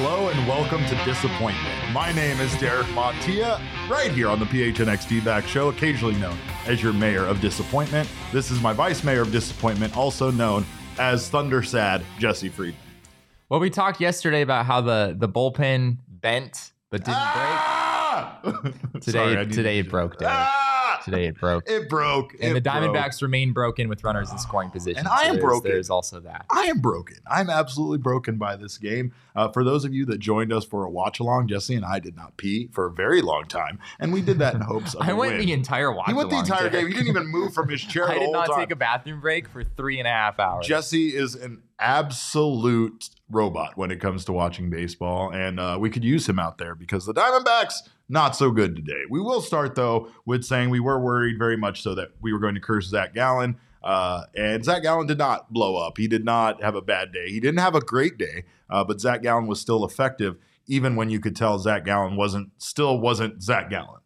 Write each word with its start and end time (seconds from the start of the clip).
Hello 0.00 0.28
and 0.28 0.46
welcome 0.46 0.84
to 0.86 0.94
Disappointment. 1.04 1.74
My 1.92 2.12
name 2.12 2.38
is 2.40 2.56
Derek 2.58 2.86
Montia, 2.88 3.60
right 3.90 4.12
here 4.12 4.28
on 4.28 4.38
the 4.38 4.44
PHNX 4.44 5.24
back 5.24 5.44
show, 5.44 5.70
occasionally 5.70 6.14
known 6.20 6.38
as 6.66 6.80
your 6.80 6.92
mayor 6.92 7.24
of 7.24 7.40
disappointment. 7.40 8.08
This 8.32 8.52
is 8.52 8.60
my 8.62 8.72
vice 8.72 9.02
mayor 9.02 9.22
of 9.22 9.32
disappointment, 9.32 9.96
also 9.96 10.30
known 10.30 10.64
as 11.00 11.28
Thunder 11.28 11.64
Sad 11.64 12.02
Jesse 12.20 12.48
Friedman. 12.48 12.80
Well, 13.48 13.58
we 13.58 13.70
talked 13.70 14.00
yesterday 14.00 14.42
about 14.42 14.66
how 14.66 14.80
the 14.82 15.16
the 15.18 15.28
bullpen 15.28 15.98
bent 16.08 16.70
but 16.90 17.00
didn't 17.00 17.14
Ah! 17.16 18.38
break. 18.44 18.54
Today, 19.00 19.10
Sorry, 19.34 19.46
today 19.48 19.82
to- 19.82 19.88
it 19.88 19.90
broke. 19.90 20.18
down. 20.18 20.30
Ah! 20.32 20.67
Today 21.10 21.26
it 21.26 21.38
broke. 21.38 21.68
It 21.68 21.88
broke. 21.88 22.34
and 22.34 22.42
It 22.44 22.54
the 22.54 22.60
broke. 22.60 22.74
Diamondbacks 22.94 23.22
remain 23.22 23.52
broken 23.52 23.88
with 23.88 24.04
runners 24.04 24.30
in 24.30 24.38
scoring 24.38 24.70
position. 24.70 24.98
And 24.98 25.08
I 25.08 25.22
am 25.24 25.34
there's, 25.34 25.44
broken. 25.44 25.70
There's 25.70 25.90
also 25.90 26.20
that. 26.20 26.46
I 26.50 26.62
am 26.64 26.80
broken. 26.80 27.16
I'm 27.26 27.50
absolutely 27.50 27.98
broken 27.98 28.36
by 28.36 28.56
this 28.56 28.78
game. 28.78 29.12
Uh, 29.36 29.48
for 29.48 29.62
those 29.62 29.84
of 29.84 29.94
you 29.94 30.04
that 30.06 30.18
joined 30.18 30.52
us 30.52 30.64
for 30.64 30.84
a 30.84 30.90
watch 30.90 31.20
along, 31.20 31.48
Jesse 31.48 31.74
and 31.76 31.84
I 31.84 31.98
did 32.00 32.16
not 32.16 32.36
pee 32.36 32.68
for 32.72 32.86
a 32.86 32.90
very 32.90 33.22
long 33.22 33.44
time, 33.44 33.78
and 34.00 34.12
we 34.12 34.20
did 34.20 34.38
that 34.40 34.54
in 34.54 34.60
hopes 34.62 34.94
of 34.94 35.02
I 35.08 35.12
went 35.12 35.36
win. 35.36 35.46
the 35.46 35.52
entire 35.52 35.92
watch. 35.92 36.08
he 36.08 36.12
went 36.14 36.30
the 36.30 36.38
entire 36.38 36.68
Derek. 36.68 36.72
game. 36.72 36.86
He 36.88 36.92
didn't 36.94 37.08
even 37.08 37.26
move 37.28 37.54
from 37.54 37.68
his 37.68 37.80
chair 37.84 38.08
I 38.10 38.18
did 38.18 38.32
not 38.32 38.48
time. 38.48 38.58
take 38.58 38.70
a 38.72 38.76
bathroom 38.76 39.20
break 39.20 39.48
for 39.48 39.62
three 39.62 39.98
and 39.98 40.08
a 40.08 40.10
half 40.10 40.40
hours. 40.40 40.66
Jesse 40.66 41.14
is 41.14 41.34
an 41.36 41.62
absolute 41.78 43.10
robot 43.30 43.76
when 43.76 43.90
it 43.90 44.00
comes 44.00 44.24
to 44.24 44.32
watching 44.32 44.70
baseball, 44.70 45.30
and 45.32 45.60
uh, 45.60 45.76
we 45.80 45.90
could 45.90 46.04
use 46.04 46.28
him 46.28 46.38
out 46.38 46.58
there 46.58 46.74
because 46.74 47.06
the 47.06 47.14
Diamondbacks 47.14 47.88
not 48.08 48.36
so 48.36 48.50
good 48.50 48.76
today. 48.76 49.02
We 49.10 49.20
will 49.20 49.40
start 49.40 49.74
though 49.74 50.08
with 50.24 50.44
saying 50.44 50.70
we 50.70 50.80
were 50.80 50.98
worried 50.98 51.38
very 51.38 51.56
much 51.56 51.82
so 51.82 51.94
that 51.94 52.10
we 52.20 52.32
were 52.32 52.38
going 52.38 52.54
to 52.54 52.60
curse 52.60 52.86
Zach 52.86 53.14
Gallen. 53.14 53.56
Uh, 53.82 54.24
and 54.34 54.64
Zach 54.64 54.82
Gallen 54.82 55.06
did 55.06 55.18
not 55.18 55.52
blow 55.52 55.76
up. 55.76 55.98
He 55.98 56.08
did 56.08 56.24
not 56.24 56.62
have 56.62 56.74
a 56.74 56.82
bad 56.82 57.12
day. 57.12 57.28
He 57.28 57.40
didn't 57.40 57.60
have 57.60 57.74
a 57.74 57.80
great 57.80 58.18
day, 58.18 58.44
uh, 58.68 58.82
but 58.84 59.00
Zach 59.00 59.22
Gallen 59.22 59.46
was 59.46 59.60
still 59.60 59.84
effective, 59.84 60.36
even 60.66 60.96
when 60.96 61.10
you 61.10 61.20
could 61.20 61.36
tell 61.36 61.58
Zach 61.58 61.84
Gallen 61.84 62.16
wasn't 62.16 62.50
still 62.58 62.98
wasn't 62.98 63.42
Zach 63.42 63.70
Gallen. 63.70 64.00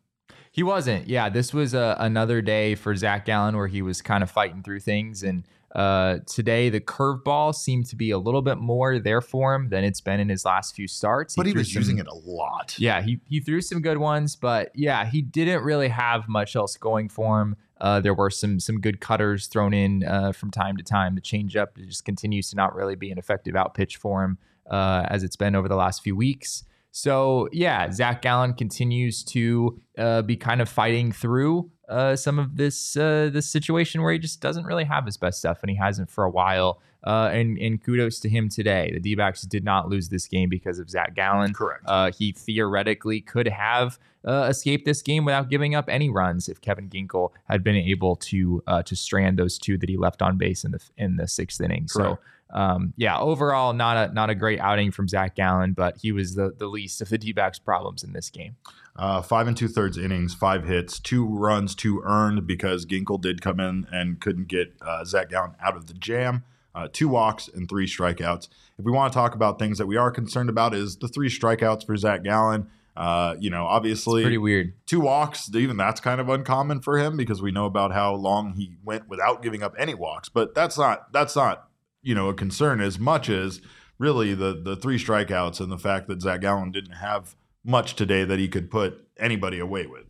He 0.50 0.62
wasn't. 0.62 1.08
Yeah, 1.08 1.30
this 1.30 1.54
was 1.54 1.72
a, 1.72 1.96
another 1.98 2.42
day 2.42 2.74
for 2.74 2.94
Zach 2.94 3.24
Gallen 3.24 3.56
where 3.56 3.68
he 3.68 3.80
was 3.80 4.02
kind 4.02 4.22
of 4.22 4.30
fighting 4.30 4.62
through 4.62 4.80
things. 4.80 5.22
And 5.22 5.44
uh, 5.74 6.18
today, 6.26 6.68
the 6.68 6.80
curveball 6.80 7.54
seemed 7.54 7.86
to 7.86 7.96
be 7.96 8.10
a 8.10 8.18
little 8.18 8.42
bit 8.42 8.58
more 8.58 8.98
there 8.98 9.20
for 9.20 9.54
him 9.54 9.70
than 9.70 9.84
it's 9.84 10.00
been 10.00 10.20
in 10.20 10.28
his 10.28 10.44
last 10.44 10.74
few 10.74 10.86
starts. 10.86 11.34
But 11.34 11.46
he 11.46 11.52
was 11.52 11.72
some- 11.72 11.80
using 11.80 11.98
it 11.98 12.06
a 12.06 12.14
lot. 12.14 12.74
Yeah, 12.78 13.00
he, 13.00 13.20
he 13.28 13.40
threw 13.40 13.60
some 13.60 13.80
good 13.80 13.98
ones, 13.98 14.36
but 14.36 14.70
yeah, 14.74 15.06
he 15.06 15.22
didn't 15.22 15.62
really 15.62 15.88
have 15.88 16.28
much 16.28 16.56
else 16.56 16.76
going 16.76 17.08
for 17.08 17.40
him. 17.40 17.56
Uh, 17.80 18.00
there 18.00 18.14
were 18.14 18.30
some 18.30 18.60
some 18.60 18.80
good 18.80 19.00
cutters 19.00 19.48
thrown 19.48 19.74
in 19.74 20.04
uh, 20.04 20.30
from 20.30 20.52
time 20.52 20.76
to 20.76 20.84
time. 20.84 21.16
The 21.16 21.20
changeup 21.20 21.68
just 21.76 22.04
continues 22.04 22.50
to 22.50 22.56
not 22.56 22.76
really 22.76 22.94
be 22.94 23.10
an 23.10 23.18
effective 23.18 23.56
out 23.56 23.74
pitch 23.74 23.96
for 23.96 24.22
him 24.22 24.38
uh, 24.70 25.06
as 25.08 25.24
it's 25.24 25.34
been 25.34 25.56
over 25.56 25.68
the 25.68 25.74
last 25.74 26.02
few 26.02 26.14
weeks. 26.14 26.62
So 26.92 27.48
yeah, 27.50 27.90
Zach 27.90 28.22
Gallen 28.22 28.54
continues 28.54 29.24
to 29.24 29.80
uh, 29.98 30.22
be 30.22 30.36
kind 30.36 30.60
of 30.60 30.68
fighting 30.68 31.10
through 31.10 31.72
uh, 31.92 32.16
some 32.16 32.38
of 32.38 32.56
this 32.56 32.96
uh, 32.96 33.30
this 33.32 33.46
situation 33.46 34.02
where 34.02 34.12
he 34.12 34.18
just 34.18 34.40
doesn't 34.40 34.64
really 34.64 34.84
have 34.84 35.04
his 35.04 35.16
best 35.16 35.38
stuff, 35.38 35.62
and 35.62 35.70
he 35.70 35.76
hasn't 35.76 36.10
for 36.10 36.24
a 36.24 36.30
while. 36.30 36.80
Uh, 37.04 37.28
and 37.32 37.58
and 37.58 37.82
kudos 37.82 38.20
to 38.20 38.28
him 38.28 38.48
today. 38.48 38.90
The 38.92 39.00
D-backs 39.00 39.42
did 39.42 39.64
not 39.64 39.88
lose 39.88 40.08
this 40.08 40.28
game 40.28 40.48
because 40.48 40.78
of 40.78 40.88
Zach 40.88 41.16
Gallen. 41.16 41.52
Correct. 41.52 41.82
Uh, 41.84 42.12
he 42.12 42.30
theoretically 42.30 43.20
could 43.20 43.48
have 43.48 43.98
uh, 44.24 44.46
escaped 44.48 44.84
this 44.84 45.02
game 45.02 45.24
without 45.24 45.50
giving 45.50 45.74
up 45.74 45.86
any 45.88 46.08
runs 46.08 46.48
if 46.48 46.60
Kevin 46.60 46.88
Ginkel 46.88 47.30
had 47.48 47.64
been 47.64 47.74
able 47.74 48.14
to 48.16 48.62
uh, 48.68 48.82
to 48.84 48.94
strand 48.94 49.36
those 49.36 49.58
two 49.58 49.76
that 49.78 49.88
he 49.88 49.96
left 49.96 50.22
on 50.22 50.38
base 50.38 50.62
in 50.62 50.70
the 50.70 50.80
in 50.96 51.16
the 51.16 51.26
sixth 51.26 51.60
inning. 51.60 51.88
Correct. 51.90 52.20
So 52.52 52.56
um, 52.56 52.92
yeah, 52.96 53.18
overall 53.18 53.72
not 53.72 53.96
a 53.96 54.14
not 54.14 54.30
a 54.30 54.36
great 54.36 54.60
outing 54.60 54.92
from 54.92 55.08
Zach 55.08 55.34
Gallen, 55.34 55.72
but 55.72 55.96
he 56.00 56.12
was 56.12 56.36
the 56.36 56.54
the 56.56 56.66
least 56.66 57.02
of 57.02 57.08
the 57.08 57.18
D-backs 57.18 57.58
problems 57.58 58.04
in 58.04 58.12
this 58.12 58.30
game. 58.30 58.54
Uh, 58.94 59.22
five 59.22 59.48
and 59.48 59.56
two 59.56 59.68
thirds 59.68 59.96
innings, 59.96 60.34
five 60.34 60.64
hits, 60.64 60.98
two 61.00 61.26
runs, 61.26 61.74
two 61.74 62.02
earned 62.04 62.46
because 62.46 62.84
Ginkel 62.84 63.20
did 63.20 63.40
come 63.40 63.58
in 63.58 63.86
and 63.90 64.20
couldn't 64.20 64.48
get 64.48 64.74
uh, 64.82 65.04
Zach 65.04 65.30
Gallen 65.30 65.54
out 65.64 65.76
of 65.76 65.86
the 65.86 65.94
jam. 65.94 66.44
Uh, 66.74 66.88
two 66.90 67.08
walks 67.08 67.48
and 67.48 67.68
three 67.68 67.86
strikeouts. 67.86 68.48
If 68.78 68.84
we 68.84 68.92
want 68.92 69.12
to 69.12 69.16
talk 69.16 69.34
about 69.34 69.58
things 69.58 69.78
that 69.78 69.86
we 69.86 69.96
are 69.96 70.10
concerned 70.10 70.48
about, 70.48 70.74
is 70.74 70.96
the 70.96 71.08
three 71.08 71.28
strikeouts 71.28 71.86
for 71.86 71.96
Zach 71.96 72.22
Gallen. 72.22 72.68
Uh, 72.94 73.34
you 73.40 73.48
know, 73.48 73.64
obviously, 73.66 74.22
Pretty 74.22 74.36
weird. 74.38 74.74
two 74.86 75.00
walks, 75.00 75.50
even 75.54 75.78
that's 75.78 76.00
kind 76.00 76.20
of 76.20 76.28
uncommon 76.28 76.80
for 76.80 76.98
him 76.98 77.16
because 77.16 77.40
we 77.40 77.50
know 77.50 77.64
about 77.64 77.92
how 77.92 78.14
long 78.14 78.52
he 78.52 78.76
went 78.84 79.08
without 79.08 79.42
giving 79.42 79.62
up 79.62 79.74
any 79.78 79.94
walks. 79.94 80.28
But 80.28 80.54
that's 80.54 80.76
not 80.76 81.10
that's 81.12 81.34
not 81.34 81.68
you 82.02 82.14
know 82.14 82.28
a 82.28 82.34
concern 82.34 82.82
as 82.82 82.98
much 82.98 83.30
as 83.30 83.62
really 83.98 84.34
the 84.34 84.60
the 84.62 84.76
three 84.76 84.98
strikeouts 84.98 85.60
and 85.60 85.72
the 85.72 85.78
fact 85.78 86.06
that 86.08 86.20
Zach 86.20 86.42
Gallen 86.42 86.70
didn't 86.70 86.96
have 86.96 87.34
much 87.64 87.94
today 87.94 88.24
that 88.24 88.38
he 88.38 88.48
could 88.48 88.70
put 88.70 89.06
anybody 89.18 89.58
away 89.58 89.86
with. 89.86 90.04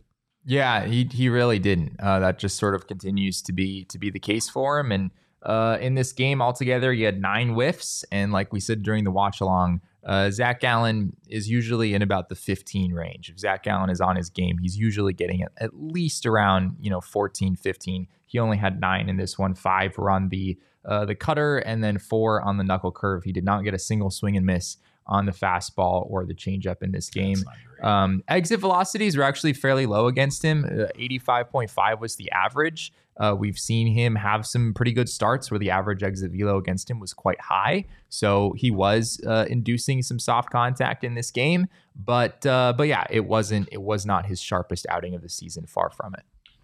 Yeah, 0.45 0.85
he 0.85 1.07
he 1.11 1.29
really 1.29 1.59
didn't. 1.59 1.99
Uh, 1.99 2.19
that 2.19 2.37
just 2.37 2.57
sort 2.57 2.75
of 2.75 2.87
continues 2.87 3.41
to 3.43 3.53
be 3.53 3.85
to 3.85 3.97
be 3.97 4.09
the 4.09 4.19
case 4.19 4.49
for 4.49 4.79
him. 4.79 4.91
And 4.91 5.11
uh, 5.41 5.77
in 5.79 5.95
this 5.95 6.11
game 6.11 6.41
altogether, 6.41 6.91
he 6.91 7.03
had 7.03 7.21
nine 7.21 7.49
whiffs, 7.49 8.03
and 8.11 8.31
like 8.31 8.51
we 8.51 8.59
said 8.59 8.83
during 8.83 9.03
the 9.03 9.11
watch 9.11 9.39
along, 9.39 9.81
uh, 10.05 10.29
Zach 10.31 10.59
Gallen 10.59 11.15
is 11.29 11.49
usually 11.49 11.93
in 11.93 12.01
about 12.01 12.27
the 12.27 12.35
15 12.35 12.91
range. 12.91 13.29
If 13.29 13.39
Zach 13.39 13.63
Gallen 13.63 13.89
is 13.89 14.01
on 14.01 14.17
his 14.17 14.29
game, 14.29 14.57
he's 14.57 14.77
usually 14.77 15.13
getting 15.13 15.39
it 15.39 15.49
at 15.57 15.71
least 15.73 16.25
around 16.25 16.75
you 16.81 16.89
know 16.89 16.99
14, 16.99 17.55
15. 17.55 18.07
He 18.27 18.39
only 18.39 18.57
had 18.57 18.81
nine 18.81 19.07
in 19.07 19.17
this 19.17 19.37
one. 19.39 19.53
Five 19.53 19.97
were 19.97 20.09
on 20.09 20.29
the 20.29 20.57
uh, 20.85 21.05
the 21.05 21.15
cutter, 21.15 21.59
and 21.59 21.81
then 21.81 21.97
four 21.97 22.41
on 22.41 22.57
the 22.57 22.63
knuckle 22.65 22.91
curve. 22.91 23.23
He 23.23 23.31
did 23.31 23.45
not 23.45 23.63
get 23.63 23.73
a 23.73 23.79
single 23.79 24.11
swing 24.11 24.35
and 24.35 24.45
miss 24.45 24.75
on 25.07 25.25
the 25.25 25.31
fastball 25.31 26.09
or 26.09 26.25
the 26.25 26.33
changeup 26.33 26.81
in 26.81 26.91
this 26.91 27.09
game. 27.09 27.35
That's 27.35 27.45
not 27.45 27.55
great. 27.67 27.83
Um, 27.83 28.23
exit 28.27 28.59
velocities 28.59 29.17
were 29.17 29.23
actually 29.23 29.53
fairly 29.53 29.85
low 29.85 30.07
against 30.07 30.43
him. 30.43 30.65
Uh, 30.65 30.85
85.5 30.97 31.99
was 31.99 32.15
the 32.15 32.31
average. 32.31 32.93
Uh, 33.17 33.35
we've 33.37 33.59
seen 33.59 33.87
him 33.87 34.15
have 34.15 34.45
some 34.45 34.73
pretty 34.73 34.91
good 34.91 35.07
starts 35.07 35.51
where 35.51 35.59
the 35.59 35.69
average 35.69 36.01
exit 36.01 36.31
velo 36.31 36.57
against 36.57 36.89
him 36.89 36.99
was 36.99 37.13
quite 37.13 37.39
high. 37.39 37.85
So 38.09 38.53
he 38.57 38.71
was 38.71 39.21
uh, 39.27 39.45
inducing 39.49 40.01
some 40.01 40.19
soft 40.19 40.49
contact 40.49 41.03
in 41.03 41.13
this 41.13 41.29
game. 41.29 41.67
But 41.95 42.43
uh, 42.45 42.73
but 42.75 42.87
yeah, 42.87 43.05
it 43.11 43.25
wasn't. 43.25 43.69
It 43.71 43.81
was 43.81 44.05
not 44.05 44.25
his 44.25 44.41
sharpest 44.41 44.87
outing 44.89 45.13
of 45.13 45.21
the 45.21 45.29
season. 45.29 45.67
Far 45.67 45.91
from 45.91 46.15
it. 46.15 46.23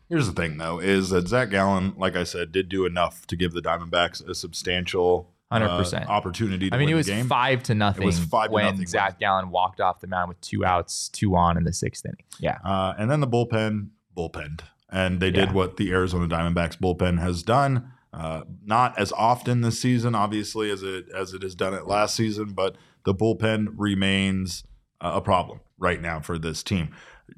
Here's 0.09 0.25
the 0.25 0.33
thing, 0.33 0.57
though, 0.57 0.79
is 0.79 1.11
that 1.11 1.27
Zach 1.27 1.51
Gallen, 1.51 1.93
like 1.95 2.15
I 2.15 2.23
said, 2.23 2.51
did 2.51 2.67
do 2.67 2.83
enough 2.83 3.27
to 3.27 3.35
give 3.35 3.51
the 3.51 3.61
Diamondbacks 3.61 4.27
a 4.27 4.33
substantial 4.33 5.29
uh, 5.51 5.57
100%. 5.83 6.07
opportunity 6.07 6.69
to 6.69 6.75
I 6.75 6.79
mean, 6.79 6.87
win 6.87 6.93
it 6.93 6.97
was 6.97 7.27
five 7.27 7.63
to 7.63 7.75
nothing 7.75 8.03
It 8.03 8.05
was 8.05 8.19
five 8.19 8.47
to 8.49 8.53
when 8.53 8.65
nothing. 8.65 8.85
Zach 8.87 9.19
Gallen 9.19 9.49
walked 9.49 9.79
off 9.81 9.99
the 9.99 10.07
mound 10.07 10.29
with 10.29 10.39
two 10.41 10.63
outs, 10.65 11.09
two 11.09 11.35
on 11.35 11.57
in 11.57 11.63
the 11.63 11.73
sixth 11.73 12.05
inning. 12.05 12.23
Yeah. 12.39 12.57
Uh, 12.63 12.93
and 12.97 13.09
then 13.09 13.19
the 13.19 13.27
bullpen 13.27 13.89
bullpenned, 14.15 14.61
and 14.91 15.19
they 15.19 15.31
did 15.31 15.49
Yeah. 15.49 15.53
what 15.53 15.77
the 15.77 15.91
Arizona 15.91 16.27
Diamondbacks 16.27 16.77
bullpen 16.77 17.19
has 17.19 17.41
done. 17.43 17.91
Uh, 18.13 18.41
not 18.65 18.97
as 18.97 19.11
often 19.13 19.61
this 19.61 19.79
season, 19.79 20.15
obviously, 20.15 20.71
as 20.71 20.81
it 20.83 21.05
as 21.15 21.33
it 21.33 21.41
has 21.43 21.53
done 21.55 21.73
it 21.73 21.85
last 21.87 22.15
season, 22.15 22.53
but 22.53 22.75
the 23.05 23.13
bullpen 23.13 23.67
remains 23.77 24.63
uh, 25.01 25.11
a 25.15 25.21
problem 25.21 25.59
right 25.77 26.01
now 26.01 26.19
for 26.19 26.37
this 26.39 26.63
team. 26.63 26.89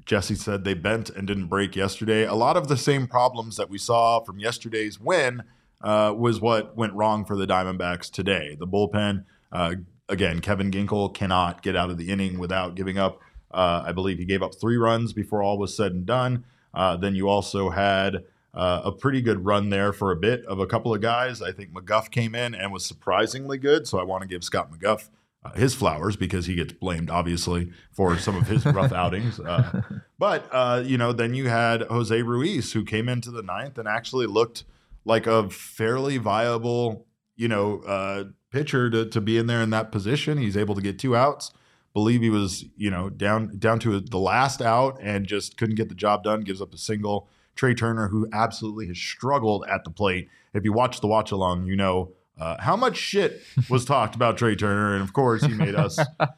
Jesse 0.06 0.34
said 0.34 0.64
they 0.64 0.72
bent 0.74 1.10
and 1.10 1.26
didn't 1.26 1.46
break 1.48 1.76
yesterday. 1.76 2.24
A 2.24 2.34
lot 2.34 2.56
of 2.56 2.68
the 2.68 2.78
same 2.78 3.06
problems 3.06 3.56
that 3.58 3.68
we 3.68 3.76
saw 3.76 4.20
from 4.20 4.38
yesterday's 4.38 4.98
win 4.98 5.42
uh, 5.82 6.14
was 6.16 6.40
what 6.40 6.76
went 6.76 6.92
wrong 6.94 7.24
for 7.24 7.36
the 7.36 7.46
Diamondbacks 7.46 8.10
today. 8.10 8.56
The 8.58 8.66
bullpen, 8.66 9.24
uh, 9.50 9.74
again, 10.08 10.40
Kevin 10.40 10.70
Ginkel 10.70 11.12
cannot 11.12 11.62
get 11.62 11.76
out 11.76 11.90
of 11.90 11.98
the 11.98 12.10
inning 12.10 12.38
without 12.38 12.74
giving 12.74 12.98
up. 12.98 13.20
Uh, 13.50 13.82
I 13.86 13.92
believe 13.92 14.18
he 14.18 14.24
gave 14.24 14.42
up 14.42 14.54
three 14.54 14.76
runs 14.76 15.12
before 15.12 15.42
all 15.42 15.58
was 15.58 15.76
said 15.76 15.92
and 15.92 16.06
done. 16.06 16.44
Uh, 16.72 16.96
then 16.96 17.14
you 17.14 17.28
also 17.28 17.70
had 17.70 18.24
uh, 18.54 18.82
a 18.84 18.92
pretty 18.92 19.20
good 19.20 19.44
run 19.44 19.70
there 19.70 19.92
for 19.92 20.10
a 20.10 20.16
bit 20.16 20.44
of 20.46 20.58
a 20.58 20.66
couple 20.66 20.94
of 20.94 21.00
guys. 21.00 21.42
I 21.42 21.52
think 21.52 21.72
McGough 21.72 22.10
came 22.10 22.34
in 22.34 22.54
and 22.54 22.72
was 22.72 22.84
surprisingly 22.84 23.58
good. 23.58 23.86
So 23.86 23.98
I 23.98 24.04
want 24.04 24.22
to 24.22 24.28
give 24.28 24.44
Scott 24.44 24.70
McGough 24.70 25.08
uh, 25.44 25.52
his 25.52 25.74
flowers 25.74 26.16
because 26.16 26.46
he 26.46 26.54
gets 26.54 26.72
blamed, 26.72 27.10
obviously, 27.10 27.72
for 27.90 28.16
some 28.16 28.36
of 28.36 28.46
his 28.46 28.64
rough 28.64 28.92
outings. 28.92 29.40
Uh, 29.40 29.82
but, 30.18 30.48
uh, 30.52 30.82
you 30.84 30.96
know, 30.96 31.12
then 31.12 31.34
you 31.34 31.48
had 31.48 31.82
Jose 31.82 32.22
Ruiz 32.22 32.72
who 32.72 32.84
came 32.84 33.08
into 33.08 33.30
the 33.30 33.42
ninth 33.42 33.78
and 33.78 33.88
actually 33.88 34.26
looked 34.26 34.64
like 35.04 35.26
a 35.26 35.50
fairly 35.50 36.18
viable, 36.18 37.06
you 37.36 37.48
know, 37.48 37.80
uh, 37.80 38.24
pitcher 38.50 38.90
to, 38.90 39.06
to 39.06 39.20
be 39.20 39.38
in 39.38 39.46
there 39.46 39.62
in 39.62 39.70
that 39.70 39.90
position. 39.92 40.38
He's 40.38 40.56
able 40.56 40.74
to 40.74 40.82
get 40.82 40.98
two 40.98 41.16
outs. 41.16 41.52
Believe 41.94 42.22
he 42.22 42.30
was, 42.30 42.64
you 42.76 42.90
know, 42.90 43.10
down 43.10 43.58
down 43.58 43.78
to 43.80 44.00
the 44.00 44.18
last 44.18 44.62
out 44.62 44.98
and 45.02 45.26
just 45.26 45.58
couldn't 45.58 45.74
get 45.74 45.88
the 45.88 45.94
job 45.94 46.24
done. 46.24 46.40
Gives 46.40 46.62
up 46.62 46.72
a 46.72 46.78
single. 46.78 47.28
Trey 47.54 47.74
Turner, 47.74 48.08
who 48.08 48.26
absolutely 48.32 48.86
has 48.86 48.96
struggled 48.96 49.66
at 49.68 49.84
the 49.84 49.90
plate. 49.90 50.28
If 50.54 50.64
you 50.64 50.72
watch 50.72 51.00
the 51.00 51.06
watch 51.06 51.30
along, 51.32 51.66
you 51.66 51.76
know 51.76 52.14
uh, 52.38 52.56
how 52.60 52.76
much 52.76 52.96
shit 52.96 53.42
was 53.68 53.84
talked 53.84 54.14
about 54.14 54.38
Trey 54.38 54.56
Turner, 54.56 54.94
and 54.94 55.02
of 55.02 55.12
course 55.12 55.44
he 55.44 55.52
made 55.52 55.74
us, 55.74 55.98
of 56.20 56.28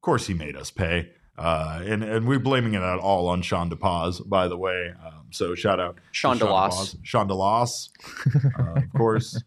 course 0.00 0.26
he 0.26 0.34
made 0.34 0.56
us 0.56 0.70
pay. 0.70 1.10
Uh, 1.36 1.82
and 1.84 2.04
and 2.04 2.28
we're 2.28 2.38
blaming 2.38 2.74
it 2.74 2.82
at 2.82 2.98
all 2.98 3.26
on 3.28 3.42
Sean 3.42 3.68
DePaz, 3.70 4.26
by 4.28 4.46
the 4.48 4.56
way. 4.56 4.92
Um, 5.04 5.26
so 5.30 5.54
shout 5.54 5.80
out 5.80 5.98
Sean 6.12 6.38
DeLoss. 6.38 6.94
DePaz. 6.94 6.96
Sean 7.02 7.28
DeLoss, 7.28 7.88
uh, 8.58 8.74
of 8.80 8.92
course. 8.96 9.42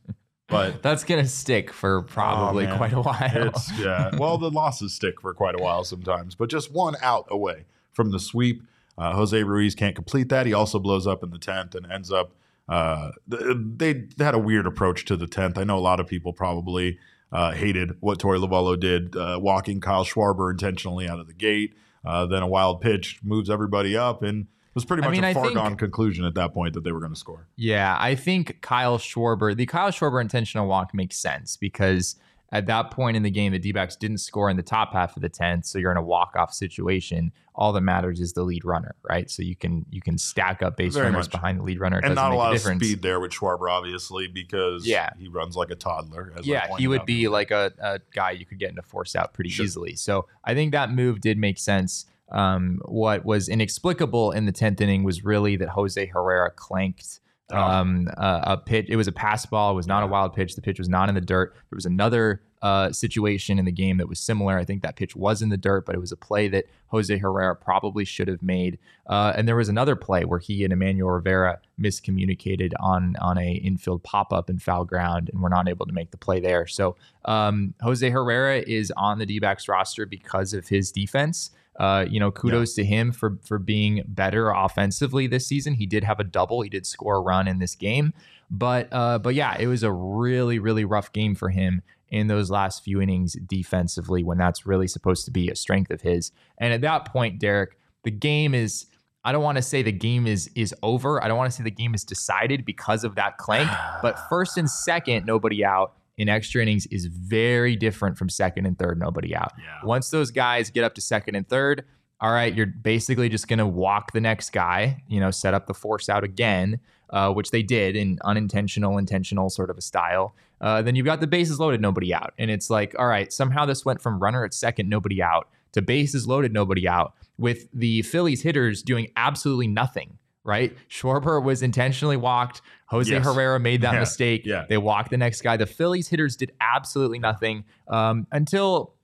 But 0.49 0.81
That's 0.81 1.03
gonna 1.03 1.27
stick 1.27 1.71
for 1.73 2.01
probably 2.03 2.67
Oh, 2.67 2.77
quite 2.77 2.93
a 2.93 3.01
while. 3.01 3.47
It's 3.47 3.71
yeah. 3.79 4.11
Well, 4.17 4.37
the 4.37 4.49
losses 4.51 4.93
stick 4.93 5.21
for 5.21 5.33
quite 5.33 5.55
a 5.59 5.63
while 5.63 5.83
sometimes, 5.83 6.35
but 6.35 6.49
just 6.49 6.71
one 6.71 6.95
out 7.01 7.25
away 7.29 7.65
from 7.93 8.11
the 8.11 8.19
sweep. 8.19 8.63
Uh, 8.97 9.13
Jose 9.13 9.43
Ruiz 9.43 9.75
can't 9.75 9.95
complete 9.95 10.29
that. 10.29 10.45
He 10.45 10.53
also 10.53 10.79
blows 10.79 11.05
up 11.05 11.21
in 11.23 11.29
the 11.31 11.37
tenth 11.37 11.75
and 11.75 11.89
ends 11.91 12.11
up. 12.11 12.31
Uh, 12.67 13.11
th- 13.29 13.55
they 13.77 14.07
had 14.19 14.33
a 14.35 14.39
weird 14.39 14.65
approach 14.67 15.05
to 15.05 15.15
the 15.15 15.27
tenth. 15.27 15.57
I 15.57 15.63
know 15.63 15.77
a 15.77 15.79
lot 15.79 15.99
of 15.99 16.07
people 16.07 16.33
probably 16.33 16.97
uh, 17.31 17.51
hated 17.51 17.97
what 17.99 18.19
Torey 18.19 18.39
Lovullo 18.39 18.79
did, 18.79 19.15
uh, 19.15 19.37
walking 19.41 19.81
Kyle 19.81 20.05
Schwarber 20.05 20.49
intentionally 20.51 21.07
out 21.07 21.19
of 21.19 21.27
the 21.27 21.33
gate. 21.33 21.73
Uh, 22.05 22.25
then 22.25 22.41
a 22.41 22.47
wild 22.47 22.79
pitch 22.79 23.19
moves 23.23 23.49
everybody 23.49 23.97
up, 23.97 24.23
and 24.23 24.43
it 24.43 24.47
was 24.75 24.85
pretty 24.85 25.03
I 25.03 25.07
much 25.07 25.11
mean, 25.15 25.23
a 25.23 25.27
I 25.27 25.33
think- 25.33 25.45
foregone 25.47 25.75
conclusion 25.75 26.23
at 26.25 26.35
that 26.35 26.53
point 26.53 26.73
that 26.75 26.83
they 26.85 26.91
were 26.91 26.99
going 26.99 27.11
to 27.13 27.19
score. 27.19 27.47
Yeah, 27.57 27.97
I 27.99 28.15
think 28.15 28.61
Kyle 28.61 28.97
Schwarber, 28.97 29.55
the 29.55 29.65
Kyle 29.65 29.89
Schwarber 29.91 30.21
intentional 30.21 30.67
walk 30.67 30.93
makes 30.93 31.17
sense 31.17 31.57
because 31.57 32.15
at 32.51 32.65
that 32.67 32.91
point 32.91 33.17
in 33.17 33.23
the 33.23 33.31
game, 33.31 33.51
the 33.51 33.59
D 33.59 33.71
backs 33.73 33.95
didn't 33.95 34.19
score 34.19 34.49
in 34.49 34.55
the 34.55 34.63
top 34.63 34.93
half 34.93 35.15
of 35.17 35.21
the 35.21 35.29
10th. 35.29 35.65
So 35.65 35.79
you're 35.79 35.91
in 35.91 35.97
a 35.97 36.01
walk 36.01 36.35
off 36.37 36.53
situation. 36.53 37.33
All 37.53 37.73
that 37.73 37.81
matters 37.81 38.19
is 38.21 38.33
the 38.33 38.43
lead 38.43 38.63
runner, 38.63 38.95
right? 39.09 39.29
So 39.29 39.41
you 39.43 39.55
can 39.55 39.85
you 39.89 40.01
can 40.01 40.17
stack 40.17 40.61
up 40.61 40.77
base 40.77 40.93
Very 40.93 41.07
runners 41.07 41.25
much. 41.25 41.31
behind 41.31 41.59
the 41.59 41.63
lead 41.63 41.79
runner. 41.79 41.97
It 41.99 42.05
and 42.05 42.15
doesn't 42.15 42.31
a 42.31 42.35
lot 42.35 42.53
a 42.53 42.55
of 42.55 42.61
speed 42.61 43.01
there 43.01 43.19
with 43.19 43.31
Schwarber, 43.31 43.69
obviously, 43.69 44.27
because 44.27 44.87
Yeah. 44.87 45.09
he 45.17 45.27
runs 45.27 45.55
like 45.57 45.71
a 45.71 45.75
toddler. 45.75 46.33
Yeah, 46.43 46.67
he 46.77 46.87
would 46.87 47.01
out. 47.01 47.07
be 47.07 47.27
like 47.27 47.51
a, 47.51 47.73
a 47.79 47.99
guy 48.13 48.31
you 48.31 48.45
could 48.45 48.59
get 48.59 48.69
into 48.69 48.83
force 48.83 49.15
out 49.15 49.33
pretty 49.33 49.49
Sure. 49.49 49.65
easily. 49.65 49.95
So 49.95 50.27
I 50.45 50.53
think 50.53 50.71
that 50.71 50.91
move 50.91 51.19
did 51.19 51.37
make 51.37 51.57
sense. 51.57 52.05
Um, 52.31 52.79
what 52.85 53.25
was 53.25 53.49
inexplicable 53.49 54.31
in 54.31 54.45
the 54.45 54.51
10th 54.53 54.79
inning 54.81 55.03
was 55.03 55.23
really 55.25 55.55
that 55.57 55.69
Jose 55.69 56.05
Herrera 56.05 56.51
clanked 56.51 57.19
Oh. 57.49 57.57
um, 57.57 58.09
a, 58.17 58.41
a 58.43 58.57
pitch. 58.57 58.87
It 58.89 58.97
was 58.97 59.07
a 59.07 59.11
pass 59.13 59.45
ball. 59.45 59.71
It 59.71 59.75
was 59.75 59.87
not 59.87 60.03
a 60.03 60.07
wild 60.07 60.33
pitch. 60.33 60.55
The 60.55 60.61
pitch 60.61 60.79
was 60.79 60.89
not 60.89 61.07
in 61.07 61.15
the 61.15 61.21
dirt. 61.21 61.53
There 61.53 61.77
was 61.77 61.85
another 61.85 62.41
uh, 62.61 62.91
situation 62.91 63.59
in 63.59 63.65
the 63.65 63.71
game 63.71 63.97
that 63.97 64.09
was 64.09 64.19
similar. 64.19 64.57
I 64.57 64.65
think 64.65 64.81
that 64.81 64.95
pitch 64.95 65.15
was 65.15 65.41
in 65.41 65.49
the 65.49 65.57
dirt, 65.57 65.85
but 65.85 65.95
it 65.95 65.99
was 65.99 66.11
a 66.11 66.17
play 66.17 66.47
that 66.49 66.65
Jose 66.87 67.15
Herrera 67.17 67.55
probably 67.55 68.03
should 68.03 68.27
have 68.27 68.41
made. 68.41 68.79
Uh, 69.05 69.31
and 69.35 69.47
there 69.47 69.55
was 69.55 69.69
another 69.69 69.95
play 69.95 70.25
where 70.25 70.39
he 70.39 70.63
and 70.63 70.73
Emmanuel 70.73 71.11
Rivera 71.11 71.59
miscommunicated 71.79 72.73
on 72.79 73.15
on 73.21 73.37
a 73.37 73.53
infield 73.53 74.03
pop 74.03 74.33
up 74.33 74.49
in 74.49 74.59
foul 74.59 74.85
ground, 74.85 75.29
and 75.31 75.41
were 75.41 75.49
not 75.49 75.69
able 75.69 75.85
to 75.85 75.93
make 75.93 76.11
the 76.11 76.17
play 76.17 76.39
there. 76.39 76.67
So 76.67 76.95
um, 77.25 77.75
Jose 77.81 78.09
Herrera 78.09 78.59
is 78.59 78.91
on 78.97 79.19
the 79.19 79.25
D-backs 79.25 79.67
roster 79.67 80.05
because 80.05 80.53
of 80.53 80.67
his 80.67 80.91
defense. 80.91 81.51
Uh, 81.77 82.05
you 82.09 82.19
know, 82.19 82.31
kudos 82.31 82.73
to 82.73 82.83
him 82.83 83.11
for 83.11 83.37
for 83.45 83.59
being 83.59 84.03
better 84.07 84.49
offensively 84.49 85.27
this 85.27 85.45
season. 85.45 85.75
He 85.75 85.85
did 85.85 86.03
have 86.03 86.19
a 86.19 86.23
double. 86.23 86.61
He 86.61 86.69
did 86.69 86.87
score 86.87 87.17
a 87.17 87.19
run 87.19 87.47
in 87.47 87.59
this 87.59 87.75
game, 87.75 88.13
but 88.49 88.87
uh, 88.91 89.19
but 89.19 89.35
yeah, 89.35 89.55
it 89.59 89.67
was 89.67 89.83
a 89.83 89.91
really 89.91 90.57
really 90.57 90.85
rough 90.85 91.13
game 91.13 91.35
for 91.35 91.49
him 91.49 91.83
in 92.09 92.27
those 92.27 92.49
last 92.49 92.83
few 92.83 93.01
innings 93.01 93.33
defensively 93.45 94.23
when 94.23 94.37
that's 94.37 94.65
really 94.65 94.87
supposed 94.87 95.25
to 95.25 95.31
be 95.31 95.49
a 95.49 95.55
strength 95.55 95.91
of 95.91 96.01
his. 96.01 96.31
And 96.57 96.73
at 96.73 96.81
that 96.81 97.05
point, 97.05 97.39
Derek, 97.39 97.77
the 98.03 98.11
game 98.11 98.53
is. 98.53 98.87
I 99.25 99.33
don't 99.33 99.43
want 99.43 99.57
to 99.57 99.61
say 99.61 99.83
the 99.83 99.91
game 99.91 100.25
is 100.25 100.49
is 100.55 100.73
over. 100.83 101.21
I 101.21 101.27
don't 101.27 101.37
want 101.37 101.51
to 101.51 101.57
say 101.57 101.61
the 101.61 101.69
game 101.69 101.93
is 101.93 102.05
decided 102.05 102.63
because 102.63 103.03
of 103.03 103.15
that 103.15 103.37
clank. 103.37 103.69
But 104.01 104.17
first 104.29 104.57
and 104.57 104.69
second, 104.69 105.25
nobody 105.25 105.65
out 105.65 105.96
in 106.17 106.29
extra 106.29 106.61
innings 106.61 106.87
is 106.87 107.05
very 107.05 107.75
different 107.75 108.17
from 108.17 108.29
second 108.29 108.65
and 108.65 108.77
third, 108.77 108.99
nobody 108.99 109.35
out. 109.35 109.53
Yeah. 109.57 109.85
Once 109.85 110.09
those 110.09 110.31
guys 110.31 110.69
get 110.69 110.83
up 110.83 110.95
to 110.95 111.01
second 111.01 111.35
and 111.35 111.47
third, 111.47 111.85
all 112.19 112.31
right, 112.31 112.55
you're 112.55 112.65
basically 112.65 113.29
just 113.29 113.47
going 113.47 113.59
to 113.59 113.67
walk 113.67 114.11
the 114.11 114.21
next 114.21 114.51
guy, 114.51 115.03
you 115.07 115.19
know, 115.19 115.29
set 115.29 115.53
up 115.53 115.67
the 115.67 115.73
force 115.73 116.09
out 116.09 116.23
again, 116.23 116.79
uh, 117.11 117.31
which 117.31 117.51
they 117.51 117.61
did 117.61 117.95
in 117.95 118.17
unintentional, 118.25 118.97
intentional 118.97 119.49
sort 119.49 119.69
of 119.69 119.77
a 119.77 119.81
style. 119.81 120.35
Uh, 120.59 120.81
then 120.81 120.95
you've 120.95 121.05
got 121.05 121.19
the 121.19 121.27
bases 121.27 121.59
loaded, 121.59 121.79
nobody 121.79 122.11
out. 122.13 122.33
And 122.39 122.49
it's 122.49 122.71
like, 122.71 122.95
all 122.97 123.05
right, 123.05 123.31
somehow 123.31 123.65
this 123.65 123.85
went 123.85 124.01
from 124.01 124.19
runner 124.19 124.43
at 124.43 124.55
second, 124.55 124.89
nobody 124.89 125.21
out, 125.21 125.47
to 125.73 125.81
bases 125.83 126.27
loaded, 126.27 126.51
nobody 126.51 126.87
out, 126.87 127.13
with 127.37 127.67
the 127.71 128.01
Phillies 128.01 128.41
hitters 128.41 128.81
doing 128.81 129.11
absolutely 129.15 129.67
nothing. 129.67 130.17
Right, 130.43 130.77
Schwarber 130.89 131.43
was 131.43 131.61
intentionally 131.61 132.15
walked. 132.15 132.61
Jose 132.87 133.11
Yes. 133.11 133.25
Herrera 133.25 133.59
made 133.59 133.81
that 133.81 133.93
Yeah. 133.93 133.99
mistake. 133.99 134.41
Yeah. 134.45 134.65
They 134.67 134.77
walked 134.77 135.09
the 135.11 135.17
next 135.17 135.41
guy. 135.41 135.57
The 135.57 135.65
Phillies 135.65 136.07
hitters 136.07 136.35
did 136.35 136.51
absolutely 136.61 137.19
nothing 137.19 137.65
um, 137.87 138.27
until 138.31 138.95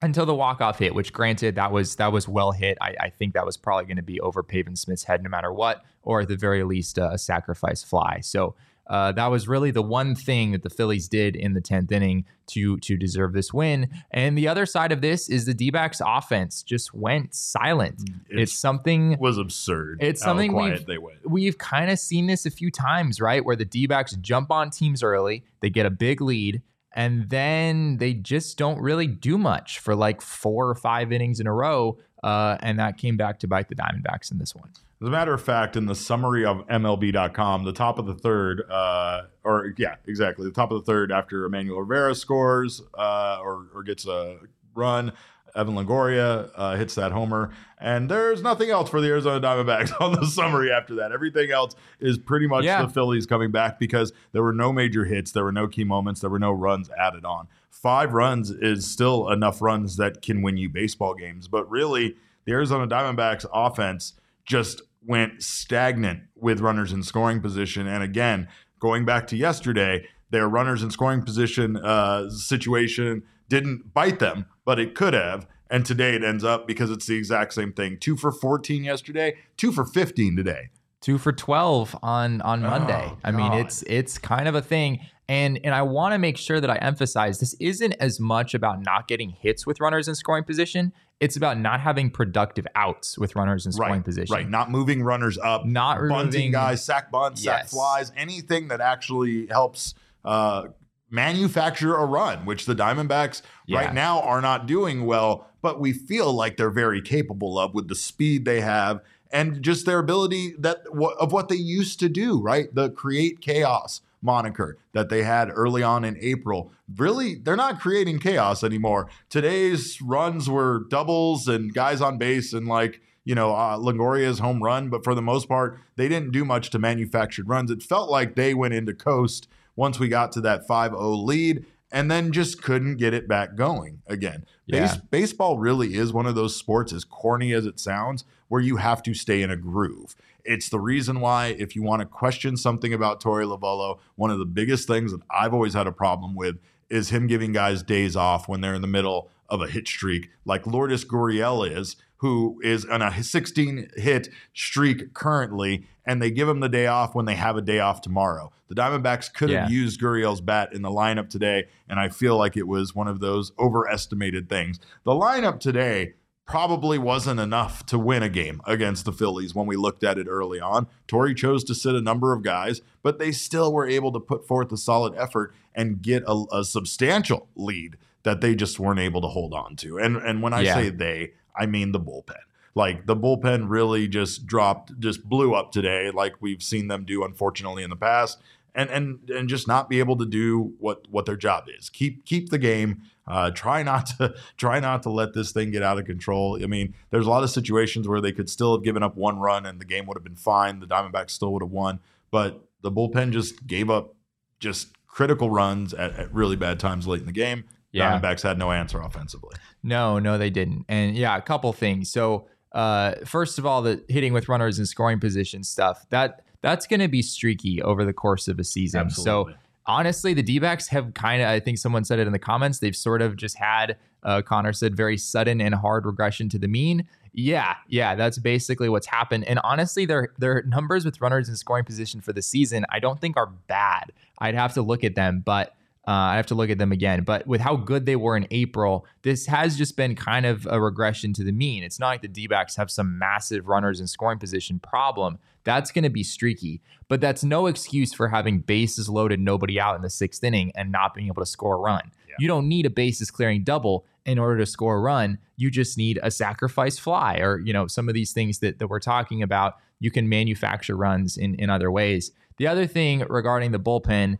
until 0.00 0.26
the 0.26 0.34
walk 0.34 0.60
off 0.60 0.78
hit. 0.78 0.94
Which, 0.94 1.12
granted, 1.12 1.54
that 1.56 1.70
was 1.72 1.96
that 1.96 2.12
was 2.12 2.26
well 2.28 2.52
hit. 2.52 2.78
I, 2.80 2.94
I 3.00 3.08
think 3.10 3.34
that 3.34 3.44
was 3.46 3.56
probably 3.56 3.86
going 3.86 3.96
to 3.96 4.02
be 4.02 4.20
over 4.20 4.42
Pavin 4.42 4.76
Smith's 4.76 5.04
head, 5.04 5.22
no 5.22 5.28
matter 5.30 5.52
what, 5.52 5.82
or 6.02 6.20
at 6.22 6.28
the 6.28 6.36
very 6.36 6.62
least, 6.64 6.98
uh, 6.98 7.10
a 7.12 7.18
sacrifice 7.18 7.82
fly. 7.82 8.20
So 8.20 8.54
uh, 8.92 9.10
that 9.12 9.26
was 9.28 9.48
really 9.48 9.70
the 9.72 9.82
one 9.82 10.14
thing 10.14 10.52
that 10.52 10.62
the 10.62 10.70
Phillies 10.70 11.08
did 11.08 11.34
in 11.34 11.54
the 11.54 11.60
tenth 11.60 11.90
inning 11.90 12.24
to 12.48 12.76
to 12.80 12.96
deserve 12.96 13.32
this 13.32 13.52
win. 13.52 13.88
And 14.10 14.36
the 14.38 14.46
other 14.46 14.66
side 14.66 14.92
of 14.92 15.00
this 15.00 15.28
is 15.28 15.46
the 15.46 15.54
D-backs 15.54 16.00
offense 16.04 16.62
just 16.62 16.92
went 16.92 17.34
silent. 17.34 18.08
It's, 18.28 18.52
something 18.52 19.16
was 19.18 19.38
absurd. 19.38 19.98
It's 20.02 20.20
something 20.20 20.52
we've- 20.52 20.84
they 20.86 20.98
went. 20.98 21.28
we've 21.28 21.56
kind 21.58 21.90
of 21.90 21.98
seen 21.98 22.26
this 22.26 22.44
a 22.46 22.50
few 22.50 22.70
times, 22.70 23.20
right? 23.20 23.44
Where 23.44 23.56
the 23.56 23.64
D 23.64 23.86
backs 23.86 24.14
jump 24.20 24.50
on 24.50 24.70
teams 24.70 25.02
early, 25.02 25.42
they 25.60 25.70
get 25.70 25.86
a 25.86 25.90
big 25.90 26.20
lead, 26.20 26.60
and 26.94 27.30
then 27.30 27.96
they 27.96 28.12
just 28.12 28.58
don't 28.58 28.78
really 28.78 29.06
do 29.06 29.38
much 29.38 29.78
for 29.78 29.94
like 29.96 30.20
four 30.20 30.68
or 30.68 30.74
five 30.74 31.10
innings 31.12 31.40
in 31.40 31.46
a 31.46 31.52
row. 31.54 31.98
Uh, 32.22 32.56
and 32.60 32.78
that 32.78 32.98
came 32.98 33.16
back 33.16 33.38
to 33.40 33.48
bite 33.48 33.68
the 33.68 33.74
Diamondbacks 33.74 34.30
in 34.30 34.38
this 34.38 34.54
one. 34.54 34.70
As 35.00 35.08
a 35.08 35.10
matter 35.10 35.34
of 35.34 35.42
fact, 35.42 35.76
in 35.76 35.86
the 35.86 35.96
summary 35.96 36.44
of 36.44 36.64
MLB.com, 36.68 37.64
the 37.64 37.72
top 37.72 37.98
of 37.98 38.06
the 38.06 38.14
third, 38.14 38.62
uh, 38.70 39.22
or 39.42 39.74
yeah, 39.76 39.96
exactly, 40.06 40.44
the 40.46 40.52
top 40.52 40.70
of 40.70 40.84
the 40.84 40.92
third 40.92 41.10
after 41.10 41.44
Emmanuel 41.44 41.80
Rivera 41.80 42.14
scores 42.14 42.80
uh, 42.96 43.40
or, 43.42 43.66
or 43.74 43.82
gets 43.82 44.06
a 44.06 44.38
run, 44.76 45.12
Evan 45.54 45.74
Longoria 45.74 46.50
uh, 46.54 46.76
hits 46.76 46.94
that 46.94 47.12
homer, 47.12 47.50
and 47.78 48.10
there's 48.10 48.42
nothing 48.42 48.70
else 48.70 48.88
for 48.88 49.00
the 49.00 49.08
Arizona 49.08 49.40
Diamondbacks 49.40 49.92
on 50.00 50.12
the 50.12 50.26
summary 50.26 50.70
after 50.72 50.94
that. 50.96 51.12
Everything 51.12 51.50
else 51.50 51.74
is 52.00 52.18
pretty 52.18 52.46
much 52.46 52.64
Yeah. 52.64 52.82
the 52.82 52.88
Phillies 52.88 53.26
coming 53.26 53.50
back 53.50 53.78
because 53.78 54.12
there 54.32 54.42
were 54.42 54.52
no 54.52 54.72
major 54.72 55.04
hits, 55.04 55.32
there 55.32 55.44
were 55.44 55.52
no 55.52 55.68
key 55.68 55.84
moments, 55.84 56.20
there 56.20 56.30
were 56.30 56.38
no 56.38 56.52
runs 56.52 56.90
added 56.98 57.24
on. 57.24 57.48
Five 57.70 58.12
runs 58.12 58.50
is 58.50 58.90
still 58.90 59.28
enough 59.30 59.60
runs 59.60 59.96
that 59.96 60.22
can 60.22 60.42
win 60.42 60.56
you 60.56 60.68
baseball 60.68 61.14
games, 61.14 61.48
but 61.48 61.68
really, 61.70 62.16
the 62.44 62.52
Arizona 62.52 62.86
Diamondbacks 62.86 63.44
offense 63.52 64.14
just 64.44 64.82
went 65.06 65.42
stagnant 65.42 66.20
with 66.36 66.60
runners 66.60 66.92
in 66.92 67.02
scoring 67.02 67.40
position. 67.40 67.86
And 67.86 68.02
again, 68.02 68.48
going 68.80 69.04
back 69.04 69.26
to 69.28 69.36
yesterday, 69.36 70.06
their 70.30 70.48
runners 70.48 70.82
in 70.82 70.90
scoring 70.90 71.22
position 71.22 71.76
uh, 71.76 72.30
situation 72.30 73.22
didn't 73.48 73.92
bite 73.94 74.18
them, 74.18 74.46
but 74.64 74.78
it 74.78 74.94
could 74.94 75.14
have. 75.14 75.46
And 75.70 75.86
today 75.86 76.14
it 76.14 76.22
ends 76.22 76.44
up 76.44 76.66
because 76.66 76.90
it's 76.90 77.06
the 77.06 77.16
exact 77.16 77.54
same 77.54 77.72
thing. 77.72 77.96
Two 77.98 78.16
for 78.16 78.30
14 78.30 78.84
yesterday, 78.84 79.36
two 79.56 79.72
for 79.72 79.84
15 79.84 80.36
today. 80.36 80.68
two 81.00 81.16
for 81.18 81.32
12 81.32 81.96
on 82.02 82.40
on 82.42 82.64
Oh, 82.64 82.68
Monday. 82.70 83.12
I 83.24 83.30
mean, 83.32 83.52
it's 83.54 83.82
it's 83.86 84.18
kind 84.18 84.46
of 84.48 84.54
a 84.54 84.62
thing. 84.62 85.00
And 85.28 85.58
and 85.64 85.74
I 85.74 85.80
want 85.82 86.12
to 86.12 86.18
make 86.18 86.36
sure 86.36 86.60
that 86.60 86.68
I 86.68 86.76
emphasize 86.76 87.40
this 87.40 87.54
isn't 87.58 87.94
as 88.00 88.20
much 88.20 88.52
about 88.54 88.82
not 88.82 89.08
getting 89.08 89.30
hits 89.30 89.66
with 89.66 89.80
runners 89.80 90.08
in 90.08 90.14
scoring 90.14 90.44
position. 90.44 90.92
It's 91.20 91.36
about 91.36 91.58
not 91.58 91.80
having 91.80 92.10
productive 92.10 92.66
outs 92.74 93.16
with 93.16 93.34
runners 93.36 93.64
in 93.64 93.72
scoring 93.72 93.92
Right, 93.94 94.04
position. 94.04 94.34
right. 94.34 94.48
Not 94.50 94.70
moving 94.70 95.02
runners 95.02 95.38
up, 95.38 95.64
Not 95.64 95.98
bunting 96.00 96.16
removing 96.18 96.52
guys, 96.52 96.84
sack 96.84 97.10
bunts, 97.10 97.42
sack 97.42 97.68
flies, 97.68 98.12
anything 98.16 98.68
that 98.68 98.80
actually 98.80 99.46
helps 99.46 99.94
uh, 100.24 100.66
manufacture 101.12 101.94
a 101.94 102.04
run, 102.06 102.44
which 102.44 102.66
the 102.66 102.74
Diamondbacks 102.74 103.42
Yeah. 103.66 103.78
right 103.80 103.94
now 103.94 104.20
are 104.20 104.40
not 104.40 104.66
doing 104.66 105.04
well, 105.06 105.46
but 105.60 105.78
we 105.78 105.92
feel 105.92 106.32
like 106.32 106.56
they're 106.56 106.70
very 106.70 107.00
capable 107.00 107.58
of 107.58 107.74
with 107.74 107.88
the 107.88 107.94
speed 107.94 108.44
they 108.44 108.60
have 108.62 109.00
and 109.30 109.62
just 109.62 109.86
their 109.86 109.98
ability 109.98 110.54
that 110.58 110.82
of 111.20 111.32
what 111.32 111.48
they 111.48 111.56
used 111.56 112.00
to 112.00 112.08
do, 112.08 112.40
right? 112.40 112.74
The 112.74 112.90
create 112.90 113.40
chaos 113.40 114.00
moniker 114.22 114.78
that 114.92 115.08
they 115.08 115.22
had 115.22 115.50
early 115.52 115.82
on 115.82 116.04
in 116.04 116.16
April. 116.20 116.72
Really, 116.96 117.34
they're 117.34 117.56
not 117.56 117.80
creating 117.80 118.18
chaos 118.20 118.62
anymore. 118.64 119.08
Today's 119.28 120.00
runs 120.00 120.48
were 120.48 120.84
doubles 120.90 121.48
and 121.48 121.74
guys 121.74 122.00
on 122.00 122.18
base 122.18 122.52
and 122.52 122.66
like 122.66 123.00
you 123.24 123.36
know, 123.36 123.54
uh, 123.54 123.76
Longoria's 123.76 124.40
home 124.40 124.60
run, 124.64 124.88
but 124.88 125.04
for 125.04 125.14
the 125.14 125.22
most 125.22 125.48
part, 125.48 125.78
they 125.94 126.08
didn't 126.08 126.32
do 126.32 126.44
much 126.44 126.70
to 126.70 126.78
manufactured 126.80 127.48
runs. 127.48 127.70
It 127.70 127.80
felt 127.80 128.10
like 128.10 128.34
they 128.34 128.52
went 128.52 128.74
into 128.74 128.92
coast 128.94 129.46
once 129.76 129.98
we 129.98 130.08
got 130.08 130.32
to 130.32 130.40
that 130.42 130.66
5 130.66 130.90
0 130.92 131.10
lead 131.16 131.64
and 131.90 132.10
then 132.10 132.32
just 132.32 132.62
couldn't 132.62 132.96
get 132.96 133.12
it 133.14 133.28
back 133.28 133.54
going 133.54 134.00
again. 134.06 134.44
Base- 134.66 134.94
Yeah. 134.94 135.00
baseball 135.10 135.58
really 135.58 135.94
is 135.94 136.12
one 136.12 136.26
of 136.26 136.34
those 136.34 136.56
sports, 136.56 136.92
as 136.92 137.04
corny 137.04 137.52
as 137.52 137.66
it 137.66 137.78
sounds, 137.78 138.24
where 138.48 138.60
you 138.62 138.76
have 138.76 139.02
to 139.02 139.12
stay 139.14 139.42
in 139.42 139.50
a 139.50 139.56
groove. 139.56 140.14
It's 140.44 140.68
the 140.70 140.80
reason 140.80 141.20
why, 141.20 141.48
if 141.58 141.76
you 141.76 141.82
want 141.82 142.00
to 142.00 142.06
question 142.06 142.56
something 142.56 142.92
about 142.92 143.22
Torey 143.22 143.44
Lovullo, 143.46 143.98
one 144.16 144.30
of 144.30 144.38
the 144.38 144.44
biggest 144.46 144.88
things 144.88 145.12
that 145.12 145.20
I've 145.30 145.52
always 145.54 145.74
had 145.74 145.86
a 145.86 145.92
problem 145.92 146.34
with 146.34 146.56
is 146.90 147.10
him 147.10 147.26
giving 147.26 147.52
guys 147.52 147.82
days 147.82 148.16
off 148.16 148.48
when 148.48 148.60
they're 148.60 148.74
in 148.74 148.82
the 148.82 148.88
middle 148.88 149.30
of 149.48 149.60
a 149.62 149.66
hit 149.68 149.86
streak, 149.86 150.30
like 150.46 150.66
Lourdes 150.66 151.04
Gurriel 151.04 151.70
is, 151.70 151.96
who 152.22 152.60
is 152.62 152.84
on 152.84 153.02
a 153.02 153.22
16 153.22 153.90
hit 153.96 154.28
streak 154.54 155.12
currently, 155.12 155.86
and 156.06 156.22
they 156.22 156.30
give 156.30 156.48
him 156.48 156.60
the 156.60 156.68
day 156.68 156.86
off 156.86 157.14
when 157.16 157.24
they 157.26 157.34
have 157.34 157.56
a 157.56 157.60
day 157.60 157.80
off 157.80 158.00
tomorrow. 158.00 158.52
The 158.68 158.76
Diamondbacks 158.76 159.32
could 159.34 159.50
have 159.50 159.68
Yeah. 159.68 159.74
used 159.76 160.00
Gurriel's 160.00 160.40
bat 160.40 160.72
in 160.72 160.82
the 160.82 160.88
lineup 160.88 161.28
today, 161.28 161.64
and 161.88 161.98
I 161.98 162.08
feel 162.08 162.36
like 162.38 162.56
it 162.56 162.68
was 162.68 162.94
one 162.94 163.08
of 163.08 163.18
those 163.18 163.50
overestimated 163.58 164.48
things. 164.48 164.78
The 165.04 165.10
lineup 165.12 165.58
today 165.58 166.14
probably 166.46 166.96
wasn't 166.98 167.40
enough 167.40 167.84
to 167.86 167.98
win 167.98 168.22
a 168.22 168.28
game 168.28 168.60
against 168.66 169.04
the 169.04 169.12
Phillies 169.12 169.54
when 169.54 169.66
we 169.66 169.74
looked 169.76 170.04
at 170.04 170.16
it 170.16 170.26
early 170.28 170.60
on. 170.60 170.86
Torey 171.08 171.36
chose 171.36 171.64
to 171.64 171.74
sit 171.74 171.94
a 171.96 172.00
number 172.00 172.32
of 172.32 172.42
guys, 172.42 172.82
but 173.02 173.18
they 173.18 173.32
still 173.32 173.72
were 173.72 173.86
able 173.86 174.12
to 174.12 174.20
put 174.20 174.46
forth 174.46 174.70
a 174.70 174.76
solid 174.76 175.12
effort 175.16 175.52
and 175.74 176.02
get 176.02 176.22
a, 176.28 176.44
a 176.52 176.62
substantial 176.64 177.48
lead 177.56 177.96
that 178.24 178.40
they 178.40 178.54
just 178.54 178.78
weren't 178.78 179.00
able 179.00 179.20
to 179.20 179.26
hold 179.28 179.52
on 179.52 179.74
to. 179.74 179.98
And 179.98 180.16
and 180.16 180.40
when 180.42 180.52
I 180.52 180.60
Yeah. 180.62 180.74
say 180.74 180.90
they, 180.90 181.32
I 181.56 181.66
mean 181.66 181.92
the 181.92 182.00
bullpen. 182.00 182.36
Like 182.74 183.06
the 183.06 183.16
bullpen 183.16 183.68
really 183.68 184.08
just 184.08 184.46
dropped, 184.46 184.98
just 184.98 185.28
blew 185.28 185.54
up 185.54 185.72
today, 185.72 186.10
like 186.10 186.40
we've 186.40 186.62
seen 186.62 186.88
them 186.88 187.04
do, 187.04 187.22
unfortunately, 187.22 187.82
in 187.82 187.90
the 187.90 187.96
past, 187.96 188.38
and 188.74 188.88
and 188.88 189.28
and 189.28 189.48
just 189.48 189.68
not 189.68 189.90
be 189.90 189.98
able 189.98 190.16
to 190.16 190.24
do 190.24 190.72
what 190.78 191.06
what 191.10 191.26
their 191.26 191.36
job 191.36 191.66
is. 191.78 191.90
Keep 191.90 192.24
keep 192.24 192.48
the 192.48 192.58
game. 192.58 193.02
Uh, 193.26 193.50
try 193.50 193.82
not 193.82 194.06
to 194.06 194.34
try 194.56 194.80
not 194.80 195.02
to 195.02 195.10
let 195.10 195.34
this 195.34 195.52
thing 195.52 195.70
get 195.70 195.82
out 195.82 195.98
of 195.98 196.06
control. 196.06 196.58
I 196.62 196.66
mean, 196.66 196.94
there's 197.10 197.26
a 197.26 197.30
lot 197.30 197.42
of 197.42 197.50
situations 197.50 198.08
where 198.08 198.20
they 198.20 198.32
could 198.32 198.48
still 198.48 198.74
have 198.74 198.82
given 198.82 199.02
up 199.02 199.16
one 199.16 199.38
run 199.38 199.66
and 199.66 199.78
the 199.78 199.84
game 199.84 200.06
would 200.06 200.16
have 200.16 200.24
been 200.24 200.34
fine. 200.34 200.80
The 200.80 200.86
Diamondbacks 200.86 201.30
still 201.30 201.52
would 201.52 201.62
have 201.62 201.70
won, 201.70 202.00
but 202.30 202.64
the 202.80 202.90
bullpen 202.90 203.32
just 203.32 203.66
gave 203.66 203.90
up 203.90 204.14
just 204.60 204.96
critical 205.06 205.50
runs 205.50 205.92
at, 205.92 206.18
at 206.18 206.32
really 206.32 206.56
bad 206.56 206.80
times 206.80 207.06
late 207.06 207.20
in 207.20 207.26
the 207.26 207.32
game. 207.32 207.64
Yeah. 207.92 208.18
Diamondbacks 208.18 208.42
had 208.42 208.58
no 208.58 208.72
answer 208.72 209.00
offensively. 209.00 209.56
No, 209.82 210.18
no, 210.18 210.38
they 210.38 210.50
didn't. 210.50 210.86
And 210.88 211.14
yeah, 211.16 211.36
a 211.36 211.42
couple 211.42 211.72
things. 211.72 212.10
So, 212.10 212.48
uh, 212.72 213.16
first 213.26 213.58
of 213.58 213.66
all, 213.66 213.82
the 213.82 214.02
hitting 214.08 214.32
with 214.32 214.48
runners 214.48 214.78
in 214.78 214.86
scoring 214.86 215.20
position 215.20 215.62
stuff 215.62 216.06
that 216.08 216.42
that's 216.62 216.86
going 216.86 217.00
to 217.00 217.08
be 217.08 217.20
streaky 217.20 217.82
over 217.82 218.04
the 218.04 218.12
course 218.14 218.48
of 218.48 218.58
a 218.58 218.64
season. 218.64 219.10
So, 219.10 219.50
honestly, 219.84 220.32
the 220.32 220.42
D 220.42 220.58
backs 220.58 220.88
have 220.88 221.12
kind 221.12 221.42
of, 221.42 221.48
I 221.48 221.60
think 221.60 221.78
someone 221.78 222.04
said 222.04 222.18
it 222.18 222.26
in 222.26 222.32
the 222.32 222.38
comments, 222.38 222.78
they've 222.78 222.96
sort 222.96 223.20
of 223.20 223.36
just 223.36 223.58
had, 223.58 223.96
uh, 224.22 224.40
Connor 224.40 224.72
said, 224.72 224.96
very 224.96 225.18
sudden 225.18 225.60
and 225.60 225.74
hard 225.74 226.06
regression 226.06 226.48
to 226.50 226.58
the 226.58 226.68
mean. 226.68 227.06
Yeah, 227.34 227.76
yeah, 227.88 228.14
that's 228.14 228.38
basically 228.38 228.88
what's 228.88 229.06
happened. 229.06 229.44
And 229.44 229.58
honestly, 229.64 230.04
their 230.04 230.32
their 230.38 230.62
numbers 230.62 231.04
with 231.04 231.20
runners 231.20 231.48
in 231.48 231.56
scoring 231.56 231.84
position 231.84 232.20
for 232.20 232.32
the 232.32 232.42
season, 232.42 232.86
I 232.90 233.00
don't 233.00 233.20
think 233.20 233.36
are 233.36 233.46
bad. 233.46 234.12
I'd 234.38 234.54
have 234.54 234.74
to 234.74 234.82
look 234.82 235.02
at 235.02 235.14
them, 235.14 235.42
but 235.44 235.74
uh, 236.06 236.10
I 236.10 236.36
have 236.36 236.46
to 236.46 236.56
look 236.56 236.68
at 236.68 236.78
them 236.78 236.90
again. 236.90 237.22
But 237.22 237.46
with 237.46 237.60
how 237.60 237.76
good 237.76 238.06
they 238.06 238.16
were 238.16 238.36
in 238.36 238.46
April, 238.50 239.06
this 239.22 239.46
has 239.46 239.76
just 239.76 239.96
been 239.96 240.16
kind 240.16 240.46
of 240.46 240.66
a 240.68 240.80
regression 240.80 241.32
to 241.34 241.44
the 241.44 241.52
mean. 241.52 241.84
It's 241.84 242.00
not 242.00 242.08
like 242.08 242.22
the 242.22 242.28
D 242.28 242.48
backs 242.48 242.74
have 242.76 242.90
some 242.90 243.18
massive 243.18 243.68
runners 243.68 244.00
in 244.00 244.08
scoring 244.08 244.38
position 244.38 244.80
problem. 244.80 245.38
That's 245.64 245.92
going 245.92 246.02
to 246.02 246.10
be 246.10 246.24
streaky, 246.24 246.82
but 247.06 247.20
that's 247.20 247.44
no 247.44 247.66
excuse 247.66 248.12
for 248.12 248.28
having 248.28 248.58
bases 248.60 249.08
loaded, 249.08 249.38
nobody 249.38 249.78
out 249.78 249.94
in 249.94 250.02
the 250.02 250.10
sixth 250.10 250.42
inning, 250.42 250.72
and 250.74 250.90
not 250.90 251.14
being 251.14 251.28
able 251.28 251.42
to 251.42 251.46
score 251.46 251.76
a 251.76 251.78
run. 251.78 252.10
Yeah. 252.28 252.34
You 252.40 252.48
don't 252.48 252.68
need 252.68 252.84
a 252.84 252.90
bases 252.90 253.30
clearing 253.30 253.62
double 253.62 254.04
in 254.26 254.40
order 254.40 254.58
to 254.58 254.66
score 254.66 254.96
a 254.96 255.00
run. 255.00 255.38
You 255.56 255.70
just 255.70 255.96
need 255.96 256.18
a 256.22 256.32
sacrifice 256.32 256.98
fly, 256.98 257.36
or 257.38 257.60
you 257.60 257.72
know 257.72 257.86
some 257.86 258.08
of 258.08 258.14
these 258.14 258.32
things 258.32 258.58
that, 258.58 258.80
that 258.80 258.88
we're 258.88 258.98
talking 258.98 259.40
about. 259.40 259.76
You 260.00 260.10
can 260.10 260.28
manufacture 260.28 260.96
runs 260.96 261.36
in 261.36 261.54
in 261.56 261.70
other 261.70 261.92
ways. 261.92 262.32
The 262.56 262.66
other 262.66 262.86
thing 262.86 263.24
regarding 263.28 263.70
the 263.72 263.80
bullpen, 263.80 264.38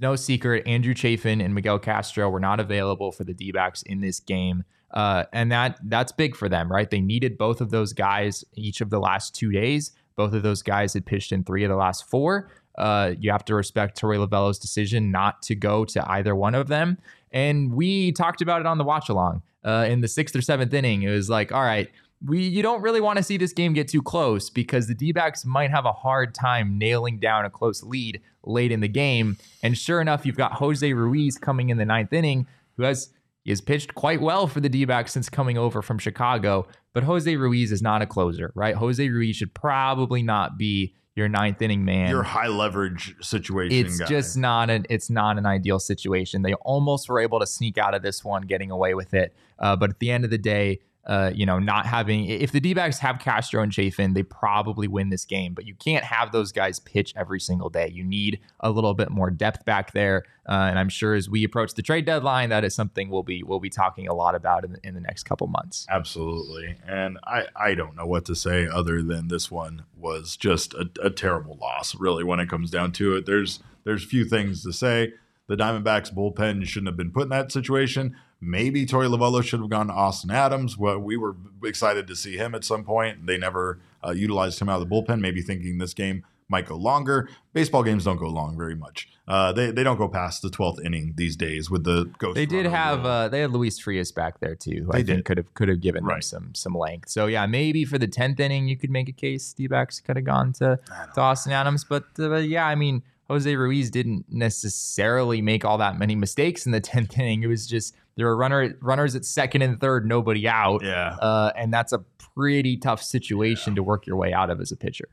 no 0.00 0.16
secret, 0.16 0.66
Andrew 0.66 0.94
Chafin 0.94 1.40
and 1.40 1.54
Miguel 1.54 1.78
Castro 1.78 2.28
were 2.30 2.40
not 2.40 2.60
available 2.60 3.12
for 3.12 3.24
the 3.24 3.34
D-backs 3.34 3.82
in 3.82 4.00
this 4.00 4.20
game. 4.20 4.64
Uh, 4.92 5.24
and 5.32 5.50
that 5.50 5.78
that's 5.84 6.12
big 6.12 6.36
for 6.36 6.48
them, 6.48 6.70
right? 6.70 6.88
They 6.88 7.00
needed 7.00 7.36
both 7.36 7.60
of 7.60 7.70
those 7.70 7.92
guys 7.92 8.44
each 8.54 8.80
of 8.80 8.90
the 8.90 9.00
last 9.00 9.34
two 9.34 9.50
days. 9.50 9.92
Both 10.16 10.32
of 10.34 10.44
those 10.44 10.62
guys 10.62 10.94
had 10.94 11.04
pitched 11.04 11.32
in 11.32 11.42
three 11.42 11.64
of 11.64 11.70
the 11.70 11.76
last 11.76 12.08
four. 12.08 12.50
Uh, 12.78 13.14
you 13.18 13.30
have 13.32 13.44
to 13.46 13.54
respect 13.54 14.00
Torey 14.00 14.24
Lovullo's 14.24 14.58
decision 14.58 15.10
not 15.10 15.42
to 15.42 15.54
go 15.54 15.84
to 15.84 16.10
either 16.12 16.34
one 16.34 16.54
of 16.54 16.68
them. 16.68 16.98
And 17.32 17.72
we 17.72 18.12
talked 18.12 18.40
about 18.40 18.60
it 18.60 18.66
on 18.66 18.78
the 18.78 18.84
watch 18.84 19.08
along 19.08 19.42
uh, 19.64 19.86
in 19.88 20.00
the 20.00 20.08
sixth 20.08 20.36
or 20.36 20.42
seventh 20.42 20.72
inning. 20.72 21.02
It 21.02 21.10
was 21.10 21.28
like, 21.28 21.50
all 21.50 21.62
right, 21.62 21.90
we 22.24 22.42
you 22.42 22.62
don't 22.62 22.80
really 22.80 23.00
want 23.00 23.16
to 23.16 23.22
see 23.22 23.36
this 23.36 23.52
game 23.52 23.72
get 23.72 23.88
too 23.88 24.02
close 24.02 24.48
because 24.48 24.86
the 24.86 24.94
D-backs 24.94 25.44
might 25.44 25.70
have 25.70 25.84
a 25.84 25.92
hard 25.92 26.34
time 26.34 26.78
nailing 26.78 27.18
down 27.18 27.44
a 27.44 27.50
close 27.50 27.82
lead 27.82 28.20
late 28.46 28.72
in 28.72 28.80
the 28.80 28.88
game. 28.88 29.36
And 29.62 29.76
sure 29.76 30.00
enough, 30.00 30.24
you've 30.26 30.36
got 30.36 30.52
Jose 30.52 30.92
Ruiz 30.92 31.38
coming 31.38 31.70
in 31.70 31.76
the 31.76 31.84
ninth 31.84 32.12
inning, 32.12 32.46
who 32.76 32.82
has 32.84 33.10
he 33.44 33.50
has 33.50 33.60
pitched 33.60 33.94
quite 33.94 34.22
well 34.22 34.46
for 34.46 34.60
the 34.60 34.70
D-backs 34.70 35.12
since 35.12 35.28
coming 35.28 35.58
over 35.58 35.82
from 35.82 35.98
Chicago. 35.98 36.66
But 36.94 37.04
Jose 37.04 37.36
Ruiz 37.36 37.72
is 37.72 37.82
not 37.82 38.00
a 38.00 38.06
closer, 38.06 38.52
right? 38.54 38.74
Jose 38.74 39.06
Ruiz 39.06 39.36
should 39.36 39.52
probably 39.52 40.22
not 40.22 40.56
be 40.56 40.94
your 41.14 41.28
ninth 41.28 41.62
inning 41.62 41.84
man. 41.84 42.10
Your 42.10 42.22
high 42.22 42.48
leverage 42.48 43.14
situation 43.20 43.86
it's 43.86 44.00
guy. 44.00 44.06
just 44.06 44.36
not 44.36 44.70
an 44.70 44.86
it's 44.90 45.10
not 45.10 45.38
an 45.38 45.46
ideal 45.46 45.78
situation. 45.78 46.42
They 46.42 46.54
almost 46.54 47.08
were 47.08 47.20
able 47.20 47.38
to 47.40 47.46
sneak 47.46 47.78
out 47.78 47.94
of 47.94 48.02
this 48.02 48.24
one, 48.24 48.42
getting 48.42 48.70
away 48.70 48.94
with 48.94 49.14
it. 49.14 49.34
Uh, 49.58 49.76
but 49.76 49.90
at 49.90 49.98
the 50.00 50.10
end 50.10 50.24
of 50.24 50.30
the 50.30 50.38
day, 50.38 50.80
uh, 51.06 51.30
you 51.34 51.44
know, 51.44 51.58
not 51.58 51.86
having 51.86 52.26
if 52.26 52.52
the 52.52 52.60
D-backs 52.60 52.98
have 52.98 53.18
Castro 53.18 53.62
and 53.62 53.72
Chafin, 53.72 54.14
they 54.14 54.22
probably 54.22 54.88
win 54.88 55.10
this 55.10 55.24
game. 55.24 55.52
But 55.52 55.66
you 55.66 55.74
can't 55.74 56.04
have 56.04 56.32
those 56.32 56.52
guys 56.52 56.80
pitch 56.80 57.12
every 57.16 57.40
single 57.40 57.68
day. 57.68 57.90
You 57.92 58.04
need 58.04 58.40
a 58.60 58.70
little 58.70 58.94
bit 58.94 59.10
more 59.10 59.30
depth 59.30 59.64
back 59.64 59.92
there. 59.92 60.24
Uh, 60.48 60.66
and 60.68 60.78
I'm 60.78 60.88
sure 60.88 61.14
as 61.14 61.28
we 61.28 61.44
approach 61.44 61.74
the 61.74 61.82
trade 61.82 62.04
deadline, 62.04 62.50
that 62.50 62.64
is 62.64 62.74
something 62.74 63.10
we'll 63.10 63.22
be 63.22 63.42
we'll 63.42 63.60
be 63.60 63.70
talking 63.70 64.08
a 64.08 64.14
lot 64.14 64.34
about 64.34 64.64
in 64.64 64.72
the, 64.72 64.78
in 64.82 64.94
the 64.94 65.00
next 65.00 65.24
couple 65.24 65.46
months. 65.46 65.86
Absolutely. 65.90 66.76
And 66.86 67.18
I, 67.24 67.46
I 67.56 67.74
don't 67.74 67.96
know 67.96 68.06
what 68.06 68.24
to 68.26 68.34
say 68.34 68.66
other 68.66 69.02
than 69.02 69.28
this 69.28 69.50
one 69.50 69.84
was 69.96 70.36
just 70.36 70.74
a, 70.74 70.88
a 71.02 71.10
terrible 71.10 71.58
loss, 71.60 71.94
really, 71.94 72.24
when 72.24 72.40
it 72.40 72.48
comes 72.48 72.70
down 72.70 72.92
to 72.92 73.16
it. 73.16 73.26
There's 73.26 73.60
there's 73.84 74.04
few 74.04 74.24
things 74.24 74.62
to 74.62 74.72
say. 74.72 75.12
The 75.46 75.56
Diamondbacks 75.56 76.12
bullpen 76.14 76.64
shouldn't 76.64 76.88
have 76.88 76.96
been 76.96 77.10
put 77.10 77.24
in 77.24 77.28
that 77.28 77.52
situation. 77.52 78.16
Maybe 78.40 78.84
Torey 78.86 79.08
Lovullo 79.08 79.42
should 79.42 79.60
have 79.60 79.70
gone 79.70 79.86
to 79.88 79.92
Austin 79.94 80.30
Adams. 80.30 80.76
Well, 80.76 80.98
we 80.98 81.16
were 81.16 81.36
excited 81.64 82.06
to 82.08 82.16
see 82.16 82.36
him 82.36 82.54
at 82.54 82.64
some 82.64 82.84
point. 82.84 83.26
They 83.26 83.38
never 83.38 83.80
uh, 84.06 84.10
utilized 84.10 84.60
him 84.60 84.68
out 84.68 84.80
of 84.82 84.88
the 84.88 84.94
bullpen, 84.94 85.20
maybe 85.20 85.40
thinking 85.42 85.78
this 85.78 85.94
game 85.94 86.24
might 86.46 86.66
go 86.66 86.76
longer. 86.76 87.26
Baseball 87.54 87.82
games 87.82 88.04
don't 88.04 88.18
go 88.18 88.28
long 88.28 88.54
very 88.56 88.74
much. 88.74 89.08
Uh, 89.26 89.50
they, 89.52 89.70
they 89.70 89.82
don't 89.82 89.96
go 89.96 90.06
past 90.08 90.42
the 90.42 90.50
12th 90.50 90.84
inning 90.84 91.14
these 91.16 91.36
days 91.36 91.70
with 91.70 91.84
the 91.84 92.04
ghost. 92.18 92.34
They 92.34 92.44
did 92.44 92.66
have 92.66 93.06
uh, 93.06 93.28
they 93.28 93.40
had 93.40 93.50
Luis 93.50 93.78
Frias 93.78 94.12
back 94.12 94.40
there 94.40 94.54
too, 94.54 94.84
who 94.84 94.92
They 94.92 94.98
I 94.98 95.02
think 95.02 95.06
did. 95.06 95.24
could 95.24 95.36
have 95.38 95.54
could 95.54 95.70
have 95.70 95.80
given 95.80 96.04
them 96.04 96.20
some 96.20 96.54
some 96.54 96.74
length. 96.74 97.08
So 97.08 97.26
yeah, 97.26 97.46
maybe 97.46 97.86
for 97.86 97.96
the 97.96 98.06
tenth 98.06 98.38
inning 98.40 98.68
you 98.68 98.76
could 98.76 98.90
make 98.90 99.08
a 99.08 99.12
case 99.12 99.54
D-backs 99.54 100.00
could 100.00 100.16
have 100.16 100.26
gone 100.26 100.52
to, 100.54 100.78
to 101.14 101.20
Austin 101.20 101.52
Adams, 101.52 101.84
but 101.84 102.02
uh, 102.18 102.28
but 102.28 102.44
yeah, 102.46 102.66
I 102.66 102.74
mean 102.74 103.02
Jose 103.28 103.56
Ruiz 103.56 103.90
didn't 103.90 104.26
necessarily 104.28 105.40
make 105.40 105.64
all 105.64 105.78
that 105.78 105.98
many 105.98 106.14
mistakes 106.14 106.66
in 106.66 106.72
the 106.72 106.80
tenth 106.92 107.18
inning. 107.18 107.42
It 107.42 107.46
was 107.46 107.66
just 107.66 107.94
there 108.16 108.26
were 108.26 108.36
runner 108.36 108.76
runners 108.80 109.14
at 109.14 109.24
second 109.24 109.62
and 109.62 109.80
third, 109.80 110.06
nobody 110.06 110.48
out, 110.48 110.82
yeah. 110.82 111.16
uh, 111.20 111.52
and 111.56 111.72
that's 111.72 111.92
a 111.92 111.98
pretty 112.34 112.76
tough 112.76 113.02
situation 113.02 113.74
to 113.74 113.82
work 113.82 114.06
your 114.06 114.16
way 114.16 114.32
out 114.32 114.50
of 114.50 114.60
as 114.60 114.72
a 114.72 114.76
pitcher. 114.76 115.08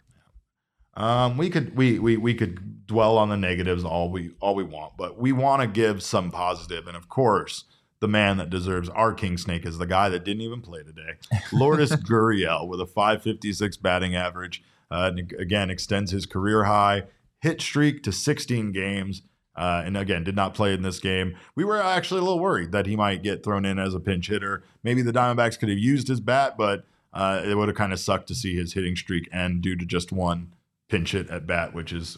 Um, 0.95 1.37
we 1.37 1.49
could 1.49 1.75
we, 1.75 1.99
we 1.99 2.17
we 2.17 2.33
could 2.33 2.85
dwell 2.85 3.17
on 3.17 3.29
the 3.29 3.37
negatives 3.37 3.83
all 3.83 4.11
we 4.11 4.31
all 4.39 4.55
we 4.55 4.63
want, 4.63 4.97
but 4.97 5.17
we 5.17 5.31
want 5.31 5.61
to 5.61 5.67
give 5.67 6.03
some 6.03 6.31
positive, 6.31 6.87
and 6.87 6.97
of 6.97 7.07
course, 7.07 7.63
the 8.01 8.07
man 8.07 8.37
that 8.37 8.49
deserves 8.49 8.89
our 8.89 9.13
king 9.13 9.37
snake 9.37 9.65
is 9.65 9.77
the 9.77 9.85
guy 9.85 10.09
that 10.09 10.25
didn't 10.25 10.41
even 10.41 10.61
play 10.61 10.83
today, 10.83 11.13
Lourdes 11.53 11.91
Gurriel, 11.91 12.67
with 12.67 12.81
a 12.81 12.85
556 12.85 13.77
batting 13.77 14.15
average. 14.15 14.63
Uh, 14.89 15.11
again, 15.39 15.69
extends 15.69 16.11
his 16.11 16.25
career 16.25 16.65
high 16.65 17.03
hit 17.41 17.59
streak 17.59 18.03
to 18.03 18.11
16 18.11 18.71
games. 18.71 19.23
Uh, 19.55 19.83
and 19.85 19.97
again, 19.97 20.23
did 20.23 20.35
not 20.35 20.53
play 20.53 20.73
in 20.73 20.81
this 20.81 20.99
game. 20.99 21.35
We 21.55 21.65
were 21.65 21.81
actually 21.81 22.21
a 22.21 22.23
little 22.23 22.39
worried 22.39 22.71
that 22.71 22.85
he 22.85 22.95
might 22.95 23.21
get 23.21 23.43
thrown 23.43 23.65
in 23.65 23.79
as 23.79 23.93
a 23.93 23.99
pinch 23.99 24.29
hitter. 24.29 24.63
Maybe 24.83 25.01
the 25.01 25.11
Diamondbacks 25.11 25.59
could 25.59 25.69
have 25.69 25.77
used 25.77 26.07
his 26.07 26.21
bat, 26.21 26.55
but 26.57 26.85
uh, 27.13 27.41
it 27.45 27.55
would 27.55 27.67
have 27.67 27.75
kind 27.75 27.91
of 27.91 27.99
sucked 27.99 28.27
to 28.29 28.35
see 28.35 28.55
his 28.55 28.73
hitting 28.73 28.95
streak 28.95 29.27
end 29.33 29.61
due 29.61 29.75
to 29.75 29.85
just 29.85 30.11
one 30.11 30.53
pinch 30.87 31.11
hit 31.11 31.29
at 31.29 31.45
bat, 31.45 31.73
which 31.73 31.91
is 31.91 32.17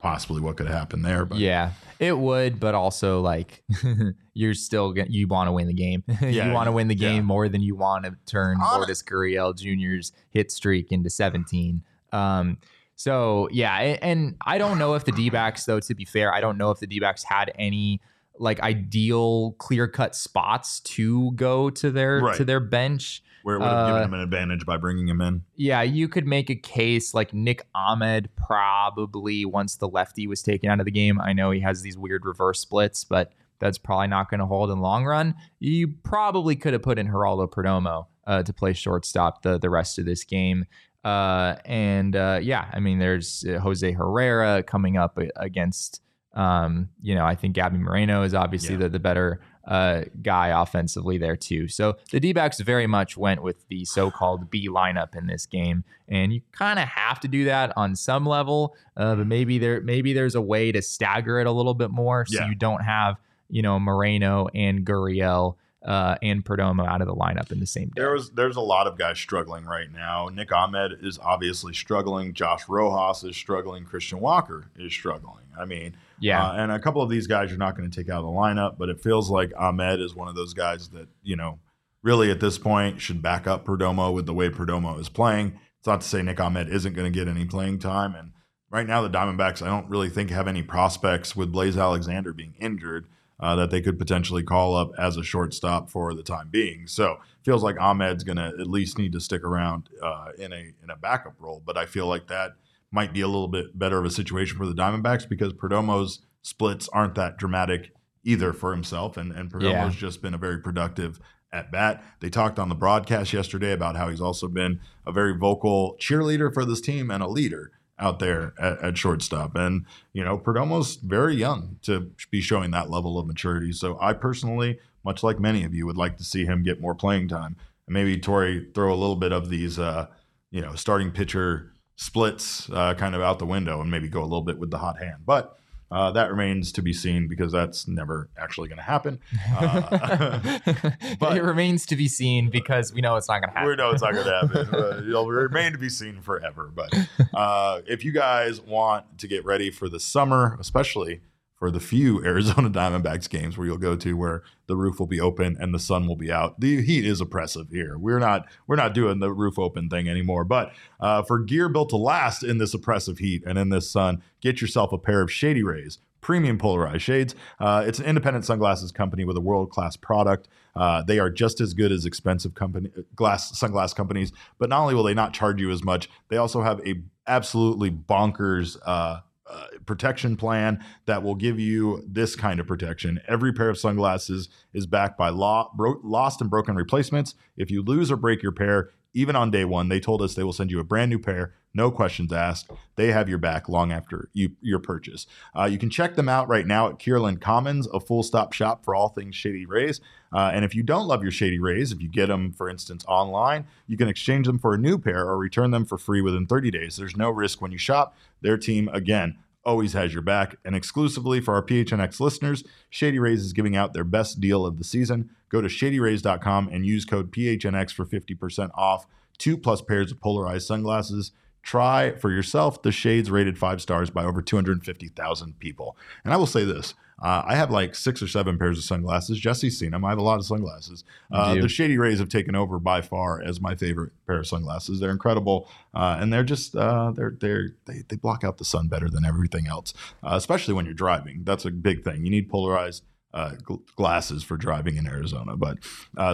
possibly 0.00 0.40
what 0.40 0.56
could 0.56 0.66
happen 0.66 1.02
there. 1.02 1.24
But 1.24 1.38
Yeah, 1.38 1.72
it 2.00 2.18
would, 2.18 2.58
but 2.58 2.74
also 2.74 3.20
like 3.20 3.62
you're 4.34 4.54
still 4.54 4.92
gonna, 4.92 5.08
you 5.08 5.28
want 5.28 5.48
to 5.48 5.52
win 5.52 5.68
the 5.68 5.72
game. 5.72 6.02
Yeah, 6.20 6.48
you 6.48 6.52
want 6.52 6.66
to 6.66 6.72
win 6.72 6.88
the 6.88 6.94
game 6.94 7.16
yeah. 7.16 7.22
more 7.22 7.48
than 7.48 7.62
you 7.62 7.76
want 7.76 8.04
to 8.04 8.16
turn 8.26 8.58
Lourdes 8.58 9.02
Gurriel 9.02 9.54
Jr.'s 9.56 10.12
hit 10.30 10.50
streak 10.50 10.90
into 10.90 11.10
17. 11.10 11.82
Um, 12.12 12.58
so 12.96 13.48
yeah, 13.50 13.76
and 13.76 14.36
I 14.44 14.58
don't 14.58 14.78
know 14.78 14.94
if 14.94 15.04
the 15.04 15.12
D-backs 15.12 15.64
though. 15.64 15.80
To 15.80 15.94
be 15.94 16.04
fair, 16.04 16.32
I 16.32 16.40
don't 16.40 16.58
know 16.58 16.70
if 16.70 16.78
the 16.80 16.86
D-backs 16.86 17.24
had 17.24 17.52
any 17.58 18.00
like 18.38 18.60
ideal 18.60 19.52
clear 19.58 19.86
cut 19.88 20.14
spots 20.16 20.80
to 20.80 21.32
go 21.32 21.68
to 21.70 21.90
their 21.90 22.20
Right. 22.20 22.36
to 22.36 22.44
their 22.44 22.60
bench. 22.60 23.22
where 23.44 23.56
it 23.56 23.58
would 23.58 23.66
have 23.68 23.86
given 23.88 24.02
Uh, 24.02 24.04
him 24.04 24.14
an 24.14 24.20
advantage 24.20 24.64
by 24.64 24.76
bringing 24.76 25.08
him 25.08 25.20
in. 25.20 25.42
Yeah, 25.56 25.82
you 25.82 26.06
could 26.08 26.28
make 26.28 26.48
a 26.48 26.54
case 26.54 27.12
like 27.12 27.34
Nick 27.34 27.66
Ahmed 27.74 28.28
probably 28.36 29.44
once 29.44 29.74
the 29.76 29.88
lefty 29.88 30.26
was 30.28 30.42
taken 30.42 30.70
out 30.70 30.78
of 30.78 30.84
the 30.84 30.92
game. 30.92 31.20
I 31.20 31.32
know 31.32 31.50
he 31.50 31.58
has 31.60 31.82
these 31.82 31.98
weird 31.98 32.24
reverse 32.24 32.60
splits, 32.60 33.02
but 33.04 33.32
that's 33.58 33.78
probably 33.78 34.06
not 34.06 34.30
going 34.30 34.38
to 34.40 34.46
hold 34.46 34.70
in 34.70 34.76
the 34.78 34.82
long 34.82 35.04
run. 35.04 35.34
You 35.58 35.88
probably 36.04 36.54
could 36.54 36.72
have 36.72 36.82
put 36.82 36.98
in 37.00 37.08
Geraldo 37.08 37.50
Perdomo 37.50 38.06
uh, 38.28 38.42
to 38.44 38.52
play 38.52 38.72
shortstop 38.74 39.42
the 39.42 39.58
the 39.58 39.70
rest 39.70 39.98
of 39.98 40.04
this 40.04 40.22
game. 40.24 40.66
Uh, 41.04 41.56
and 41.64 42.14
uh, 42.14 42.38
yeah, 42.42 42.68
I 42.72 42.80
mean, 42.80 42.98
there's 42.98 43.44
uh, 43.44 43.58
Jose 43.58 43.90
Herrera 43.92 44.62
coming 44.62 44.96
up 44.96 45.18
against. 45.36 46.00
Um, 46.34 46.88
you 47.02 47.14
know, 47.14 47.26
I 47.26 47.34
think 47.34 47.54
Gabby 47.54 47.78
Moreno 47.78 48.22
is 48.22 48.32
obviously 48.32 48.74
yeah. 48.74 48.82
the, 48.82 48.88
the 48.90 48.98
better 48.98 49.40
uh, 49.66 50.02
guy 50.22 50.48
offensively 50.48 51.18
there 51.18 51.36
too. 51.36 51.68
So 51.68 51.96
the 52.10 52.20
D 52.20 52.32
backs 52.32 52.60
very 52.60 52.86
much 52.86 53.16
went 53.16 53.42
with 53.42 53.68
the 53.68 53.84
so 53.84 54.10
called 54.10 54.50
B 54.50 54.68
lineup 54.68 55.14
in 55.14 55.26
this 55.26 55.46
game. 55.46 55.84
And 56.08 56.32
you 56.32 56.40
kind 56.52 56.78
of 56.78 56.88
have 56.88 57.20
to 57.20 57.28
do 57.28 57.44
that 57.44 57.72
on 57.76 57.94
some 57.94 58.26
level, 58.26 58.74
uh, 58.96 59.14
but 59.14 59.26
maybe 59.26 59.58
there 59.58 59.80
maybe 59.80 60.12
there's 60.12 60.34
a 60.34 60.40
way 60.40 60.72
to 60.72 60.82
stagger 60.82 61.38
it 61.38 61.46
a 61.46 61.52
little 61.52 61.74
bit 61.74 61.90
more 61.90 62.26
so 62.26 62.40
yeah. 62.40 62.48
you 62.48 62.54
don't 62.54 62.82
have, 62.82 63.16
you 63.48 63.62
know, 63.62 63.78
Moreno 63.78 64.48
and 64.54 64.84
Gurriel 64.84 65.56
uh, 65.84 66.16
and 66.22 66.44
Perdomo 66.44 66.86
out 66.86 67.00
of 67.00 67.08
the 67.08 67.14
lineup 67.14 67.50
in 67.50 67.60
the 67.60 67.66
same 67.66 67.88
day. 67.88 67.94
There 67.96 68.12
was 68.12 68.30
there's 68.30 68.56
a 68.56 68.60
lot 68.60 68.86
of 68.86 68.96
guys 68.96 69.18
struggling 69.18 69.64
right 69.64 69.92
now. 69.92 70.28
Nick 70.32 70.52
Ahmed 70.52 70.98
is 71.02 71.18
obviously 71.18 71.74
struggling. 71.74 72.34
Josh 72.34 72.68
Rojas 72.68 73.24
is 73.24 73.36
struggling. 73.36 73.84
Christian 73.84 74.20
Walker 74.20 74.66
is 74.76 74.92
struggling. 74.92 75.44
I 75.58 75.64
mean, 75.64 75.96
yeah. 76.20 76.46
Uh, 76.46 76.52
and 76.54 76.72
a 76.72 76.78
couple 76.78 77.02
of 77.02 77.10
these 77.10 77.26
guys 77.26 77.50
you're 77.50 77.58
not 77.58 77.76
going 77.76 77.90
to 77.90 77.96
take 77.96 78.08
out 78.08 78.18
of 78.18 78.24
the 78.24 78.30
lineup, 78.30 78.78
but 78.78 78.88
it 78.88 79.00
feels 79.00 79.30
like 79.30 79.52
Ahmed 79.58 80.00
is 80.00 80.14
one 80.14 80.28
of 80.28 80.34
those 80.34 80.54
guys 80.54 80.88
that 80.90 81.08
you 81.22 81.36
know 81.36 81.58
really 82.02 82.30
at 82.30 82.40
this 82.40 82.58
point 82.58 83.00
should 83.00 83.22
back 83.22 83.46
up 83.46 83.64
Perdomo 83.64 84.12
with 84.12 84.26
the 84.26 84.34
way 84.34 84.48
Perdomo 84.48 84.98
is 85.00 85.08
playing. 85.08 85.58
It's 85.78 85.86
not 85.86 86.02
to 86.02 86.08
say 86.08 86.22
Nick 86.22 86.40
Ahmed 86.40 86.68
isn't 86.68 86.94
going 86.94 87.12
to 87.12 87.18
get 87.18 87.28
any 87.28 87.44
playing 87.44 87.80
time. 87.80 88.14
And 88.14 88.32
right 88.70 88.86
now 88.86 89.02
the 89.02 89.10
Diamondbacks 89.10 89.62
I 89.62 89.66
don't 89.66 89.88
really 89.88 90.08
think 90.08 90.30
have 90.30 90.46
any 90.46 90.62
prospects 90.62 91.34
with 91.34 91.50
Blaze 91.50 91.76
Alexander 91.76 92.32
being 92.32 92.54
injured 92.60 93.06
uh, 93.42 93.56
that 93.56 93.70
they 93.70 93.80
could 93.80 93.98
potentially 93.98 94.44
call 94.44 94.76
up 94.76 94.92
as 94.96 95.16
a 95.16 95.24
shortstop 95.24 95.90
for 95.90 96.14
the 96.14 96.22
time 96.22 96.48
being. 96.48 96.86
So 96.86 97.16
feels 97.42 97.64
like 97.64 97.78
Ahmed's 97.80 98.22
going 98.22 98.36
to 98.36 98.52
at 98.58 98.68
least 98.68 98.98
need 98.98 99.12
to 99.12 99.20
stick 99.20 99.42
around 99.42 99.90
uh, 100.00 100.28
in 100.38 100.52
a 100.52 100.72
in 100.82 100.90
a 100.90 100.96
backup 100.96 101.34
role. 101.40 101.60
But 101.64 101.76
I 101.76 101.84
feel 101.84 102.06
like 102.06 102.28
that 102.28 102.52
might 102.92 103.12
be 103.12 103.20
a 103.20 103.26
little 103.26 103.48
bit 103.48 103.76
better 103.76 103.98
of 103.98 104.04
a 104.04 104.10
situation 104.10 104.56
for 104.56 104.66
the 104.66 104.74
Diamondbacks 104.74 105.28
because 105.28 105.52
Perdomo's 105.52 106.20
splits 106.42 106.88
aren't 106.90 107.16
that 107.16 107.36
dramatic 107.36 107.92
either 108.22 108.52
for 108.52 108.70
himself, 108.70 109.16
and 109.16 109.32
and 109.32 109.50
Perdomo's 109.50 109.94
yeah. 109.94 110.00
just 110.00 110.22
been 110.22 110.34
a 110.34 110.38
very 110.38 110.60
productive 110.60 111.18
at 111.52 111.72
bat. 111.72 112.02
They 112.20 112.30
talked 112.30 112.60
on 112.60 112.68
the 112.68 112.76
broadcast 112.76 113.32
yesterday 113.32 113.72
about 113.72 113.96
how 113.96 114.08
he's 114.08 114.20
also 114.20 114.46
been 114.46 114.80
a 115.04 115.10
very 115.10 115.36
vocal 115.36 115.96
cheerleader 116.00 116.54
for 116.54 116.64
this 116.64 116.80
team 116.80 117.10
and 117.10 117.22
a 117.22 117.28
leader 117.28 117.72
out 118.02 118.18
there 118.18 118.52
at, 118.58 118.82
at, 118.82 118.98
shortstop. 118.98 119.54
And, 119.54 119.86
you 120.12 120.24
know, 120.24 120.36
Perdomo's 120.36 120.96
very 120.96 121.36
young 121.36 121.78
to 121.82 122.10
be 122.30 122.40
showing 122.40 122.72
that 122.72 122.90
level 122.90 123.18
of 123.18 123.26
maturity. 123.26 123.72
So 123.72 123.96
I 124.00 124.12
personally, 124.12 124.80
much 125.04 125.22
like 125.22 125.38
many 125.38 125.62
of 125.64 125.72
you, 125.72 125.86
would 125.86 125.96
like 125.96 126.16
to 126.18 126.24
see 126.24 126.44
him 126.44 126.64
get 126.64 126.80
more 126.80 126.94
playing 126.94 127.28
time. 127.28 127.56
And 127.86 127.94
maybe 127.94 128.18
Torey 128.18 128.74
throw 128.74 128.92
a 128.92 128.96
little 128.96 129.16
bit 129.16 129.32
of 129.32 129.48
these, 129.48 129.78
uh, 129.78 130.08
you 130.50 130.60
know, 130.60 130.74
starting 130.74 131.12
pitcher 131.12 131.72
splits 131.96 132.68
uh, 132.70 132.94
kind 132.94 133.14
of 133.14 133.22
out 133.22 133.38
the 133.38 133.46
window 133.46 133.80
and 133.80 133.90
maybe 133.90 134.08
go 134.08 134.20
a 134.20 134.24
little 134.24 134.42
bit 134.42 134.58
with 134.58 134.70
the 134.70 134.78
hot 134.78 134.98
hand. 134.98 135.22
But 135.24 135.56
uh, 135.92 136.10
that 136.12 136.30
remains 136.30 136.72
to 136.72 136.82
be 136.82 136.92
seen 136.94 137.28
because 137.28 137.52
that's 137.52 137.86
never 137.86 138.30
actually 138.38 138.68
going 138.68 138.78
to 138.78 138.82
happen. 138.82 139.20
Uh, 139.52 140.58
but 141.20 141.36
it 141.36 141.42
remains 141.42 141.84
to 141.84 141.94
be 141.94 142.08
seen 142.08 142.48
because 142.48 142.92
we 142.92 143.00
know 143.00 143.16
it's 143.16 143.28
not 143.28 143.40
going 143.40 143.52
to 143.52 143.58
happen. 143.58 143.68
We 143.68 143.76
know 143.76 143.90
it's 143.90 144.02
not 144.02 144.14
going 144.14 144.24
to 144.24 144.32
happen. 144.32 145.08
it'll 145.08 145.28
remain 145.28 145.72
to 145.72 145.78
be 145.78 145.90
seen 145.90 146.20
forever. 146.22 146.70
But 146.74 146.92
uh, 147.34 147.82
if 147.86 148.02
you 148.02 148.12
guys 148.12 148.60
want 148.60 149.18
to 149.18 149.28
get 149.28 149.44
ready 149.44 149.70
for 149.70 149.88
the 149.88 150.00
summer, 150.00 150.56
especially 150.58 151.20
for 151.62 151.70
the 151.70 151.78
few 151.78 152.20
Arizona 152.24 152.68
Diamondbacks 152.68 153.30
games 153.30 153.56
where 153.56 153.64
you'll 153.64 153.78
go 153.78 153.94
to 153.94 154.14
where 154.14 154.42
the 154.66 154.74
roof 154.74 154.98
will 154.98 155.06
be 155.06 155.20
open 155.20 155.56
and 155.60 155.72
the 155.72 155.78
sun 155.78 156.08
will 156.08 156.16
be 156.16 156.32
out. 156.32 156.58
The 156.58 156.82
heat 156.82 157.06
is 157.06 157.20
oppressive 157.20 157.68
here. 157.70 157.96
We're 157.96 158.18
not 158.18 158.46
we're 158.66 158.74
not 158.74 158.94
doing 158.94 159.20
the 159.20 159.32
roof 159.32 159.60
open 159.60 159.88
thing 159.88 160.08
anymore. 160.08 160.42
But 160.42 160.72
uh, 160.98 161.22
for 161.22 161.38
gear 161.38 161.68
built 161.68 161.90
to 161.90 161.96
last 161.96 162.42
in 162.42 162.58
this 162.58 162.74
oppressive 162.74 163.18
heat 163.18 163.44
and 163.46 163.58
in 163.58 163.68
this 163.68 163.88
sun, 163.88 164.24
get 164.40 164.60
yourself 164.60 164.90
a 164.90 164.98
pair 164.98 165.20
of 165.22 165.30
Shady 165.30 165.62
Rays 165.62 165.98
premium 166.20 166.58
polarized 166.58 167.02
shades. 167.02 167.34
Uh, 167.60 167.84
it's 167.86 167.98
an 168.00 168.06
independent 168.06 168.44
sunglasses 168.44 168.90
company 168.90 169.24
with 169.24 169.36
a 169.36 169.40
world 169.40 169.70
class 169.70 169.96
product. 169.96 170.48
Uh, 170.74 171.02
they 171.02 171.18
are 171.20 171.30
just 171.30 171.60
as 171.60 171.74
good 171.74 171.92
as 171.92 172.06
expensive 172.06 172.54
company 172.54 172.90
glass 173.14 173.52
sunglass 173.52 173.94
companies, 173.94 174.32
but 174.58 174.68
not 174.68 174.80
only 174.80 174.96
will 174.96 175.02
they 175.04 175.14
not 175.14 175.32
charge 175.32 175.60
you 175.60 175.70
as 175.70 175.84
much, 175.84 176.08
they 176.28 176.36
also 176.36 176.62
have 176.62 176.84
a 176.84 177.00
absolutely 177.28 177.90
bonkers 177.90 178.76
uh, 178.84 179.20
uh, 179.48 179.66
protection 179.86 180.36
plan 180.36 180.84
that 181.06 181.22
will 181.22 181.34
give 181.34 181.58
you 181.58 182.04
this 182.06 182.36
kind 182.36 182.60
of 182.60 182.66
protection. 182.66 183.20
Every 183.26 183.52
pair 183.52 183.68
of 183.68 183.78
sunglasses 183.78 184.48
is 184.72 184.86
backed 184.86 185.18
by 185.18 185.30
law, 185.30 185.72
bro- 185.76 186.00
lost 186.02 186.40
and 186.40 186.48
broken 186.48 186.76
replacements. 186.76 187.34
If 187.56 187.70
you 187.70 187.82
lose 187.82 188.10
or 188.10 188.16
break 188.16 188.42
your 188.42 188.52
pair, 188.52 188.90
even 189.14 189.36
on 189.36 189.50
day 189.50 189.64
one, 189.64 189.88
they 189.88 190.00
told 190.00 190.22
us 190.22 190.34
they 190.34 190.44
will 190.44 190.52
send 190.52 190.70
you 190.70 190.80
a 190.80 190.84
brand 190.84 191.10
new 191.10 191.18
pair, 191.18 191.54
no 191.74 191.90
questions 191.90 192.32
asked. 192.32 192.70
They 192.96 193.12
have 193.12 193.28
your 193.28 193.38
back 193.38 193.68
long 193.68 193.92
after 193.92 194.28
you, 194.32 194.52
your 194.60 194.78
purchase. 194.78 195.26
Uh, 195.58 195.64
you 195.64 195.78
can 195.78 195.90
check 195.90 196.16
them 196.16 196.28
out 196.28 196.48
right 196.48 196.66
now 196.66 196.88
at 196.88 196.98
Kierland 196.98 197.40
Commons, 197.40 197.86
a 197.92 198.00
full 198.00 198.22
stop 198.22 198.52
shop 198.52 198.84
for 198.84 198.94
all 198.94 199.08
things 199.08 199.34
Shady 199.34 199.64
Rays. 199.64 200.00
Uh, 200.32 200.50
and 200.52 200.64
if 200.64 200.74
you 200.74 200.82
don't 200.82 201.06
love 201.06 201.22
your 201.22 201.32
Shady 201.32 201.58
Rays, 201.58 201.92
if 201.92 202.00
you 202.00 202.08
get 202.08 202.26
them, 202.26 202.52
for 202.52 202.68
instance, 202.68 203.04
online, 203.08 203.66
you 203.86 203.96
can 203.96 204.08
exchange 204.08 204.46
them 204.46 204.58
for 204.58 204.74
a 204.74 204.78
new 204.78 204.98
pair 204.98 205.26
or 205.26 205.38
return 205.38 205.70
them 205.70 205.84
for 205.84 205.98
free 205.98 206.20
within 206.20 206.46
30 206.46 206.70
days. 206.70 206.96
There's 206.96 207.16
no 207.16 207.30
risk 207.30 207.60
when 207.60 207.72
you 207.72 207.78
shop. 207.78 208.16
Their 208.40 208.58
team, 208.58 208.88
again, 208.92 209.38
always 209.64 209.92
has 209.92 210.12
your 210.12 210.22
back. 210.22 210.56
And 210.64 210.74
exclusively 210.74 211.40
for 211.40 211.54
our 211.54 211.62
PHNX 211.62 212.20
listeners, 212.20 212.64
Shady 212.90 213.18
Rays 213.18 213.40
is 213.40 213.52
giving 213.52 213.76
out 213.76 213.92
their 213.92 214.04
best 214.04 214.40
deal 214.40 214.66
of 214.66 214.78
the 214.78 214.84
season. 214.84 215.30
Go 215.48 215.60
to 215.60 215.68
shadyrays.com 215.68 216.68
and 216.72 216.86
use 216.86 217.04
code 217.04 217.30
PHNX 217.30 217.92
for 217.92 218.04
50% 218.04 218.70
off 218.74 219.06
two 219.38 219.56
plus 219.56 219.82
pairs 219.82 220.12
of 220.12 220.20
polarized 220.20 220.66
sunglasses. 220.66 221.32
Try 221.62 222.12
for 222.16 222.30
yourself 222.30 222.82
the 222.82 222.92
shades 222.92 223.30
rated 223.30 223.58
five 223.58 223.80
stars 223.80 224.10
by 224.10 224.24
over 224.24 224.42
250,000 224.42 225.58
people. 225.58 225.96
And 226.24 226.34
I 226.34 226.36
will 226.36 226.46
say 226.46 226.64
this 226.64 226.94
uh, 227.22 227.42
I 227.46 227.54
have 227.54 227.70
like 227.70 227.94
six 227.94 228.20
or 228.20 228.26
seven 228.26 228.58
pairs 228.58 228.78
of 228.78 228.84
sunglasses. 228.84 229.38
Jesse's 229.38 229.78
seen 229.78 229.92
them. 229.92 230.04
I 230.04 230.10
have 230.10 230.18
a 230.18 230.22
lot 230.22 230.40
of 230.40 230.44
sunglasses. 230.44 231.04
Uh, 231.30 231.54
the 231.54 231.68
Shady 231.68 231.96
Rays 231.96 232.18
have 232.18 232.28
taken 232.28 232.56
over 232.56 232.80
by 232.80 233.00
far 233.00 233.40
as 233.40 233.60
my 233.60 233.76
favorite 233.76 234.12
pair 234.26 234.38
of 234.38 234.46
sunglasses. 234.48 234.98
They're 234.98 235.12
incredible, 235.12 235.68
uh, 235.94 236.18
and 236.20 236.32
they're 236.32 236.42
just 236.42 236.74
uh, 236.74 237.12
they're 237.12 237.36
they're 237.40 237.76
they, 237.84 238.02
they 238.08 238.16
block 238.16 238.42
out 238.42 238.58
the 238.58 238.64
sun 238.64 238.88
better 238.88 239.08
than 239.08 239.24
everything 239.24 239.68
else, 239.68 239.94
uh, 240.24 240.30
especially 240.32 240.74
when 240.74 240.84
you're 240.84 240.94
driving. 240.94 241.42
That's 241.44 241.64
a 241.64 241.70
big 241.70 242.02
thing. 242.02 242.24
You 242.24 242.30
need 242.30 242.50
polarized 242.50 243.04
uh, 243.32 243.52
gl- 243.62 243.82
glasses 243.94 244.42
for 244.42 244.56
driving 244.56 244.96
in 244.96 245.06
Arizona. 245.06 245.56
But 245.56 245.78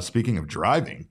speaking 0.02 0.38
of 0.38 0.46
driving 0.46 1.08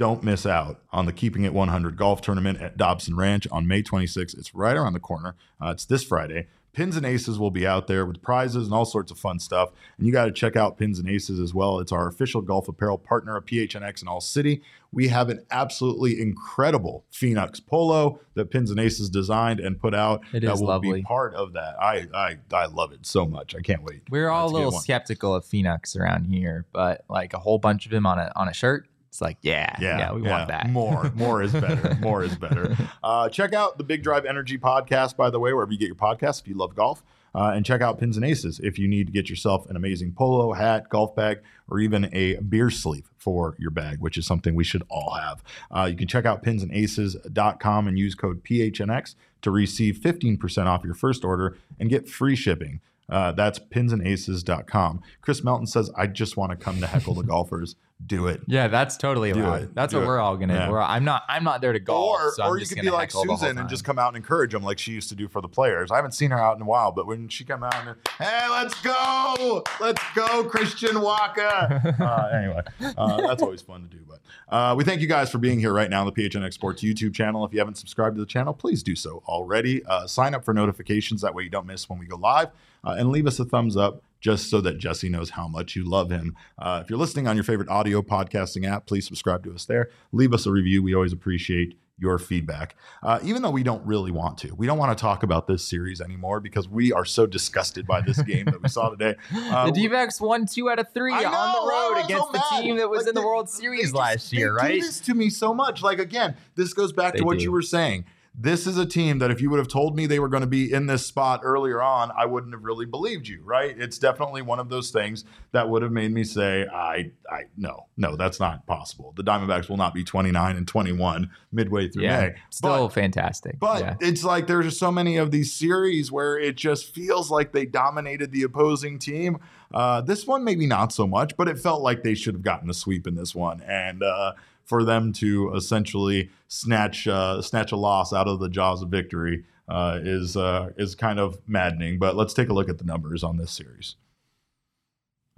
don't 0.00 0.22
miss 0.22 0.46
out 0.46 0.80
on 0.92 1.04
the 1.04 1.12
Keeping 1.12 1.44
It 1.44 1.52
100 1.52 1.94
golf 1.94 2.22
tournament 2.22 2.58
at 2.58 2.78
Dobson 2.78 3.16
Ranch 3.16 3.46
on 3.52 3.68
May 3.68 3.82
26th. 3.82 4.38
It's 4.38 4.54
right 4.54 4.74
around 4.74 4.94
the 4.94 4.98
corner. 4.98 5.36
Uh, 5.62 5.72
it's 5.72 5.84
this 5.84 6.02
Friday. 6.02 6.46
Pins 6.72 6.96
and 6.96 7.04
Aces 7.04 7.38
will 7.38 7.50
be 7.50 7.66
out 7.66 7.86
there 7.86 8.06
with 8.06 8.22
prizes 8.22 8.64
and 8.64 8.72
all 8.72 8.86
sorts 8.86 9.10
of 9.10 9.18
fun 9.18 9.38
stuff. 9.38 9.72
And 9.98 10.06
you 10.06 10.12
got 10.12 10.24
to 10.24 10.32
check 10.32 10.56
out 10.56 10.78
Pins 10.78 10.98
and 10.98 11.06
Aces 11.06 11.38
as 11.38 11.52
well. 11.52 11.80
It's 11.80 11.92
our 11.92 12.08
official 12.08 12.40
golf 12.40 12.66
apparel 12.66 12.96
partner 12.96 13.36
of 13.36 13.44
PHNX 13.44 14.00
in 14.00 14.08
All 14.08 14.22
City. 14.22 14.62
We 14.90 15.08
have 15.08 15.28
an 15.28 15.44
absolutely 15.50 16.18
incredible 16.18 17.04
Phoenix 17.10 17.60
polo 17.60 18.20
that 18.34 18.50
Pins 18.50 18.70
and 18.70 18.80
Aces 18.80 19.10
designed 19.10 19.60
and 19.60 19.78
put 19.78 19.94
out. 19.94 20.22
It 20.32 20.40
that 20.40 20.54
is 20.54 20.60
will 20.60 20.68
lovely. 20.68 21.00
be 21.00 21.02
part 21.02 21.34
of 21.34 21.52
that. 21.52 21.76
I, 21.78 22.06
I 22.14 22.38
I 22.52 22.66
love 22.66 22.92
it 22.92 23.04
so 23.04 23.26
much. 23.26 23.54
I 23.54 23.60
can't 23.60 23.82
wait. 23.82 24.04
We're 24.08 24.30
all 24.30 24.48
a 24.48 24.54
little 24.54 24.72
skeptical 24.72 25.34
of 25.34 25.44
Phoenix 25.44 25.94
around 25.94 26.24
here, 26.24 26.64
but 26.72 27.04
like 27.10 27.34
a 27.34 27.38
whole 27.38 27.58
bunch 27.58 27.84
of 27.84 27.92
them 27.92 28.06
on 28.06 28.18
a 28.18 28.32
on 28.34 28.48
a 28.48 28.54
shirt 28.54 28.89
it's 29.10 29.20
like, 29.20 29.38
yeah, 29.42 29.76
yeah, 29.80 29.98
yeah 29.98 30.12
we 30.12 30.22
yeah. 30.22 30.30
want 30.30 30.48
that. 30.48 30.70
More, 30.70 31.10
more 31.16 31.42
is 31.42 31.52
better. 31.52 31.96
more 32.00 32.22
is 32.22 32.36
better. 32.36 32.76
Uh, 33.02 33.28
check 33.28 33.52
out 33.52 33.76
the 33.76 33.82
Big 33.82 34.04
Drive 34.04 34.24
Energy 34.24 34.56
podcast, 34.56 35.16
by 35.16 35.30
the 35.30 35.40
way, 35.40 35.52
wherever 35.52 35.72
you 35.72 35.78
get 35.78 35.86
your 35.86 35.96
podcasts 35.96 36.40
if 36.40 36.46
you 36.46 36.54
love 36.54 36.76
golf. 36.76 37.02
Uh, 37.34 37.52
and 37.54 37.64
check 37.64 37.80
out 37.80 37.98
Pins 37.98 38.16
and 38.16 38.24
Aces 38.24 38.60
if 38.60 38.78
you 38.78 38.88
need 38.88 39.06
to 39.06 39.12
get 39.12 39.28
yourself 39.28 39.68
an 39.68 39.76
amazing 39.76 40.12
polo, 40.12 40.52
hat, 40.52 40.88
golf 40.88 41.14
bag, 41.14 41.40
or 41.68 41.80
even 41.80 42.08
a 42.12 42.36
beer 42.36 42.70
sleeve 42.70 43.10
for 43.16 43.56
your 43.58 43.70
bag, 43.70 44.00
which 44.00 44.16
is 44.16 44.26
something 44.26 44.54
we 44.54 44.64
should 44.64 44.82
all 44.88 45.14
have. 45.14 45.42
Uh, 45.74 45.84
you 45.90 45.96
can 45.96 46.08
check 46.08 46.24
out 46.24 46.42
pinsandaces.com 46.42 47.88
and 47.88 47.98
use 47.98 48.14
code 48.14 48.44
PHNX 48.44 49.14
to 49.42 49.50
receive 49.50 49.96
15% 49.96 50.66
off 50.66 50.84
your 50.84 50.94
first 50.94 51.24
order 51.24 51.56
and 51.78 51.88
get 51.88 52.08
free 52.08 52.36
shipping. 52.36 52.80
Uh, 53.10 53.32
that's 53.32 53.58
pinsandaces.com. 53.58 55.02
Chris 55.20 55.42
Melton 55.44 55.66
says, 55.66 55.90
I 55.96 56.06
just 56.06 56.36
want 56.36 56.50
to 56.52 56.56
come 56.56 56.80
to 56.80 56.86
heckle 56.86 57.14
the 57.14 57.22
golfers 57.24 57.76
do 58.06 58.26
it. 58.26 58.40
Yeah, 58.46 58.68
that's 58.68 58.96
totally 58.96 59.32
do 59.32 59.40
allowed. 59.40 59.62
It. 59.62 59.74
That's 59.74 59.92
do 59.92 59.98
what 59.98 60.04
it. 60.04 60.06
we're 60.06 60.18
all 60.18 60.36
gonna. 60.36 60.54
Yeah. 60.54 60.70
We're, 60.70 60.80
I'm 60.80 61.04
not. 61.04 61.22
I'm 61.28 61.44
not 61.44 61.60
there 61.60 61.72
to 61.72 61.80
golf. 61.80 62.20
Or, 62.20 62.32
so 62.32 62.44
or 62.44 62.58
you 62.58 62.66
could 62.66 62.80
be 62.80 62.90
like 62.90 63.10
Susan 63.10 63.58
and 63.58 63.68
just 63.68 63.84
come 63.84 63.98
out 63.98 64.08
and 64.08 64.16
encourage 64.16 64.52
them, 64.52 64.62
like 64.62 64.78
she 64.78 64.92
used 64.92 65.08
to 65.10 65.14
do 65.14 65.28
for 65.28 65.40
the 65.40 65.48
players. 65.48 65.90
I 65.90 65.96
haven't 65.96 66.12
seen 66.12 66.30
her 66.30 66.38
out 66.38 66.56
in 66.56 66.62
a 66.62 66.66
while, 66.66 66.92
but 66.92 67.06
when 67.06 67.28
she 67.28 67.44
come 67.44 67.62
out 67.62 67.74
and 67.74 67.96
hey, 68.18 68.48
let's 68.50 68.80
go, 68.80 69.62
let's 69.80 70.02
go, 70.14 70.44
Christian 70.44 71.00
Walker. 71.00 71.42
uh, 72.00 72.28
anyway, 72.34 72.62
uh, 72.96 73.26
that's 73.26 73.42
always 73.42 73.62
fun 73.62 73.82
to 73.82 73.88
do. 73.88 74.02
But 74.06 74.20
uh, 74.54 74.74
we 74.74 74.84
thank 74.84 75.00
you 75.00 75.06
guys 75.06 75.30
for 75.30 75.38
being 75.38 75.58
here 75.58 75.72
right 75.72 75.90
now 75.90 76.00
on 76.00 76.06
the 76.06 76.12
PHNX 76.12 76.54
Sports 76.54 76.82
YouTube 76.82 77.14
channel. 77.14 77.44
If 77.44 77.52
you 77.52 77.58
haven't 77.58 77.76
subscribed 77.76 78.16
to 78.16 78.20
the 78.20 78.26
channel, 78.26 78.54
please 78.54 78.82
do 78.82 78.96
so 78.96 79.22
already. 79.26 79.84
Uh, 79.84 80.06
sign 80.06 80.34
up 80.34 80.44
for 80.44 80.54
notifications 80.54 81.20
that 81.22 81.34
way 81.34 81.42
you 81.42 81.50
don't 81.50 81.66
miss 81.66 81.88
when 81.88 81.98
we 81.98 82.06
go 82.06 82.16
live, 82.16 82.48
uh, 82.84 82.96
and 82.98 83.10
leave 83.10 83.26
us 83.26 83.38
a 83.38 83.44
thumbs 83.44 83.76
up 83.76 84.02
just 84.20 84.50
so 84.50 84.60
that 84.60 84.78
Jesse 84.78 85.08
knows 85.08 85.30
how 85.30 85.48
much 85.48 85.74
you 85.74 85.84
love 85.88 86.10
him. 86.10 86.36
Uh, 86.58 86.80
if 86.82 86.90
you're 86.90 86.98
listening 86.98 87.26
on 87.26 87.36
your 87.36 87.44
favorite 87.44 87.68
audio 87.68 88.02
podcasting 88.02 88.70
app, 88.70 88.86
please 88.86 89.06
subscribe 89.06 89.42
to 89.44 89.54
us 89.54 89.64
there. 89.64 89.88
Leave 90.12 90.34
us 90.34 90.46
a 90.46 90.50
review. 90.50 90.82
We 90.82 90.94
always 90.94 91.12
appreciate 91.12 91.78
your 92.00 92.18
feedback. 92.18 92.76
Uh, 93.02 93.18
even 93.22 93.42
though 93.42 93.50
we 93.50 93.62
don't 93.62 93.84
really 93.86 94.10
want 94.10 94.38
to, 94.38 94.54
we 94.54 94.66
don't 94.66 94.78
want 94.78 94.96
to 94.96 95.00
talk 95.00 95.22
about 95.22 95.46
this 95.46 95.62
series 95.62 96.00
anymore 96.00 96.40
because 96.40 96.68
we 96.68 96.92
are 96.92 97.04
so 97.04 97.26
disgusted 97.26 97.86
by 97.86 98.00
this 98.00 98.20
game 98.22 98.46
that 98.46 98.62
we 98.62 98.68
saw 98.68 98.88
today. 98.96 99.16
Uh, 99.34 99.66
the 99.66 99.72
D-backs 99.72 100.20
won 100.20 100.46
two 100.46 100.70
out 100.70 100.78
of 100.78 100.92
three 100.94 101.12
know, 101.12 101.28
on 101.28 101.52
the 101.52 101.70
road 101.70 102.04
against 102.04 102.26
so 102.26 102.32
the 102.32 102.42
mad. 102.50 102.62
team 102.62 102.76
that 102.78 102.88
was 102.88 103.00
like 103.00 103.08
in 103.08 103.14
the, 103.14 103.20
the 103.20 103.26
World 103.26 103.50
Series 103.50 103.92
last 103.92 104.32
year, 104.32 104.54
right? 104.54 104.80
This 104.80 105.00
to 105.00 105.14
me 105.14 105.28
so 105.28 105.52
much. 105.52 105.82
Like 105.82 105.98
again, 105.98 106.36
this 106.56 106.72
goes 106.72 106.92
back 106.92 107.12
they 107.12 107.18
to 107.20 107.24
what 107.24 107.38
do. 107.38 107.44
you 107.44 107.52
were 107.52 107.62
saying 107.62 108.06
this 108.34 108.66
is 108.66 108.78
a 108.78 108.86
team 108.86 109.18
that 109.18 109.30
if 109.30 109.40
you 109.40 109.50
would 109.50 109.58
have 109.58 109.68
told 109.68 109.96
me 109.96 110.06
they 110.06 110.20
were 110.20 110.28
going 110.28 110.42
to 110.42 110.46
be 110.46 110.72
in 110.72 110.86
this 110.86 111.04
spot 111.04 111.40
earlier 111.42 111.82
on, 111.82 112.12
I 112.16 112.26
wouldn't 112.26 112.54
have 112.54 112.62
really 112.62 112.86
believed 112.86 113.26
you, 113.26 113.42
right? 113.44 113.74
It's 113.76 113.98
definitely 113.98 114.40
one 114.40 114.60
of 114.60 114.68
those 114.68 114.90
things 114.90 115.24
that 115.52 115.68
would 115.68 115.82
have 115.82 115.90
made 115.90 116.12
me 116.12 116.22
say, 116.22 116.66
I, 116.66 117.10
I, 117.30 117.44
no, 117.56 117.86
no, 117.96 118.16
that's 118.16 118.38
not 118.38 118.66
possible. 118.66 119.12
The 119.16 119.24
Diamondbacks 119.24 119.68
will 119.68 119.76
not 119.76 119.94
be 119.94 120.04
29 120.04 120.56
and 120.56 120.66
21 120.66 121.30
midway 121.50 121.88
through 121.88 122.04
yeah, 122.04 122.20
May. 122.20 122.34
Still 122.50 122.86
but, 122.86 122.94
fantastic. 122.94 123.58
But 123.58 123.80
yeah. 123.80 123.96
it's 124.00 124.22
like 124.22 124.46
there's 124.46 124.78
so 124.78 124.92
many 124.92 125.16
of 125.16 125.32
these 125.32 125.52
series 125.52 126.12
where 126.12 126.38
it 126.38 126.56
just 126.56 126.94
feels 126.94 127.30
like 127.30 127.52
they 127.52 127.66
dominated 127.66 128.30
the 128.30 128.44
opposing 128.44 128.98
team. 128.98 129.38
Uh, 129.74 130.00
this 130.00 130.26
one, 130.26 130.44
maybe 130.44 130.66
not 130.66 130.92
so 130.92 131.06
much, 131.06 131.36
but 131.36 131.48
it 131.48 131.58
felt 131.58 131.82
like 131.82 132.04
they 132.04 132.14
should 132.14 132.34
have 132.34 132.42
gotten 132.42 132.70
a 132.70 132.74
sweep 132.74 133.06
in 133.06 133.16
this 133.16 133.34
one. 133.34 133.60
And, 133.62 134.02
uh, 134.02 134.32
for 134.70 134.84
them 134.84 135.12
to 135.12 135.52
essentially 135.56 136.30
snatch 136.46 137.08
uh, 137.08 137.42
snatch 137.42 137.72
a 137.72 137.76
loss 137.76 138.12
out 138.12 138.28
of 138.28 138.38
the 138.38 138.48
jaws 138.48 138.82
of 138.82 138.88
victory 138.88 139.44
uh, 139.68 139.98
is 140.00 140.36
uh, 140.36 140.70
is 140.78 140.94
kind 140.94 141.18
of 141.18 141.40
maddening. 141.48 141.98
But 141.98 142.14
let's 142.14 142.32
take 142.32 142.48
a 142.48 142.52
look 142.52 142.68
at 142.68 142.78
the 142.78 142.84
numbers 142.84 143.24
on 143.24 143.36
this 143.36 143.50
series. 143.50 143.96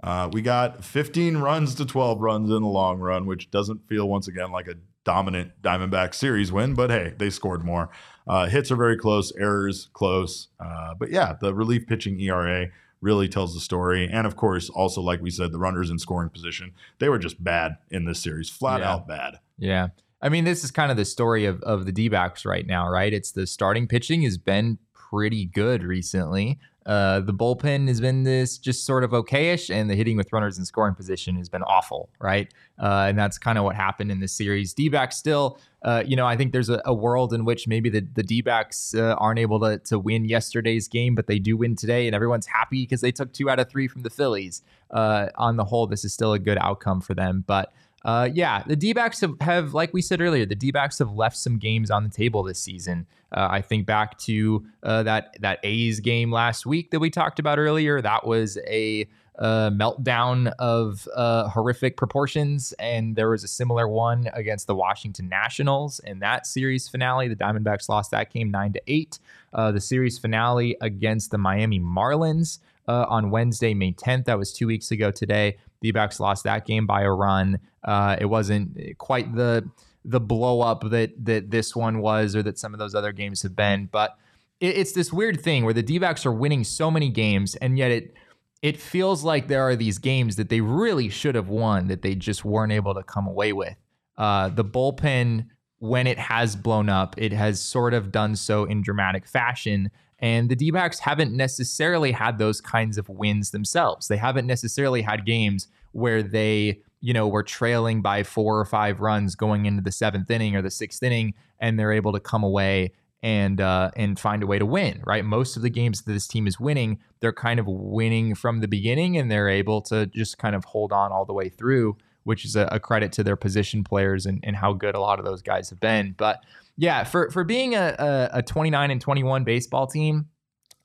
Uh, 0.03 0.29
we 0.31 0.41
got 0.41 0.83
15 0.83 1.37
runs 1.37 1.73
to 1.75 1.85
12 1.85 2.21
runs 2.21 2.51
in 2.51 2.61
the 2.61 2.67
long 2.67 2.99
run, 2.99 3.25
which 3.25 3.49
doesn't 3.49 3.87
feel 3.87 4.07
once 4.07 4.27
again 4.27 4.51
like 4.51 4.67
a 4.67 4.75
dominant 5.03 5.51
Diamondback 5.63 6.13
series 6.13 6.51
win, 6.51 6.75
but 6.75 6.91
hey, 6.91 7.13
they 7.17 7.29
scored 7.31 7.63
more. 7.63 7.89
Uh, 8.27 8.47
hits 8.47 8.69
are 8.69 8.75
very 8.75 8.97
close, 8.97 9.33
errors 9.37 9.89
close. 9.93 10.49
Uh, 10.59 10.93
but 10.93 11.09
yeah, 11.09 11.35
the 11.41 11.55
relief 11.55 11.87
pitching 11.87 12.19
ERA 12.19 12.67
really 13.03 13.27
tells 13.27 13.53
the 13.53 13.59
story. 13.59 14.09
And 14.11 14.25
of 14.25 14.35
course, 14.35 14.69
also 14.69 15.01
like 15.01 15.21
we 15.21 15.29
said, 15.29 15.51
the 15.51 15.59
runners 15.59 15.89
in 15.89 15.99
scoring 15.99 16.29
position, 16.29 16.73
they 16.99 17.09
were 17.09 17.19
just 17.19 17.43
bad 17.43 17.77
in 17.91 18.05
this 18.05 18.23
series, 18.23 18.49
flat 18.49 18.79
yeah. 18.79 18.91
out 18.91 19.07
bad. 19.07 19.39
Yeah. 19.57 19.89
I 20.21 20.29
mean, 20.29 20.45
this 20.45 20.63
is 20.63 20.71
kind 20.71 20.89
of 20.89 20.95
the 20.95 21.05
story 21.05 21.45
of, 21.45 21.61
of 21.63 21.85
the 21.85 21.91
D 21.91 22.07
backs 22.07 22.45
right 22.45 22.65
now, 22.65 22.89
right? 22.89 23.13
It's 23.13 23.33
the 23.33 23.45
starting 23.45 23.87
pitching 23.87 24.21
has 24.23 24.37
been 24.37 24.79
pretty 24.93 25.45
good 25.45 25.83
recently. 25.83 26.59
Uh, 26.85 27.21
the 27.21 27.33
bullpen 27.33 27.87
has 27.87 28.01
been 28.01 28.23
this 28.23 28.57
just 28.57 28.85
sort 28.85 29.03
of 29.03 29.11
okayish, 29.11 29.73
and 29.73 29.89
the 29.89 29.95
hitting 29.95 30.17
with 30.17 30.31
runners 30.33 30.57
in 30.57 30.65
scoring 30.65 30.95
position 30.95 31.35
has 31.37 31.47
been 31.47 31.63
awful, 31.63 32.09
right? 32.19 32.53
Uh, 32.77 33.05
and 33.07 33.17
that's 33.17 33.37
kind 33.37 33.57
of 33.57 33.63
what 33.63 33.75
happened 33.75 34.11
in 34.11 34.19
this 34.19 34.33
series. 34.33 34.73
D 34.73 34.89
backs 34.89 35.15
still, 35.15 35.59
uh, 35.83 36.03
you 36.05 36.15
know, 36.15 36.25
I 36.25 36.35
think 36.35 36.51
there's 36.51 36.69
a, 36.69 36.81
a, 36.85 36.93
world 36.93 37.33
in 37.33 37.45
which 37.45 37.67
maybe 37.67 37.89
the, 37.89 38.01
the 38.01 38.23
D 38.23 38.41
backs 38.41 38.93
uh, 38.95 39.15
aren't 39.17 39.39
able 39.39 39.59
to, 39.61 39.77
to 39.79 39.99
win 39.99 40.25
yesterday's 40.25 40.87
game, 40.87 41.15
but 41.15 41.27
they 41.27 41.39
do 41.39 41.55
win 41.55 41.75
today, 41.75 42.07
and 42.07 42.15
everyone's 42.15 42.47
happy 42.47 42.83
because 42.83 43.01
they 43.01 43.11
took 43.11 43.31
two 43.31 43.49
out 43.49 43.59
of 43.59 43.69
three 43.69 43.87
from 43.87 44.01
the 44.01 44.09
Phillies. 44.09 44.61
Uh, 44.91 45.29
on 45.35 45.57
the 45.57 45.65
whole, 45.65 45.87
this 45.87 46.05
is 46.05 46.13
still 46.13 46.33
a 46.33 46.39
good 46.39 46.57
outcome 46.59 47.01
for 47.01 47.13
them. 47.13 47.43
But 47.47 47.73
uh, 48.05 48.29
yeah, 48.33 48.63
the 48.67 48.75
D 48.75 48.93
backs 48.93 49.21
have, 49.21 49.33
have, 49.39 49.73
like 49.73 49.93
we 49.93 50.01
said 50.01 50.19
earlier, 50.21 50.45
the 50.45 50.55
D 50.55 50.71
backs 50.71 50.99
have 50.99 51.11
left 51.13 51.37
some 51.37 51.57
games 51.57 51.89
on 51.89 52.03
the 52.03 52.09
table 52.09 52.43
this 52.43 52.59
season. 52.59 53.07
Uh, 53.31 53.47
I 53.49 53.61
think 53.61 53.85
back 53.85 54.17
to 54.19 54.65
uh, 54.83 55.03
that 55.03 55.37
that 55.39 55.59
A's 55.63 55.99
game 55.99 56.31
last 56.31 56.65
week 56.65 56.91
that 56.91 56.99
we 56.99 57.09
talked 57.09 57.39
about 57.39 57.59
earlier. 57.59 58.01
That 58.01 58.27
was 58.27 58.57
a 58.67 59.07
uh, 59.39 59.71
meltdown 59.71 60.51
of 60.59 61.07
uh, 61.15 61.47
horrific 61.49 61.97
proportions, 61.97 62.73
and 62.73 63.15
there 63.15 63.29
was 63.29 63.43
a 63.43 63.47
similar 63.47 63.87
one 63.87 64.29
against 64.33 64.67
the 64.67 64.75
Washington 64.75 65.29
Nationals 65.29 65.99
in 65.99 66.19
that 66.19 66.45
series 66.45 66.87
finale. 66.87 67.27
The 67.27 67.35
Diamondbacks 67.35 67.89
lost 67.89 68.11
that 68.11 68.31
game 68.31 68.51
nine 68.51 68.73
to 68.73 68.81
eight. 68.87 69.19
Uh, 69.53 69.71
the 69.71 69.81
series 69.81 70.19
finale 70.19 70.75
against 70.81 71.31
the 71.31 71.37
Miami 71.37 71.79
Marlins 71.79 72.59
uh, 72.87 73.05
on 73.07 73.29
Wednesday, 73.29 73.73
May 73.73 73.93
10th. 73.93 74.25
That 74.25 74.37
was 74.37 74.51
two 74.53 74.67
weeks 74.67 74.91
ago 74.91 75.11
today. 75.11 75.57
The 75.83 75.91
backs 75.91 76.19
lost 76.19 76.45
that 76.45 76.65
game 76.65 76.87
by 76.87 77.01
a 77.01 77.11
run. 77.11 77.59
Uh, 77.83 78.15
it 78.19 78.25
wasn't 78.25 78.97
quite 78.97 79.35
the 79.35 79.69
the 80.05 80.21
blow 80.21 80.61
up 80.61 80.89
that 80.89 81.11
that 81.25 81.51
this 81.51 81.75
one 81.75 81.99
was, 81.99 82.35
or 82.37 82.41
that 82.43 82.57
some 82.57 82.73
of 82.73 82.79
those 82.79 82.95
other 82.95 83.11
games 83.11 83.43
have 83.43 83.55
been. 83.55 83.89
But 83.91 84.17
it, 84.61 84.77
it's 84.77 84.93
this 84.93 85.11
weird 85.11 85.41
thing 85.41 85.65
where 85.65 85.73
the 85.73 85.83
D 85.83 85.99
backs 85.99 86.25
are 86.25 86.31
winning 86.31 86.63
so 86.63 86.89
many 86.89 87.09
games, 87.09 87.55
and 87.55 87.77
yet 87.77 87.91
it 87.91 88.15
it 88.61 88.77
feels 88.77 89.25
like 89.25 89.49
there 89.49 89.63
are 89.63 89.75
these 89.75 89.97
games 89.97 90.37
that 90.37 90.47
they 90.47 90.61
really 90.61 91.09
should 91.09 91.35
have 91.35 91.49
won 91.49 91.87
that 91.87 92.01
they 92.01 92.15
just 92.15 92.45
weren't 92.45 92.71
able 92.71 92.93
to 92.93 93.03
come 93.03 93.27
away 93.27 93.51
with. 93.51 93.75
Uh, 94.17 94.47
the 94.47 94.63
bullpen, 94.63 95.47
when 95.79 96.07
it 96.07 96.17
has 96.17 96.55
blown 96.55 96.87
up, 96.87 97.13
it 97.17 97.33
has 97.33 97.59
sort 97.59 97.93
of 97.93 98.09
done 98.09 98.37
so 98.37 98.63
in 98.63 98.81
dramatic 98.81 99.27
fashion. 99.27 99.91
And 100.23 100.47
the 100.47 100.55
D 100.55 100.71
backs 100.71 100.99
haven't 100.99 101.33
necessarily 101.33 102.13
had 102.13 102.37
those 102.37 102.61
kinds 102.61 102.97
of 102.97 103.09
wins 103.09 103.51
themselves. 103.51 104.07
They 104.07 104.15
haven't 104.15 104.47
necessarily 104.47 105.01
had 105.01 105.25
games 105.25 105.67
where 105.91 106.23
they, 106.23 106.79
you 107.01 107.13
know, 107.13 107.27
were 107.27 107.43
trailing 107.43 108.01
by 108.01 108.23
four 108.23 108.57
or 108.57 108.63
five 108.63 109.01
runs 109.01 109.35
going 109.35 109.65
into 109.65 109.83
the 109.83 109.91
seventh 109.91 110.31
inning 110.31 110.55
or 110.55 110.61
the 110.61 110.71
sixth 110.71 111.03
inning, 111.03 111.33
and 111.59 111.77
they're 111.77 111.91
able 111.91 112.13
to 112.13 112.21
come 112.21 112.41
away 112.41 112.93
and 113.21 113.59
uh, 113.59 113.91
and 113.97 114.17
find 114.17 114.43
a 114.43 114.47
way 114.47 114.57
to 114.57 114.65
win. 114.65 115.03
Right, 115.05 115.25
most 115.25 115.57
of 115.57 115.61
the 115.61 115.69
games 115.69 116.01
that 116.01 116.13
this 116.13 116.25
team 116.25 116.47
is 116.47 116.57
winning, 116.57 116.99
they're 117.19 117.33
kind 117.33 117.59
of 117.59 117.67
winning 117.67 118.33
from 118.33 118.61
the 118.61 118.67
beginning, 118.69 119.17
and 119.17 119.29
they're 119.29 119.49
able 119.49 119.81
to 119.81 120.05
just 120.05 120.37
kind 120.37 120.55
of 120.55 120.63
hold 120.63 120.93
on 120.93 121.11
all 121.11 121.25
the 121.25 121.33
way 121.33 121.49
through, 121.49 121.97
which 122.23 122.45
is 122.45 122.55
a, 122.55 122.69
a 122.71 122.79
credit 122.79 123.11
to 123.11 123.25
their 123.25 123.35
position 123.35 123.83
players 123.83 124.25
and, 124.25 124.39
and 124.43 124.55
how 124.55 124.71
good 124.71 124.95
a 124.95 125.01
lot 125.01 125.19
of 125.19 125.25
those 125.25 125.41
guys 125.41 125.69
have 125.69 125.81
been. 125.81 126.15
But 126.17 126.45
yeah, 126.77 127.03
for 127.03 127.29
for 127.29 127.43
being 127.43 127.75
a, 127.75 127.95
a, 128.33 128.37
a 128.39 128.41
29 128.41 128.91
and 128.91 129.01
21 129.01 129.43
baseball 129.43 129.87
team 129.87 130.27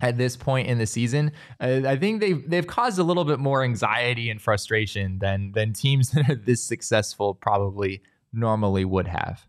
at 0.00 0.16
this 0.16 0.36
point 0.36 0.68
in 0.68 0.78
the 0.78 0.86
season, 0.86 1.32
uh, 1.60 1.80
I 1.86 1.96
think 1.96 2.20
they've 2.20 2.48
they've 2.48 2.66
caused 2.66 2.98
a 2.98 3.02
little 3.02 3.24
bit 3.24 3.38
more 3.38 3.62
anxiety 3.62 4.30
and 4.30 4.40
frustration 4.40 5.18
than 5.18 5.52
than 5.52 5.72
teams 5.72 6.10
that 6.12 6.28
are 6.28 6.34
this 6.34 6.62
successful 6.62 7.34
probably 7.34 8.02
normally 8.32 8.84
would 8.84 9.08
have. 9.08 9.46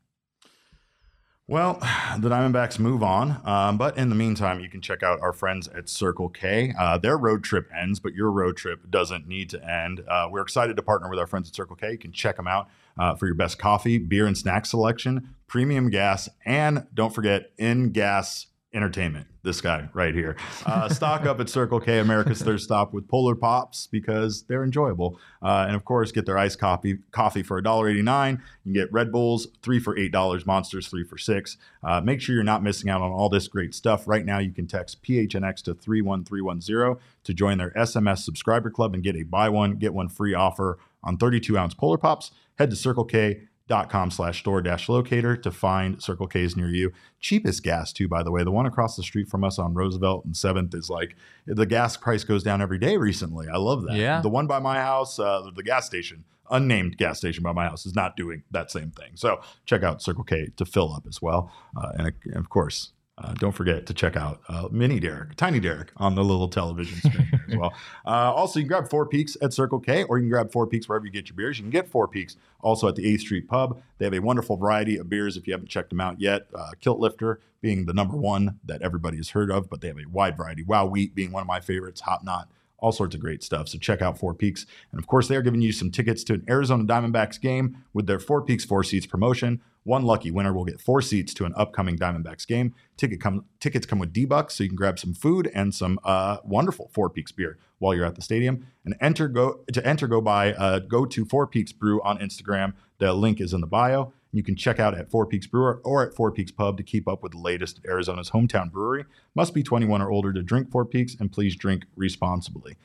Well, 1.49 1.73
the 2.19 2.30
Diamondbacks 2.30 2.78
move 2.78 3.02
on, 3.02 3.41
um, 3.43 3.78
but 3.78 3.97
in 3.97 4.10
the 4.10 4.15
meantime, 4.15 4.60
you 4.60 4.69
can 4.69 4.82
check 4.82 5.02
out 5.02 5.19
our 5.19 5.34
friends 5.34 5.67
at 5.67 5.89
Circle 5.89 6.30
K. 6.30 6.73
Uh, 6.80 6.99
their 6.99 7.17
road 7.17 7.43
trip 7.43 7.67
ends, 7.75 7.99
but 7.99 8.13
your 8.13 8.32
road 8.32 8.56
trip 8.56 8.89
doesn't 8.89 9.28
need 9.28 9.49
to 9.49 9.69
end. 9.69 10.04
Uh, 10.08 10.30
we're 10.32 10.41
excited 10.41 10.75
to 10.75 10.84
partner 10.84 11.10
with 11.10 11.17
our 11.17 11.28
friends 11.28 11.49
at 11.49 11.56
Circle 11.56 11.75
K. 11.75 11.91
You 11.93 11.97
can 11.97 12.12
check 12.12 12.38
them 12.38 12.47
out 12.47 12.69
uh, 12.97 13.15
for 13.15 13.25
your 13.25 13.36
best 13.36 13.58
coffee, 13.58 13.97
beer, 13.97 14.28
and 14.28 14.38
snack 14.38 14.67
selection, 14.67 15.36
premium 15.49 15.89
gas, 15.89 16.29
and 16.45 16.88
don't 16.93 17.13
forget 17.13 17.51
in 17.57 17.91
gas 17.91 18.47
entertainment. 18.71 19.25
This 19.41 19.62
guy 19.62 19.89
right 19.93 20.13
here. 20.13 20.35
Uh, 20.65 20.89
stock 20.93 21.25
up 21.25 21.39
at 21.39 21.49
Circle 21.49 21.79
K, 21.79 21.99
America's 21.99 22.41
third 22.41 22.62
stop 22.62 22.93
with 22.93 23.07
Polar 23.07 23.33
Pops 23.33 23.88
because 23.88 24.43
they're 24.43 24.63
enjoyable. 24.63 25.19
Uh, 25.41 25.65
and 25.65 25.75
of 25.75 25.85
course, 25.85 26.12
get 26.12 26.25
their 26.25 26.38
iced 26.38 26.59
coffee 26.59 26.99
coffee 27.12 27.41
for 27.41 27.59
$1.89. 27.62 28.31
You 28.31 28.38
can 28.63 28.73
get 28.73 28.91
Red 28.93 29.12
Bulls, 29.12 29.47
three 29.63 29.79
for 29.79 29.95
$8, 29.95 30.45
Monsters, 30.45 30.88
three 30.88 31.03
for 31.03 31.17
six. 31.17 31.57
Uh, 31.83 32.01
make 32.01 32.21
sure 32.21 32.35
you're 32.35 32.43
not 32.43 32.62
missing 32.62 32.89
out 32.89 33.01
on 33.01 33.12
all 33.12 33.29
this 33.29 33.47
great 33.47 33.73
stuff. 33.73 34.07
Right 34.07 34.25
now, 34.25 34.39
you 34.39 34.51
can 34.51 34.67
text 34.67 35.01
PHNX 35.01 35.63
to 35.63 35.73
31310 35.73 37.01
to 37.23 37.33
join 37.33 37.57
their 37.57 37.71
SMS 37.71 38.19
subscriber 38.19 38.69
club 38.69 38.93
and 38.93 39.01
get 39.01 39.15
a 39.15 39.23
buy 39.23 39.49
one, 39.49 39.77
get 39.77 39.93
one 39.93 40.09
free 40.09 40.33
offer 40.33 40.77
on 41.03 41.17
32 41.17 41.57
ounce 41.57 41.73
Polar 41.73 41.97
Pops. 41.97 42.31
Head 42.59 42.69
to 42.69 42.75
Circle 42.75 43.05
K 43.05 43.47
dot 43.69 43.89
com 43.89 44.12
slash 44.12 44.39
store 44.39 44.62
dash 44.62 44.89
locator 44.89 45.38
to 45.38 45.51
find 45.51 46.01
Circle 46.01 46.27
K's 46.27 46.58
near 46.58 46.67
you. 46.69 46.91
Cheapest 47.21 47.63
gas 47.63 47.93
too, 47.93 48.08
by 48.10 48.23
the 48.23 48.32
way. 48.32 48.43
The 48.43 48.51
one 48.51 48.65
across 48.65 48.95
the 48.97 49.03
street 49.03 49.29
from 49.29 49.43
us 49.43 49.58
on 49.58 49.75
Roosevelt 49.75 50.25
and 50.25 50.36
Seventh 50.36 50.73
is 50.73 50.89
like 50.89 51.15
the 51.45 51.65
gas 51.65 51.95
price 51.95 52.23
goes 52.23 52.43
down 52.43 52.62
every 52.62 52.79
day 52.79 52.97
recently. 52.97 53.47
I 53.47 53.58
love 53.58 53.84
that. 53.84 53.95
Yeah. 53.95 54.21
The 54.21 54.29
one 54.29 54.47
by 54.47 54.60
my 54.60 54.77
house, 54.77 55.19
uh, 55.19 55.49
the 55.55 55.63
gas 55.63 55.86
station, 55.86 56.25
unnamed 56.49 56.97
gas 56.97 57.19
station 57.19 57.43
by 57.43 57.53
my 57.53 57.65
house, 57.65 57.86
is 57.86 57.95
not 57.95 58.17
doing 58.17 58.43
that 58.51 58.71
same 58.71 58.91
thing. 58.91 59.12
So 59.15 59.39
check 59.65 59.84
out 59.84 60.01
Circle 60.01 60.23
K 60.23 60.49
to 60.58 60.65
fill 60.65 60.91
up 60.93 61.05
as 61.08 61.21
well. 61.21 61.51
Uh, 61.77 61.91
and, 61.95 62.13
of 62.36 62.49
course, 62.49 62.91
uh, 63.19 63.34
don't 63.34 63.51
forget 63.51 63.86
to 63.86 63.93
check 63.93 64.15
out 64.15 64.41
uh, 64.49 64.67
Mini 64.71 64.99
Derek, 64.99 65.36
Tiny 65.36 65.60
Derek 65.60 65.91
on 65.97 66.15
the 66.15 66.23
little 66.23 66.47
television 66.47 66.97
screen 66.99 67.29
as 67.51 67.57
well. 67.57 67.73
Uh, 68.05 68.33
also, 68.33 68.59
you 68.59 68.65
can 68.65 68.69
grab 68.69 68.89
Four 68.89 69.05
Peaks 69.05 69.38
at 69.41 69.53
Circle 69.53 69.79
K, 69.79 70.03
or 70.03 70.17
you 70.17 70.23
can 70.23 70.29
grab 70.29 70.51
Four 70.51 70.67
Peaks 70.67 70.88
wherever 70.88 71.05
you 71.05 71.12
get 71.12 71.29
your 71.29 71.35
beers. 71.35 71.57
You 71.57 71.63
can 71.63 71.71
get 71.71 71.88
Four 71.88 72.07
Peaks 72.07 72.38
also 72.62 72.88
at 72.88 72.95
the 72.95 73.03
8th 73.03 73.21
Street 73.21 73.47
Pub. 73.47 73.81
They 73.97 74.05
have 74.05 74.13
a 74.13 74.19
wonderful 74.19 74.57
variety 74.57 74.97
of 74.97 75.09
beers 75.09 75.38
if 75.38 75.47
you 75.47 75.53
haven't 75.53 75.69
checked 75.69 75.89
them 75.89 76.01
out 76.01 76.19
yet. 76.19 76.47
Uh, 76.53 76.71
Kilt 76.81 76.99
Lifter 76.99 77.39
being 77.62 77.85
the 77.85 77.93
number 77.93 78.15
one 78.15 78.59
that 78.65 78.81
everybody 78.81 79.17
has 79.17 79.29
heard 79.29 79.51
of, 79.51 79.69
but 79.69 79.81
they 79.81 79.88
have 79.88 79.97
a 79.97 80.09
wide 80.09 80.38
variety. 80.38 80.63
Wow 80.63 80.85
Wheat 80.85 81.13
being 81.13 81.31
one 81.31 81.41
of 81.41 81.47
my 81.47 81.59
favorites, 81.59 82.01
Hop 82.01 82.23
Knot 82.23 82.49
all 82.81 82.91
sorts 82.91 83.15
of 83.15 83.21
great 83.21 83.43
stuff. 83.43 83.67
So 83.67 83.77
check 83.77 84.01
out 84.01 84.17
Four 84.17 84.33
Peaks. 84.33 84.65
And 84.91 84.99
of 84.99 85.07
course, 85.07 85.27
they 85.27 85.35
are 85.35 85.41
giving 85.41 85.62
you 85.62 85.71
some 85.71 85.91
tickets 85.91 86.23
to 86.25 86.33
an 86.33 86.45
Arizona 86.49 86.83
Diamondbacks 86.85 87.39
game 87.39 87.83
with 87.93 88.07
their 88.07 88.19
Four 88.19 88.41
Peaks 88.41 88.65
Four 88.65 88.83
Seats 88.83 89.05
promotion. 89.05 89.62
One 89.83 90.03
lucky 90.03 90.29
winner 90.29 90.53
will 90.53 90.65
get 90.65 90.81
four 90.81 91.01
seats 91.01 91.33
to 91.35 91.45
an 91.45 91.53
upcoming 91.55 91.97
Diamondbacks 91.97 92.45
game. 92.45 92.75
Ticket 92.97 93.21
come, 93.21 93.45
tickets 93.59 93.85
come 93.85 93.99
with 93.99 94.11
D-Bucks, 94.11 94.55
so 94.55 94.63
you 94.63 94.69
can 94.69 94.75
grab 94.75 94.99
some 94.99 95.13
food 95.13 95.49
and 95.53 95.73
some 95.73 95.99
uh, 96.03 96.37
wonderful 96.43 96.89
Four 96.93 97.09
Peaks 97.09 97.31
beer 97.31 97.57
while 97.79 97.95
you're 97.95 98.05
at 98.05 98.15
the 98.15 98.21
stadium. 98.21 98.67
And 98.83 98.95
enter 98.99 99.27
go 99.27 99.61
to 99.71 99.85
enter 99.85 100.07
go 100.07 100.21
by 100.21 100.53
uh, 100.53 100.79
go 100.79 101.05
to 101.05 101.25
Four 101.25 101.47
Peaks 101.47 101.71
Brew 101.71 102.01
on 102.03 102.17
Instagram. 102.19 102.73
The 102.97 103.13
link 103.13 103.39
is 103.39 103.53
in 103.53 103.61
the 103.61 103.67
bio. 103.67 104.13
You 104.31 104.43
can 104.43 104.55
check 104.55 104.79
out 104.79 104.95
at 104.95 105.09
Four 105.09 105.25
Peaks 105.25 105.47
Brewer 105.47 105.81
or 105.83 106.05
at 106.05 106.13
Four 106.13 106.31
Peaks 106.31 106.51
Pub 106.51 106.77
to 106.77 106.83
keep 106.83 107.07
up 107.07 107.23
with 107.23 107.31
the 107.31 107.39
latest 107.39 107.79
Arizona's 107.87 108.31
hometown 108.31 108.71
brewery. 108.71 109.05
Must 109.33 109.53
be 109.53 109.63
21 109.63 110.01
or 110.01 110.11
older 110.11 110.31
to 110.33 110.43
drink 110.43 110.69
Four 110.69 110.85
Peaks, 110.85 111.15
and 111.19 111.31
please 111.31 111.55
drink 111.55 111.85
responsibly. 111.95 112.75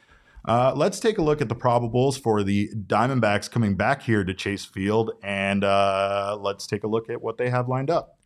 Uh, 0.46 0.72
let's 0.76 1.00
take 1.00 1.16
a 1.18 1.22
look 1.22 1.40
at 1.40 1.48
the 1.48 1.54
probables 1.54 2.20
for 2.20 2.42
the 2.42 2.68
Diamondbacks 2.87 3.50
coming 3.50 3.76
back 3.76 4.02
here 4.02 4.24
to 4.24 4.35
Chase 4.35 4.64
Field, 4.64 5.12
and 5.22 5.64
uh, 5.64 6.37
let's 6.38 6.66
take 6.66 6.85
a 6.85 6.87
look 6.87 7.09
at 7.09 7.22
what 7.22 7.38
they 7.38 7.48
have 7.48 7.68
lined 7.68 7.90
up. 7.90 8.18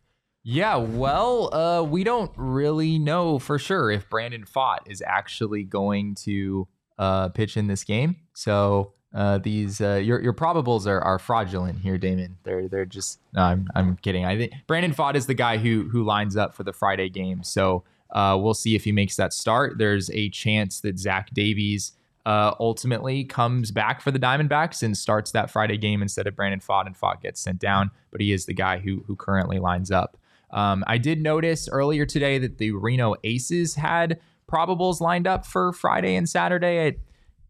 Yeah, 0.43 0.75
well, 0.77 1.53
uh, 1.53 1.83
we 1.83 2.03
don't 2.03 2.31
really 2.35 2.99
know 2.99 3.39
for 3.39 3.57
sure 3.57 3.89
if 3.91 4.09
Brandon 4.09 4.43
Pfaadt 4.43 4.79
is 4.87 5.01
actually 5.05 5.63
going 5.63 6.15
to 6.23 6.67
uh, 6.97 7.29
pitch 7.29 7.55
in 7.55 7.67
this 7.67 7.85
game. 7.85 8.17
So 8.33 8.93
uh, 9.13 9.37
these 9.37 9.79
uh, 9.79 10.01
your 10.03 10.21
your 10.21 10.33
probables 10.33 10.87
are, 10.87 11.01
are 11.01 11.19
fraudulent 11.19 11.79
here, 11.79 11.97
Damon. 11.97 12.37
They're 12.43 12.67
they're 12.67 12.85
just 12.85 13.19
no, 13.33 13.43
I'm 13.43 13.67
I'm 13.75 13.95
kidding. 13.97 14.25
I 14.25 14.37
think 14.37 14.53
Brandon 14.67 14.93
Pfaadt 14.93 15.15
is 15.15 15.25
the 15.25 15.33
guy 15.33 15.57
who 15.57 15.87
who 15.89 16.03
lines 16.03 16.35
up 16.35 16.53
for 16.53 16.63
the 16.63 16.73
Friday 16.73 17.09
game. 17.09 17.43
So 17.43 17.83
we'll 18.13 18.53
see 18.53 18.75
if 18.75 18.83
he 18.83 18.91
makes 18.91 19.15
that 19.15 19.33
start. 19.33 19.77
There's 19.77 20.09
a 20.11 20.29
chance 20.29 20.81
that 20.81 20.99
Zach 20.99 21.29
Davies 21.33 21.93
uh, 22.25 22.53
ultimately 22.59 23.23
comes 23.23 23.71
back 23.71 24.01
for 24.01 24.11
the 24.11 24.19
Diamondbacks 24.19 24.83
and 24.83 24.97
starts 24.97 25.31
that 25.31 25.49
Friday 25.49 25.77
game 25.77 26.01
instead 26.01 26.27
of 26.27 26.35
Brandon 26.35 26.59
Pfaadt, 26.59 26.85
and 26.85 26.99
Pfaadt 26.99 27.21
gets 27.21 27.41
sent 27.41 27.59
down. 27.59 27.91
But 28.11 28.21
he 28.21 28.31
is 28.31 28.45
the 28.45 28.53
guy 28.53 28.79
who 28.79 29.03
who 29.07 29.15
currently 29.15 29.59
lines 29.59 29.91
up. 29.91 30.17
Um, 30.51 30.83
I 30.87 30.97
did 30.97 31.21
notice 31.21 31.69
earlier 31.69 32.05
today 32.05 32.37
that 32.39 32.57
the 32.57 32.71
Reno 32.71 33.15
Aces 33.23 33.75
had 33.75 34.19
probables 34.51 34.99
lined 34.99 35.27
up 35.27 35.45
for 35.45 35.71
Friday 35.73 36.15
and 36.15 36.27
Saturday. 36.27 36.87
I 36.87 36.95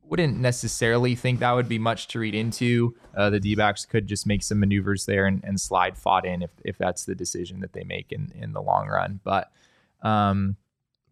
wouldn't 0.04 0.38
necessarily 0.38 1.16
think 1.16 1.40
that 1.40 1.52
would 1.52 1.70
be 1.70 1.80
much 1.80 2.08
to 2.10 2.20
read 2.20 2.36
into. 2.36 2.96
Uh, 3.16 3.30
the 3.30 3.40
D-backs 3.40 3.86
could 3.86 4.08
just 4.08 4.26
make 4.26 4.44
some 4.44 4.60
maneuvers 4.60 5.06
there 5.06 5.26
and, 5.26 5.42
and 5.44 5.62
slide 5.62 5.96
Pfaadt 5.96 6.26
in 6.26 6.42
if, 6.42 6.50
if 6.66 6.78
that's 6.78 7.06
the 7.06 7.16
decision 7.16 7.60
that 7.62 7.74
they 7.74 7.84
make 7.84 8.12
in, 8.12 8.34
in 8.36 8.54
the 8.54 8.62
long 8.62 8.88
run. 8.88 9.20
But 9.24 9.52
um, 10.02 10.58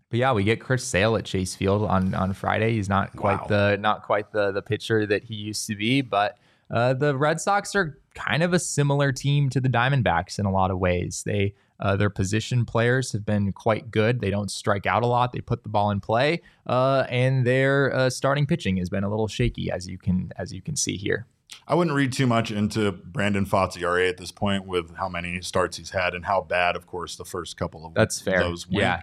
but 0.09 0.19
yeah, 0.19 0.31
we 0.31 0.43
get 0.43 0.61
Chris 0.61 0.85
Sale 0.85 1.17
at 1.17 1.25
Chase 1.25 1.55
Field 1.55 1.83
on 1.83 2.13
on 2.13 2.33
Friday. 2.33 2.73
He's 2.73 2.89
not 2.89 3.15
quite 3.15 3.41
wow. 3.41 3.47
the 3.47 3.77
not 3.77 4.03
quite 4.03 4.31
the 4.31 4.51
the 4.51 4.61
pitcher 4.61 5.05
that 5.05 5.23
he 5.23 5.35
used 5.35 5.67
to 5.67 5.75
be, 5.75 6.01
but 6.01 6.37
uh, 6.71 6.93
the 6.93 7.15
Red 7.15 7.41
Sox 7.41 7.75
are 7.75 7.99
kind 8.15 8.43
of 8.43 8.53
a 8.53 8.59
similar 8.59 9.11
team 9.11 9.49
to 9.49 9.61
the 9.61 9.69
Diamondbacks 9.69 10.39
in 10.39 10.45
a 10.45 10.51
lot 10.51 10.71
of 10.71 10.79
ways. 10.79 11.23
They 11.25 11.53
uh, 11.79 11.95
their 11.95 12.09
position 12.09 12.65
players 12.65 13.11
have 13.11 13.25
been 13.25 13.51
quite 13.53 13.91
good. 13.91 14.19
They 14.19 14.31
don't 14.31 14.49
strike 14.49 14.85
out 14.85 15.03
a 15.03 15.07
lot. 15.07 15.33
They 15.33 15.41
put 15.41 15.63
the 15.63 15.69
ball 15.69 15.91
in 15.91 15.99
play, 15.99 16.41
uh, 16.65 17.05
and 17.09 17.45
their 17.45 17.93
uh, 17.93 18.09
starting 18.09 18.47
pitching 18.47 18.77
has 18.77 18.89
been 18.89 19.03
a 19.03 19.09
little 19.09 19.27
shaky, 19.27 19.71
as 19.71 19.87
you 19.87 19.97
can 19.97 20.31
as 20.37 20.53
you 20.53 20.61
can 20.61 20.75
see 20.75 20.97
here. 20.97 21.27
I 21.67 21.75
wouldn't 21.75 21.95
read 21.95 22.13
too 22.13 22.27
much 22.27 22.49
into 22.49 22.93
Brandon 22.93 23.45
Pfaadt's 23.45 23.75
ERA 23.77 24.07
at 24.07 24.17
this 24.17 24.31
point 24.31 24.65
with 24.65 24.95
how 24.95 25.09
many 25.09 25.41
starts 25.41 25.77
he's 25.77 25.89
had 25.89 26.13
and 26.13 26.25
how 26.25 26.41
bad, 26.41 26.77
of 26.77 26.87
course, 26.87 27.17
the 27.17 27.25
first 27.25 27.57
couple 27.57 27.85
of 27.85 27.93
that's 27.93 28.21
fair. 28.21 28.39
Those 28.39 28.67
went. 28.67 28.79
Yeah. 28.79 29.01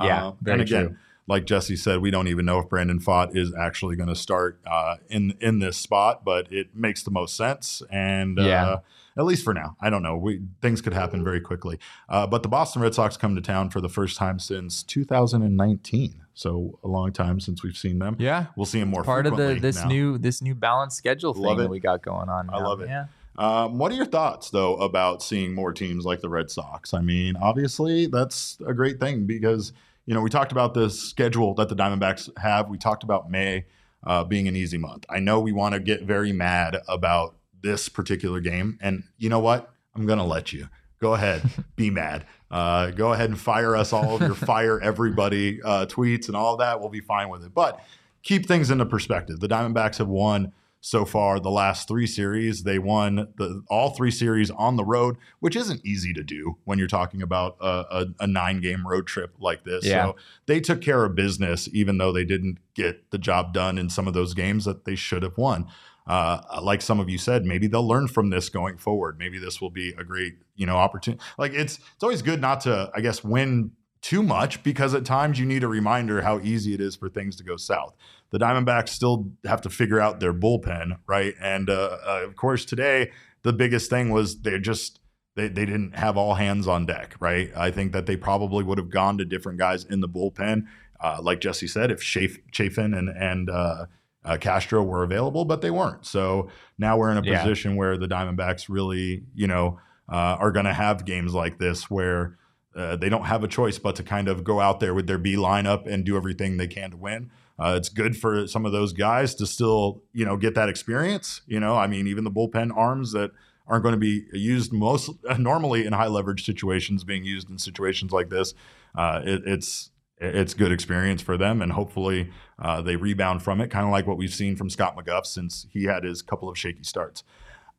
Yeah, 0.00 0.28
uh, 0.28 0.34
and 0.46 0.60
again, 0.60 0.86
true. 0.86 0.96
like 1.26 1.44
Jesse 1.44 1.76
said, 1.76 2.00
we 2.00 2.10
don't 2.10 2.28
even 2.28 2.44
know 2.44 2.58
if 2.58 2.68
Brandon 2.68 2.98
Pfaadt 2.98 3.36
is 3.36 3.54
actually 3.54 3.96
going 3.96 4.08
to 4.08 4.16
start 4.16 4.60
uh, 4.66 4.96
in 5.08 5.34
in 5.40 5.58
this 5.58 5.76
spot, 5.76 6.24
but 6.24 6.52
it 6.52 6.74
makes 6.74 7.02
the 7.02 7.10
most 7.10 7.36
sense. 7.36 7.82
And 7.90 8.38
yeah. 8.38 8.66
Uh, 8.66 8.80
at 9.16 9.24
least 9.24 9.44
for 9.44 9.54
now, 9.54 9.76
I 9.80 9.90
don't 9.90 10.02
know. 10.02 10.16
We 10.16 10.42
things 10.60 10.80
could 10.80 10.92
happen 10.92 11.22
very 11.22 11.40
quickly. 11.40 11.78
Uh, 12.08 12.26
but 12.26 12.42
the 12.42 12.48
Boston 12.48 12.82
Red 12.82 12.94
Sox 12.94 13.16
come 13.16 13.36
to 13.36 13.40
town 13.40 13.70
for 13.70 13.80
the 13.80 13.88
first 13.88 14.16
time 14.16 14.38
since 14.38 14.82
2019. 14.82 16.22
So 16.34 16.80
a 16.82 16.88
long 16.88 17.12
time 17.12 17.38
since 17.38 17.62
we've 17.62 17.76
seen 17.76 18.00
them. 18.00 18.16
Yeah, 18.18 18.46
we'll 18.56 18.66
see 18.66 18.80
them 18.80 18.88
more. 18.88 19.04
Part 19.04 19.26
of 19.26 19.36
the 19.36 19.54
this 19.60 19.76
now. 19.76 19.88
new 19.88 20.18
this 20.18 20.42
new 20.42 20.54
balanced 20.54 20.96
schedule 20.96 21.32
thing 21.32 21.56
that 21.58 21.70
we 21.70 21.78
got 21.78 22.02
going 22.02 22.28
on. 22.28 22.48
Now. 22.48 22.54
I 22.54 22.62
love 22.62 22.80
it. 22.80 22.88
Yeah. 22.88 23.06
Um, 23.36 23.78
what 23.78 23.90
are 23.90 23.96
your 23.96 24.06
thoughts, 24.06 24.50
though, 24.50 24.76
about 24.76 25.22
seeing 25.22 25.54
more 25.54 25.72
teams 25.72 26.04
like 26.04 26.20
the 26.20 26.28
Red 26.28 26.50
Sox? 26.50 26.94
I 26.94 27.00
mean, 27.00 27.36
obviously, 27.36 28.06
that's 28.06 28.58
a 28.66 28.72
great 28.72 29.00
thing 29.00 29.26
because, 29.26 29.72
you 30.06 30.14
know, 30.14 30.20
we 30.20 30.30
talked 30.30 30.52
about 30.52 30.74
the 30.74 30.88
schedule 30.90 31.54
that 31.54 31.68
the 31.68 31.76
Diamondbacks 31.76 32.30
have. 32.38 32.68
We 32.68 32.78
talked 32.78 33.02
about 33.02 33.30
May 33.30 33.64
uh, 34.06 34.24
being 34.24 34.48
an 34.48 34.56
easy 34.56 34.78
month. 34.78 35.04
I 35.08 35.18
know 35.18 35.40
we 35.40 35.52
want 35.52 35.74
to 35.74 35.80
get 35.80 36.02
very 36.02 36.32
mad 36.32 36.78
about 36.88 37.36
this 37.62 37.88
particular 37.88 38.40
game. 38.40 38.78
And 38.80 39.04
you 39.18 39.28
know 39.28 39.40
what? 39.40 39.72
I'm 39.94 40.06
going 40.06 40.18
to 40.18 40.24
let 40.24 40.52
you. 40.52 40.68
Go 41.00 41.14
ahead, 41.14 41.42
be 41.76 41.90
mad. 41.90 42.26
Uh, 42.50 42.90
go 42.90 43.12
ahead 43.12 43.30
and 43.30 43.38
fire 43.38 43.74
us 43.74 43.92
all 43.92 44.14
of 44.16 44.20
your 44.20 44.34
fire 44.34 44.80
everybody 44.80 45.60
uh, 45.62 45.86
tweets 45.86 46.28
and 46.28 46.36
all 46.36 46.58
that. 46.58 46.80
We'll 46.80 46.88
be 46.88 47.00
fine 47.00 47.28
with 47.28 47.44
it. 47.44 47.52
But 47.52 47.80
keep 48.22 48.46
things 48.46 48.70
into 48.70 48.86
perspective. 48.86 49.40
The 49.40 49.48
Diamondbacks 49.48 49.98
have 49.98 50.08
won 50.08 50.52
so 50.84 51.06
far 51.06 51.40
the 51.40 51.50
last 51.50 51.88
three 51.88 52.06
series. 52.06 52.64
They 52.64 52.78
won 52.78 53.32
the 53.38 53.62
all 53.70 53.94
three 53.94 54.10
series 54.10 54.50
on 54.50 54.76
the 54.76 54.84
road, 54.84 55.16
which 55.40 55.56
isn't 55.56 55.80
easy 55.82 56.12
to 56.12 56.22
do 56.22 56.58
when 56.64 56.78
you're 56.78 56.88
talking 56.88 57.22
about 57.22 57.56
a, 57.58 57.66
a, 57.90 58.06
a 58.20 58.26
nine 58.26 58.60
game 58.60 58.86
road 58.86 59.06
trip 59.06 59.34
like 59.40 59.64
this. 59.64 59.86
Yeah. 59.86 60.08
So 60.08 60.16
they 60.44 60.60
took 60.60 60.82
care 60.82 61.02
of 61.02 61.14
business, 61.14 61.70
even 61.72 61.96
though 61.96 62.12
they 62.12 62.26
didn't 62.26 62.58
get 62.74 63.10
the 63.12 63.16
job 63.16 63.54
done 63.54 63.78
in 63.78 63.88
some 63.88 64.06
of 64.06 64.12
those 64.12 64.34
games 64.34 64.66
that 64.66 64.84
they 64.84 64.94
should 64.94 65.22
have 65.22 65.38
won. 65.38 65.68
Uh, 66.06 66.42
like 66.60 66.82
some 66.82 67.00
of 67.00 67.08
you 67.08 67.16
said, 67.16 67.46
maybe 67.46 67.66
they'll 67.66 67.88
learn 67.88 68.06
from 68.06 68.28
this 68.28 68.50
going 68.50 68.76
forward. 68.76 69.18
Maybe 69.18 69.38
this 69.38 69.62
will 69.62 69.70
be 69.70 69.94
a 69.96 70.04
great, 70.04 70.34
you 70.54 70.66
know, 70.66 70.76
opportunity. 70.76 71.24
Like 71.38 71.54
it's 71.54 71.78
it's 71.94 72.02
always 72.02 72.20
good 72.20 72.42
not 72.42 72.60
to, 72.62 72.90
I 72.94 73.00
guess, 73.00 73.24
win 73.24 73.70
too 74.04 74.22
much 74.22 74.62
because 74.62 74.92
at 74.92 75.06
times 75.06 75.38
you 75.38 75.46
need 75.46 75.64
a 75.64 75.68
reminder 75.68 76.20
how 76.20 76.38
easy 76.40 76.74
it 76.74 76.80
is 76.80 76.94
for 76.94 77.08
things 77.08 77.36
to 77.36 77.42
go 77.42 77.56
south. 77.56 77.96
The 78.32 78.38
Diamondbacks 78.38 78.90
still 78.90 79.30
have 79.46 79.62
to 79.62 79.70
figure 79.70 79.98
out 79.98 80.20
their 80.20 80.34
bullpen, 80.34 80.98
right? 81.06 81.34
And 81.40 81.70
uh, 81.70 81.96
uh, 82.06 82.20
of 82.22 82.36
course, 82.36 82.66
today 82.66 83.12
the 83.44 83.54
biggest 83.54 83.88
thing 83.88 84.10
was 84.10 84.42
they 84.42 84.58
just 84.58 85.00
they, 85.36 85.48
they 85.48 85.64
didn't 85.64 85.96
have 85.96 86.18
all 86.18 86.34
hands 86.34 86.68
on 86.68 86.84
deck, 86.84 87.16
right? 87.18 87.50
I 87.56 87.70
think 87.70 87.92
that 87.92 88.04
they 88.04 88.16
probably 88.16 88.62
would 88.62 88.76
have 88.76 88.90
gone 88.90 89.16
to 89.18 89.24
different 89.24 89.58
guys 89.58 89.84
in 89.84 90.00
the 90.00 90.08
bullpen, 90.08 90.64
uh, 91.00 91.20
like 91.22 91.40
Jesse 91.40 91.66
said, 91.66 91.90
if 91.90 92.02
Chafin 92.02 92.92
and 92.92 93.08
and 93.08 93.48
uh, 93.48 93.86
uh, 94.22 94.36
Castro 94.38 94.82
were 94.82 95.02
available, 95.02 95.46
but 95.46 95.62
they 95.62 95.70
weren't. 95.70 96.04
So 96.04 96.50
now 96.76 96.98
we're 96.98 97.10
in 97.10 97.16
a 97.16 97.22
position 97.22 97.70
yeah. 97.70 97.78
where 97.78 97.96
the 97.96 98.06
Diamondbacks 98.06 98.66
really, 98.68 99.22
you 99.34 99.46
know, 99.46 99.80
uh, 100.12 100.36
are 100.38 100.52
going 100.52 100.66
to 100.66 100.74
have 100.74 101.06
games 101.06 101.32
like 101.32 101.58
this 101.58 101.88
where 101.90 102.36
uh, 102.76 102.96
they 102.96 103.08
don't 103.08 103.24
have 103.24 103.44
a 103.44 103.48
choice 103.48 103.78
but 103.78 103.96
to 103.96 104.02
kind 104.02 104.28
of 104.28 104.44
go 104.44 104.60
out 104.60 104.80
there 104.80 104.94
with 104.94 105.06
their 105.06 105.18
B 105.18 105.36
lineup 105.36 105.86
and 105.86 106.04
do 106.04 106.16
everything 106.16 106.56
they 106.56 106.66
can 106.66 106.90
to 106.90 106.96
win. 106.96 107.30
Uh, 107.58 107.74
it's 107.76 107.88
good 107.88 108.16
for 108.16 108.46
some 108.46 108.66
of 108.66 108.72
those 108.72 108.92
guys 108.92 109.34
to 109.36 109.46
still, 109.46 110.02
you 110.12 110.24
know, 110.24 110.36
get 110.36 110.54
that 110.54 110.68
experience. 110.68 111.42
You 111.46 111.60
know, 111.60 111.76
I 111.76 111.86
mean, 111.86 112.06
even 112.06 112.24
the 112.24 112.30
bullpen 112.30 112.76
arms 112.76 113.12
that 113.12 113.30
aren't 113.66 113.82
going 113.82 113.94
to 113.94 113.98
be 113.98 114.24
used 114.32 114.72
most 114.72 115.10
normally 115.38 115.86
in 115.86 115.92
high 115.92 116.08
leverage 116.08 116.44
situations, 116.44 117.04
being 117.04 117.24
used 117.24 117.48
in 117.48 117.58
situations 117.58 118.12
like 118.12 118.28
this, 118.28 118.54
uh, 118.96 119.20
it, 119.24 119.42
it's 119.46 119.90
it's 120.18 120.54
good 120.54 120.72
experience 120.72 121.20
for 121.22 121.36
them, 121.36 121.60
and 121.60 121.72
hopefully 121.72 122.30
uh, 122.58 122.80
they 122.80 122.96
rebound 122.96 123.42
from 123.42 123.60
it, 123.60 123.70
kind 123.70 123.84
of 123.84 123.90
like 123.90 124.06
what 124.06 124.16
we've 124.16 124.34
seen 124.34 124.56
from 124.56 124.70
Scott 124.70 124.96
McGough 124.96 125.26
since 125.26 125.66
he 125.70 125.84
had 125.84 126.04
his 126.04 126.22
couple 126.22 126.48
of 126.48 126.56
shaky 126.56 126.84
starts. 126.84 127.24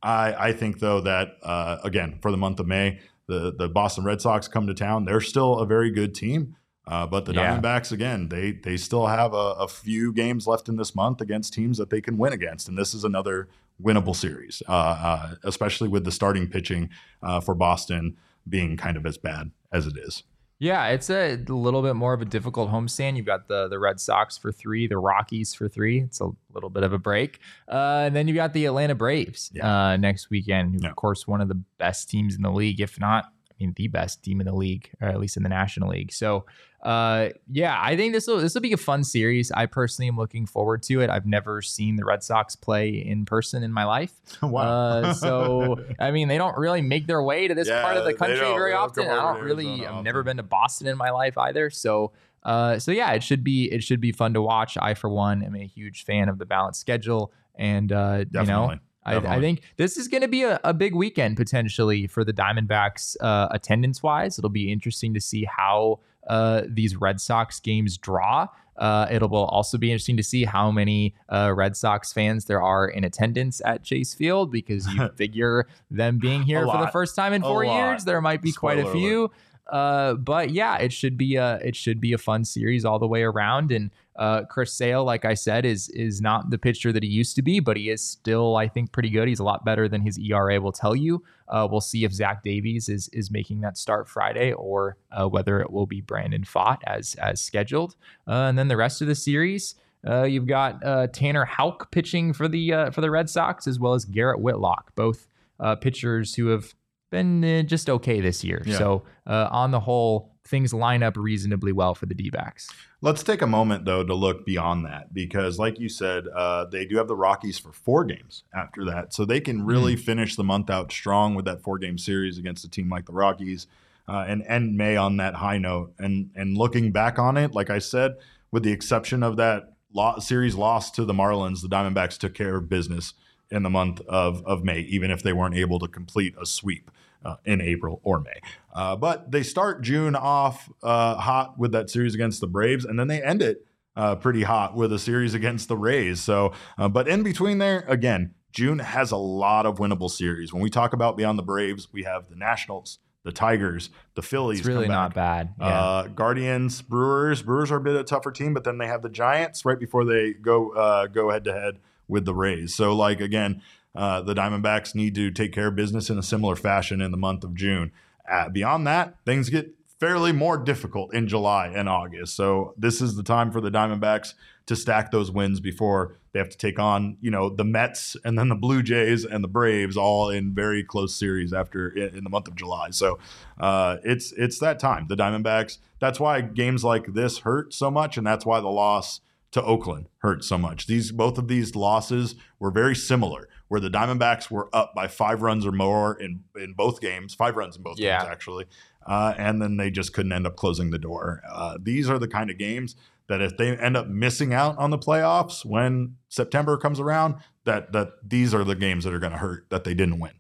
I, 0.04 0.50
I 0.50 0.54
think 0.54 0.80
though 0.80 1.02
that 1.02 1.38
uh, 1.42 1.78
again 1.84 2.20
for 2.22 2.32
the 2.32 2.38
month 2.38 2.60
of 2.60 2.68
May, 2.68 3.00
the 3.28 3.54
the 3.56 3.68
Boston 3.68 4.04
Red 4.04 4.22
Sox 4.22 4.48
come 4.48 4.68
to 4.68 4.74
town. 4.74 5.06
They're 5.06 5.22
still 5.22 5.60
a 5.60 5.66
very 5.66 5.92
good 5.92 6.14
team. 6.16 6.56
Uh, 6.88 7.08
but 7.08 7.26
the 7.26 7.34
yeah. 7.34 7.60
Diamondbacks, 7.60 7.92
again, 7.92 8.30
they 8.30 8.52
they 8.52 8.78
still 8.78 9.08
have 9.08 9.34
a, 9.34 9.56
a, 9.58 9.68
few 9.68 10.14
games 10.14 10.46
left 10.46 10.70
in 10.70 10.76
this 10.76 10.94
month 10.94 11.20
against 11.20 11.52
teams 11.52 11.80
that 11.80 11.90
they 11.90 12.00
can 12.00 12.16
win 12.16 12.32
against, 12.32 12.68
and 12.68 12.78
this 12.78 12.94
is 12.94 13.04
another 13.04 13.48
winnable 13.82 14.16
series, 14.16 14.62
uh, 14.70 14.72
uh, 14.72 15.36
especially 15.44 15.88
with 15.88 16.04
the 16.04 16.12
starting 16.12 16.48
pitching 16.48 16.90
uh, 17.24 17.40
for 17.40 17.56
Boston 17.56 18.16
being 18.48 18.78
kind 18.78 18.98
of 18.98 19.06
as 19.08 19.18
bad 19.18 19.50
as 19.72 19.88
it 19.88 19.98
is. 19.98 20.24
Yeah, 20.58 20.88
it's 20.88 21.10
a 21.10 21.36
little 21.50 21.82
bit 21.82 21.96
more 21.96 22.14
of 22.14 22.22
a 22.22 22.26
difficult 22.26 22.72
homestand. 22.72 23.18
You've 23.18 23.26
got 23.26 23.50
the 23.50 23.68
the 23.68 23.78
Red 23.78 24.00
Sox 24.00 24.38
for 24.38 24.54
three, 24.54 24.88
the 24.88 24.98
Rockies 24.98 25.54
for 25.54 25.68
three. 25.68 26.00
It's 26.02 26.22
a 26.22 26.30
little 26.54 26.70
bit 26.70 26.84
of 26.84 26.94
a 26.94 26.98
break, 26.98 27.40
uh, 27.68 28.04
and 28.06 28.16
then 28.16 28.28
you've 28.30 28.36
got 28.36 28.54
the 28.54 28.66
Atlanta 28.66 28.96
Braves 28.96 29.52
yeah. 29.54 29.90
uh, 29.90 29.98
next 29.98 30.30
weekend. 30.30 30.82
Yeah. 30.82 30.90
Of 30.90 30.96
course, 30.96 31.28
one 31.28 31.42
of 31.42 31.50
the 31.50 31.62
best 31.78 32.10
teams 32.10 32.36
in 32.36 32.42
the 32.42 32.52
league, 32.52 32.80
if 32.80 32.98
not, 33.00 33.26
I 33.56 33.64
mean, 33.64 33.74
the 33.76 33.88
best 33.88 34.24
team 34.24 34.42
in 34.42 34.48
the 34.48 34.56
league, 34.56 34.90
or 35.02 35.08
at 35.08 35.20
least 35.20 35.38
in 35.38 35.44
the 35.44 35.50
National 35.50 35.90
League. 35.90 36.12
So 36.12 36.46
uh, 36.86 37.30
yeah, 37.52 37.80
I 37.82 37.96
think 37.96 38.14
this 38.14 38.28
will 38.28 38.38
this 38.38 38.54
will 38.54 38.62
be 38.62 38.74
a 38.74 38.78
fun 38.78 39.04
series. 39.04 39.52
I 39.52 39.66
personally 39.66 40.08
am 40.08 40.18
looking 40.18 40.46
forward 40.46 40.84
to 40.84 41.02
it. 41.02 41.10
I've 41.10 41.26
never 41.26 41.62
seen 41.62 41.96
the 41.96 42.06
Red 42.06 42.22
Sox 42.22 42.56
play 42.56 42.90
in 42.90 43.26
person 43.26 43.64
in 43.64 43.72
my 43.72 43.86
life. 43.86 44.14
wow. 44.44 44.62
Uh, 44.62 45.14
so 45.14 45.78
I 46.00 46.12
mean, 46.12 46.28
they 46.28 46.38
don't 46.38 46.56
really 46.58 46.84
make 46.84 47.08
their 47.08 47.24
way 47.24 47.48
to 47.48 47.56
this 47.56 47.68
yeah, 47.68 47.82
part 47.82 47.98
of 47.98 48.06
the 48.06 48.14
country 48.14 48.38
very 48.38 48.74
often. 48.74 49.08
I 49.08 49.34
don't 49.34 49.44
really. 49.44 49.86
I've 49.86 50.04
never 50.04 50.22
been 50.22 50.38
to 50.38 50.44
Boston 50.44 50.88
in 50.88 50.98
my 50.98 51.10
life 51.10 51.38
either. 51.38 51.70
So. 51.70 52.14
Uh, 52.44 52.78
so 52.78 52.92
yeah, 52.92 53.12
it 53.14 53.24
should 53.24 53.44
be 53.44 53.72
it 53.72 53.82
should 53.82 54.00
be 54.00 54.12
fun 54.12 54.36
to 54.36 54.40
watch. 54.40 54.78
I 54.80 54.94
for 54.94 55.10
one 55.10 55.42
am 55.42 55.56
a 55.56 55.66
huge 55.66 56.06
fan 56.06 56.30
of 56.30 56.38
the 56.38 56.46
balanced 56.46 56.80
schedule, 56.80 57.34
and 57.56 57.92
uh, 57.92 58.26
you 58.32 58.44
know 58.44 58.76
I, 59.06 59.18
I, 59.18 59.40
think 59.40 59.62
this 59.78 59.98
is 59.98 60.08
going 60.08 60.22
to 60.22 60.28
be 60.28 60.44
a, 60.44 60.60
a, 60.64 60.74
big 60.74 60.96
weekend 60.96 61.38
potentially 61.38 62.08
for 62.08 62.24
the 62.24 62.34
Diamondbacks 62.34 63.16
uh, 63.22 63.48
attendance 63.52 64.02
wise. 64.02 64.40
It'll 64.40 64.50
be 64.50 64.72
interesting 64.72 65.14
to 65.14 65.22
see 65.22 65.46
how 65.46 66.00
uh, 66.28 66.64
these 66.68 66.96
Red 66.96 67.22
Sox 67.22 67.60
games 67.60 67.98
draw. 67.98 68.48
Uh, 68.78 69.08
it 69.10 69.22
will 69.22 69.46
also 69.46 69.78
be 69.78 69.92
interesting 69.92 70.18
to 70.18 70.24
see 70.24 70.44
how 70.44 70.70
many 70.70 71.16
uh, 71.30 71.54
Red 71.56 71.78
Sox 71.78 72.12
fans 72.12 72.46
there 72.46 72.62
are 72.62 72.88
in 72.88 73.04
attendance 73.04 73.62
at 73.64 73.84
Chase 73.84 74.14
Field 74.14 74.52
because 74.52 74.88
you 74.88 75.08
figure 75.16 75.68
them 75.90 76.18
being 76.18 76.42
here 76.42 76.66
for 76.66 76.78
the 76.78 76.88
first 76.88 77.16
time 77.16 77.32
in 77.32 77.42
four 77.42 77.64
years, 77.64 78.04
there 78.04 78.22
might 78.22 78.42
be 78.42 78.52
Spoiler 78.52 78.84
quite 78.84 78.90
a 78.90 78.92
few. 78.92 79.32
Uh, 79.68 80.14
but 80.16 80.52
yeah, 80.52 80.78
it 80.78 80.94
should 80.94 81.18
be 81.18 81.38
a 81.38 81.56
it 81.56 81.76
should 81.76 82.00
be 82.00 82.14
a 82.14 82.18
fun 82.18 82.46
series 82.46 82.86
all 82.86 83.00
the 83.00 83.08
way 83.08 83.24
around. 83.24 83.72
And 83.72 83.92
uh, 84.18 84.44
Chris 84.46 84.74
Sale, 84.74 85.04
like 85.04 85.26
I 85.26 85.34
said, 85.34 85.66
is 85.66 85.90
is 85.90 86.22
not 86.22 86.50
the 86.50 86.58
pitcher 86.58 86.92
that 86.94 87.04
he 87.04 87.10
used 87.10 87.36
to 87.36 87.42
be, 87.42 87.60
but 87.60 87.78
he 87.78 87.90
is 87.90 88.04
still, 88.04 88.56
I 88.56 88.68
think, 88.68 88.92
pretty 88.92 89.10
good. 89.10 89.28
He's 89.28 89.40
a 89.40 89.44
lot 89.44 89.66
better 89.66 89.88
than 89.88 90.02
his 90.02 90.18
ERA 90.18 90.60
will 90.62 90.72
tell 90.72 90.96
you. 90.96 91.24
Uh, 91.48 91.68
we'll 91.70 91.82
see 91.82 92.04
if 92.06 92.14
Zach 92.14 92.44
Davies 92.44 92.90
is 92.90 93.10
is 93.10 93.30
making 93.30 93.62
that 93.62 93.78
start 93.78 94.08
Friday, 94.08 94.54
or 94.54 94.98
uh, 95.12 95.28
whether 95.28 95.60
it 95.60 95.72
will 95.72 95.86
be 95.86 96.02
Brandon 96.02 96.44
Pfaadt 96.44 96.78
as 96.86 97.16
as 97.16 97.42
scheduled. 97.42 97.96
Uh, 98.28 98.48
and 98.50 98.58
then 98.58 98.68
the 98.68 98.78
rest 98.78 99.02
of 99.02 99.08
the 99.08 99.16
series. 99.16 99.76
Uh, 100.08 100.22
you've 100.22 100.46
got 100.46 100.86
uh, 100.86 101.08
Tanner 101.08 101.46
Houck 101.46 101.90
pitching 101.90 102.32
for 102.32 102.48
the 102.48 102.72
uh, 102.72 102.92
for 102.92 103.02
the 103.02 103.10
Red 103.10 103.28
Sox, 103.28 103.66
as 103.66 103.80
well 103.80 103.96
as 103.96 104.06
Garrett 104.06 104.40
Whitlock, 104.40 104.94
both 104.94 105.28
uh, 105.60 105.76
pitchers 105.76 106.36
who 106.36 106.48
have 106.48 106.76
been 107.10 107.44
uh, 107.44 107.62
just 107.64 107.90
okay 107.90 108.22
this 108.22 108.44
year. 108.44 108.62
Yeah. 108.66 108.78
So 108.78 109.04
uh, 109.26 109.48
on 109.52 109.72
the 109.72 109.80
whole, 109.80 110.35
things 110.46 110.74
line 110.74 111.04
up 111.04 111.18
reasonably 111.18 111.72
well 111.72 111.96
for 111.96 112.06
the 112.06 112.14
D 112.14 112.30
backs. 112.30 112.70
Let's 113.02 113.24
take 113.24 113.42
a 113.42 113.48
moment 113.48 113.86
though 113.86 114.04
to 114.04 114.14
look 114.14 114.46
beyond 114.46 114.86
that 114.86 115.14
because, 115.14 115.60
like 115.60 115.80
you 115.80 115.90
said, 115.90 116.28
uh, 116.28 116.66
they 116.66 116.86
do 116.86 116.98
have 116.98 117.08
the 117.08 117.16
Rockies 117.16 117.58
for 117.58 117.72
four 117.72 118.06
games 118.06 118.44
after 118.54 118.86
that, 118.86 119.14
so 119.14 119.26
they 119.26 119.42
can 119.42 119.66
really 119.66 119.96
mm. 119.96 120.00
finish 120.00 120.36
the 120.36 120.44
month 120.44 120.70
out 120.70 120.92
strong 120.92 121.36
with 121.36 121.46
that 121.46 121.62
four 121.62 121.78
game 121.78 121.98
series 121.98 122.38
against 122.38 122.64
a 122.64 122.70
team 122.70 122.90
like 122.90 123.06
the 123.06 123.14
Rockies. 123.14 123.68
Uh, 124.08 124.24
and 124.28 124.44
end 124.48 124.78
May 124.78 124.96
on 124.96 125.18
that 125.18 125.34
high 125.34 125.58
note, 125.58 125.92
and 125.98 126.30
and 126.36 126.56
looking 126.56 126.92
back 126.92 127.18
on 127.18 127.38
it, 127.38 127.54
like 127.54 127.72
I 127.72 127.80
said, 127.80 128.18
with 128.52 128.62
the 128.62 128.72
exception 128.72 129.24
of 129.24 129.38
that 129.38 129.74
lo- 129.96 130.20
series 130.20 130.54
loss 130.54 130.92
to 130.92 131.06
the 131.06 131.14
Marlins, 131.14 131.64
the 131.64 131.68
Diamondbacks 131.68 132.20
took 132.20 132.36
care 132.36 132.56
of 132.56 132.70
business 132.70 133.16
in 133.50 133.64
the 133.64 133.70
month 133.70 134.02
of, 134.02 134.46
of 134.46 134.64
May, 134.64 134.82
even 134.82 135.10
if 135.10 135.24
they 135.24 135.34
weren't 135.34 135.56
able 135.56 135.80
to 135.80 135.88
complete 135.88 136.36
a 136.40 136.46
sweep 136.46 136.92
uh, 137.26 137.36
in 137.44 137.60
April 137.60 138.00
or 138.04 138.20
May. 138.20 138.40
Uh, 138.74 138.96
but 138.96 139.32
they 139.32 139.44
start 139.44 139.82
June 139.82 140.16
off 140.16 140.70
uh, 140.84 141.16
hot 141.16 141.58
with 141.58 141.72
that 141.72 141.90
series 141.90 142.14
against 142.14 142.40
the 142.40 142.48
Braves, 142.48 142.86
and 142.86 143.00
then 143.00 143.08
they 143.08 143.22
end 143.22 143.42
it 143.42 143.66
uh, 143.96 144.16
pretty 144.16 144.44
hot 144.44 144.76
with 144.76 144.94
a 144.94 145.00
series 145.00 145.34
against 145.34 145.68
the 145.68 145.78
Rays. 145.78 146.22
So, 146.22 146.54
uh, 146.78 146.88
but 146.88 147.08
in 147.08 147.24
between 147.24 147.58
there, 147.58 147.86
again, 147.88 148.36
June 148.52 148.80
has 148.80 149.12
a 149.12 149.18
lot 149.18 149.66
of 149.66 149.78
winnable 149.78 150.10
series. 150.10 150.54
When 150.54 150.62
we 150.62 150.70
talk 150.70 150.94
about 150.94 151.18
beyond 151.18 151.38
the 151.38 151.44
Braves, 151.44 151.90
we 151.92 152.04
have 152.04 152.30
the 152.30 152.36
Nationals, 152.36 153.00
the 153.24 153.32
Tigers, 153.32 153.90
the 154.14 154.22
Phillies. 154.22 154.60
It's 154.60 154.68
really 154.68 154.88
not 154.88 155.14
bad. 155.14 155.54
Yeah. 155.60 155.66
Uh, 155.66 156.08
Guardians, 156.08 156.82
Brewers. 156.82 157.42
Brewers 157.42 157.72
are 157.72 157.78
a 157.78 157.82
bit 157.82 157.96
of 157.96 158.02
a 158.02 158.06
tougher 158.06 158.32
team, 158.32 158.54
but 158.54 158.64
then 158.64 158.78
they 158.78 158.88
have 158.88 159.02
the 159.02 159.10
Giants 159.10 159.66
right 159.66 159.80
before 159.80 160.06
they 160.06 160.34
go 160.34 160.72
uh, 160.72 161.08
go 161.08 161.32
head 161.32 161.44
to 161.46 161.54
head 161.54 161.80
with 162.08 162.26
the 162.26 162.36
Rays. 162.36 162.76
So 162.76 162.96
like 162.96 163.20
again, 163.20 163.62
uh, 163.96 164.22
the 164.22 164.34
Diamondbacks 164.34 164.94
need 164.96 165.16
to 165.16 165.32
take 165.32 165.54
care 165.54 165.68
of 165.68 165.76
business 165.76 166.10
in 166.10 166.18
a 166.18 166.24
similar 166.24 166.56
fashion 166.56 167.02
in 167.02 167.12
the 167.12 167.18
month 167.18 167.44
of 167.44 167.56
June. 167.56 167.92
Uh, 168.30 168.50
beyond 168.50 168.86
that, 168.88 169.16
things 169.26 169.50
get 169.50 169.76
fairly 170.00 170.32
more 170.32 170.58
difficult 170.58 171.14
in 171.14 171.28
July 171.28 171.68
and 171.68 171.88
August. 171.88 172.36
So 172.36 172.74
this 172.78 173.02
is 173.02 173.16
the 173.16 173.24
time 173.24 173.52
for 173.52 173.62
the 173.62 173.72
Diamondbacks 173.72 174.34
to 174.66 174.76
stack 174.76 175.12
those 175.12 175.32
wins 175.32 175.60
before 175.60 176.18
they 176.32 176.40
have 176.40 176.50
to 176.50 176.58
take 176.58 176.80
on, 176.80 177.18
you 177.22 177.32
know, 177.32 177.50
the 177.50 177.64
Mets 177.64 178.18
and 178.26 178.38
then 178.38 178.50
the 178.50 178.56
Blue 178.56 178.84
Jays 178.84 179.24
and 179.24 179.44
the 179.44 179.48
Braves 179.48 179.96
all 179.96 180.30
in 180.30 180.54
very 180.54 180.84
close 180.84 181.16
series 181.16 181.54
after 181.54 181.90
in 181.90 182.24
the 182.24 182.30
month 182.30 182.48
of 182.48 182.56
July. 182.56 182.90
So 182.90 183.20
uh, 183.60 183.98
it's 184.04 184.34
it's 184.34 184.60
that 184.60 184.80
time. 184.80 185.06
The 185.08 185.16
Diamondbacks. 185.16 185.78
That's 186.00 186.20
why 186.20 186.42
games 186.42 186.84
like 186.84 187.14
this 187.14 187.40
hurt 187.40 187.74
so 187.74 187.90
much, 187.90 188.18
and 188.18 188.28
that's 188.28 188.46
why 188.46 188.60
the 188.60 188.68
loss 188.68 189.22
to 189.52 189.64
Oakland 189.64 190.10
hurt 190.18 190.44
so 190.44 190.58
much. 190.58 190.88
These 190.88 191.14
both 191.14 191.38
of 191.38 191.48
these 191.48 191.76
losses 191.76 192.36
were 192.60 192.72
very 192.72 192.96
similar, 192.96 193.48
where 193.68 193.82
the 193.82 193.90
Diamondbacks 193.90 194.52
were 194.52 194.70
up 194.74 194.94
by 194.94 195.08
five 195.08 195.42
runs 195.42 195.66
or 195.66 195.72
more 195.72 196.20
in 196.20 196.44
in 196.56 196.74
both 196.74 197.02
games, 197.02 197.34
five 197.34 197.56
runs 197.56 197.76
in 197.76 197.84
both 197.84 198.00
yeah. 198.00 198.20
games 198.20 198.32
actually, 198.32 198.66
uh, 199.06 199.34
and 199.38 199.62
then 199.62 199.78
they 199.78 199.90
just 199.90 200.14
couldn't 200.14 200.32
end 200.32 200.46
up 200.46 200.56
closing 200.56 200.92
the 200.92 201.00
door. 201.00 201.42
Uh, 201.52 201.78
these 201.82 202.10
are 202.10 202.20
the 202.20 202.28
kind 202.28 202.50
of 202.50 202.58
games 202.58 202.96
that 203.28 203.42
if 203.42 203.58
they 203.58 203.76
end 203.78 203.98
up 203.98 204.08
missing 204.08 204.54
out 204.54 204.78
on 204.78 204.92
the 204.92 205.00
playoffs 205.00 205.66
when 205.66 206.16
September 206.30 206.78
comes 206.78 207.00
around, 207.00 207.36
that 207.64 207.92
that 207.92 208.14
these 208.28 208.54
are 208.54 208.64
the 208.64 208.76
games 208.76 209.04
that 209.04 209.14
are 209.14 209.20
going 209.20 209.32
to 209.34 209.40
hurt 209.40 209.66
that 209.70 209.84
they 209.84 209.94
didn't 209.94 210.20
win. 210.20 210.34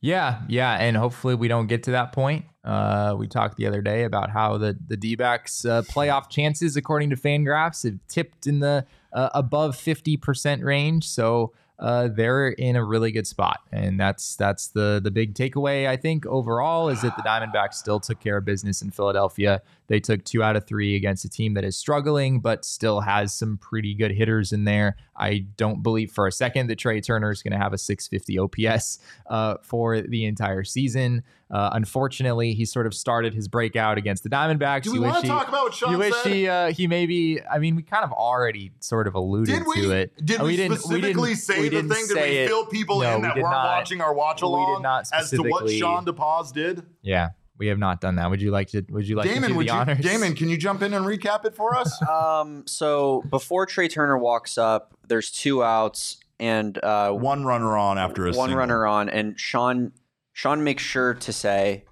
Yeah, 0.00 0.42
yeah, 0.48 0.74
and 0.74 0.98
hopefully 0.98 1.34
we 1.34 1.48
don't 1.48 1.66
get 1.66 1.84
to 1.84 1.92
that 1.92 2.12
point. 2.12 2.44
Uh, 2.62 3.14
we 3.18 3.26
talked 3.26 3.56
the 3.56 3.66
other 3.66 3.80
day 3.80 4.04
about 4.04 4.30
how 4.30 4.58
the 4.58 4.76
the 4.86 4.96
D-backs 4.96 5.64
uh, 5.64 5.82
playoff 5.82 6.28
chances, 6.28 6.76
according 6.76 7.10
to 7.10 7.16
Fangraphs, 7.16 7.84
have 7.84 7.98
tipped 8.06 8.46
in 8.46 8.60
the 8.60 8.86
uh, 9.12 9.30
above 9.34 9.76
fifty 9.76 10.16
percent 10.18 10.62
range. 10.62 11.08
So 11.08 11.52
uh, 11.78 12.08
they're 12.08 12.48
in 12.48 12.76
a 12.76 12.84
really 12.84 13.10
good 13.10 13.26
spot, 13.26 13.60
and 13.72 13.98
that's 13.98 14.36
that's 14.36 14.68
the 14.68 15.00
the 15.02 15.10
big 15.10 15.34
takeaway. 15.34 15.88
I 15.88 15.96
think 15.96 16.24
overall 16.26 16.88
is 16.88 17.02
that 17.02 17.16
the 17.16 17.22
Diamondbacks 17.22 17.74
still 17.74 17.98
took 17.98 18.20
care 18.20 18.36
of 18.36 18.44
business 18.44 18.80
in 18.80 18.90
Philadelphia. 18.90 19.60
They 19.88 19.98
took 19.98 20.24
two 20.24 20.42
out 20.42 20.54
of 20.54 20.66
three 20.66 20.94
against 20.94 21.24
a 21.24 21.28
team 21.28 21.54
that 21.54 21.64
is 21.64 21.76
struggling, 21.76 22.40
but 22.40 22.64
still 22.64 23.00
has 23.00 23.34
some 23.34 23.58
pretty 23.58 23.92
good 23.92 24.12
hitters 24.12 24.52
in 24.52 24.64
there. 24.64 24.96
I 25.16 25.46
don't 25.56 25.82
believe 25.82 26.12
for 26.12 26.26
a 26.26 26.32
second 26.32 26.68
that 26.68 26.78
Trea 26.78 27.00
Turner 27.00 27.30
is 27.30 27.42
going 27.42 27.52
to 27.52 27.58
have 27.58 27.72
a 27.72 27.78
650 27.78 28.38
OPS 28.38 28.98
uh, 29.26 29.56
for 29.62 30.00
the 30.00 30.26
entire 30.26 30.64
season. 30.64 31.24
Uh, 31.50 31.70
unfortunately, 31.72 32.54
he 32.54 32.64
sort 32.64 32.86
of 32.86 32.94
started 32.94 33.34
his 33.34 33.48
breakout 33.48 33.98
against 33.98 34.22
the 34.22 34.30
Diamondbacks. 34.30 34.84
Do 34.84 34.92
we 34.92 34.98
want 34.98 35.22
to 35.22 35.26
talk 35.26 35.48
about 35.48 35.64
what 35.64 35.74
Sean 35.74 35.92
You 35.92 35.98
wish 35.98 36.14
said? 36.22 36.32
he, 36.32 36.48
uh, 36.48 36.72
he 36.72 36.86
maybe. 36.86 37.40
I 37.46 37.58
mean, 37.58 37.76
we 37.76 37.82
kind 37.82 38.04
of 38.04 38.12
already 38.12 38.72
sort 38.80 39.06
of 39.06 39.14
alluded 39.14 39.54
did 39.54 39.66
we, 39.66 39.82
to 39.82 39.90
it. 39.90 40.24
Did 40.24 40.40
we, 40.40 40.48
we 40.48 40.56
didn't 40.56 40.78
specifically 40.78 41.10
we 41.10 41.10
didn't, 41.10 41.36
say 41.36 41.68
the 41.68 41.82
thing? 41.82 42.06
Did 42.08 42.42
we 42.42 42.46
fill 42.46 42.66
people 42.66 43.00
no, 43.00 43.16
in 43.16 43.22
that 43.22 43.36
weren't 43.36 43.50
not, 43.50 43.66
watching 43.66 44.00
our 44.00 44.14
watch 44.14 44.42
along 44.42 44.84
as 45.12 45.30
to 45.30 45.42
what 45.42 45.70
Sean 45.70 46.04
DePaz 46.04 46.52
did? 46.52 46.82
Yeah, 47.02 47.30
we 47.58 47.68
have 47.68 47.78
not 47.78 48.00
done 48.00 48.16
that. 48.16 48.30
Would 48.30 48.42
you 48.42 48.50
like 48.50 48.68
to? 48.68 48.82
Would 48.88 49.06
you 49.06 49.16
like 49.16 49.26
Damon, 49.26 49.42
to 49.42 49.48
do 49.48 49.54
would 49.56 49.68
the 49.68 49.72
you, 49.72 49.78
honors? 49.78 49.98
Damon, 50.00 50.34
can 50.34 50.48
you 50.48 50.56
jump 50.56 50.82
in 50.82 50.94
and 50.94 51.04
recap 51.04 51.44
it 51.44 51.54
for 51.54 51.76
us? 51.76 52.02
um, 52.08 52.66
so 52.66 53.22
before 53.30 53.66
Trea 53.66 53.88
Turner 53.88 54.18
walks 54.18 54.58
up, 54.58 54.94
there's 55.06 55.30
two 55.30 55.62
outs 55.62 56.18
and 56.40 56.82
uh, 56.82 57.12
one 57.12 57.44
runner 57.44 57.76
on 57.76 57.98
after 57.98 58.24
a 58.24 58.32
one 58.32 58.48
single. 58.48 58.56
runner 58.56 58.86
on, 58.86 59.08
and 59.08 59.38
Sean 59.38 59.92
Sean 60.34 60.62
makes 60.64 60.82
sure 60.82 61.14
to 61.14 61.32
say, 61.32 61.84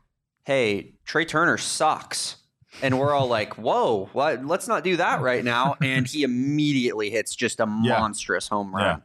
"Hey, 0.45 0.93
Trea 1.07 1.25
Turner 1.25 1.57
sucks." 1.57 2.37
And 2.83 2.99
we're 2.99 3.15
all 3.15 3.29
like, 3.29 3.55
"Whoa, 3.57 4.11
what? 4.13 4.45
Let's 4.45 4.69
not 4.69 4.85
do 4.85 4.97
that 4.97 5.23
right 5.23 5.43
now." 5.43 5.77
And 5.81 6.07
he 6.07 6.25
immediately 6.25 7.09
hits 7.09 7.35
just 7.35 7.61
a 7.61 7.65
yeah. 7.83 7.99
monstrous 7.99 8.49
home 8.49 8.75
run. 8.75 8.85
Yeah. 8.85 8.97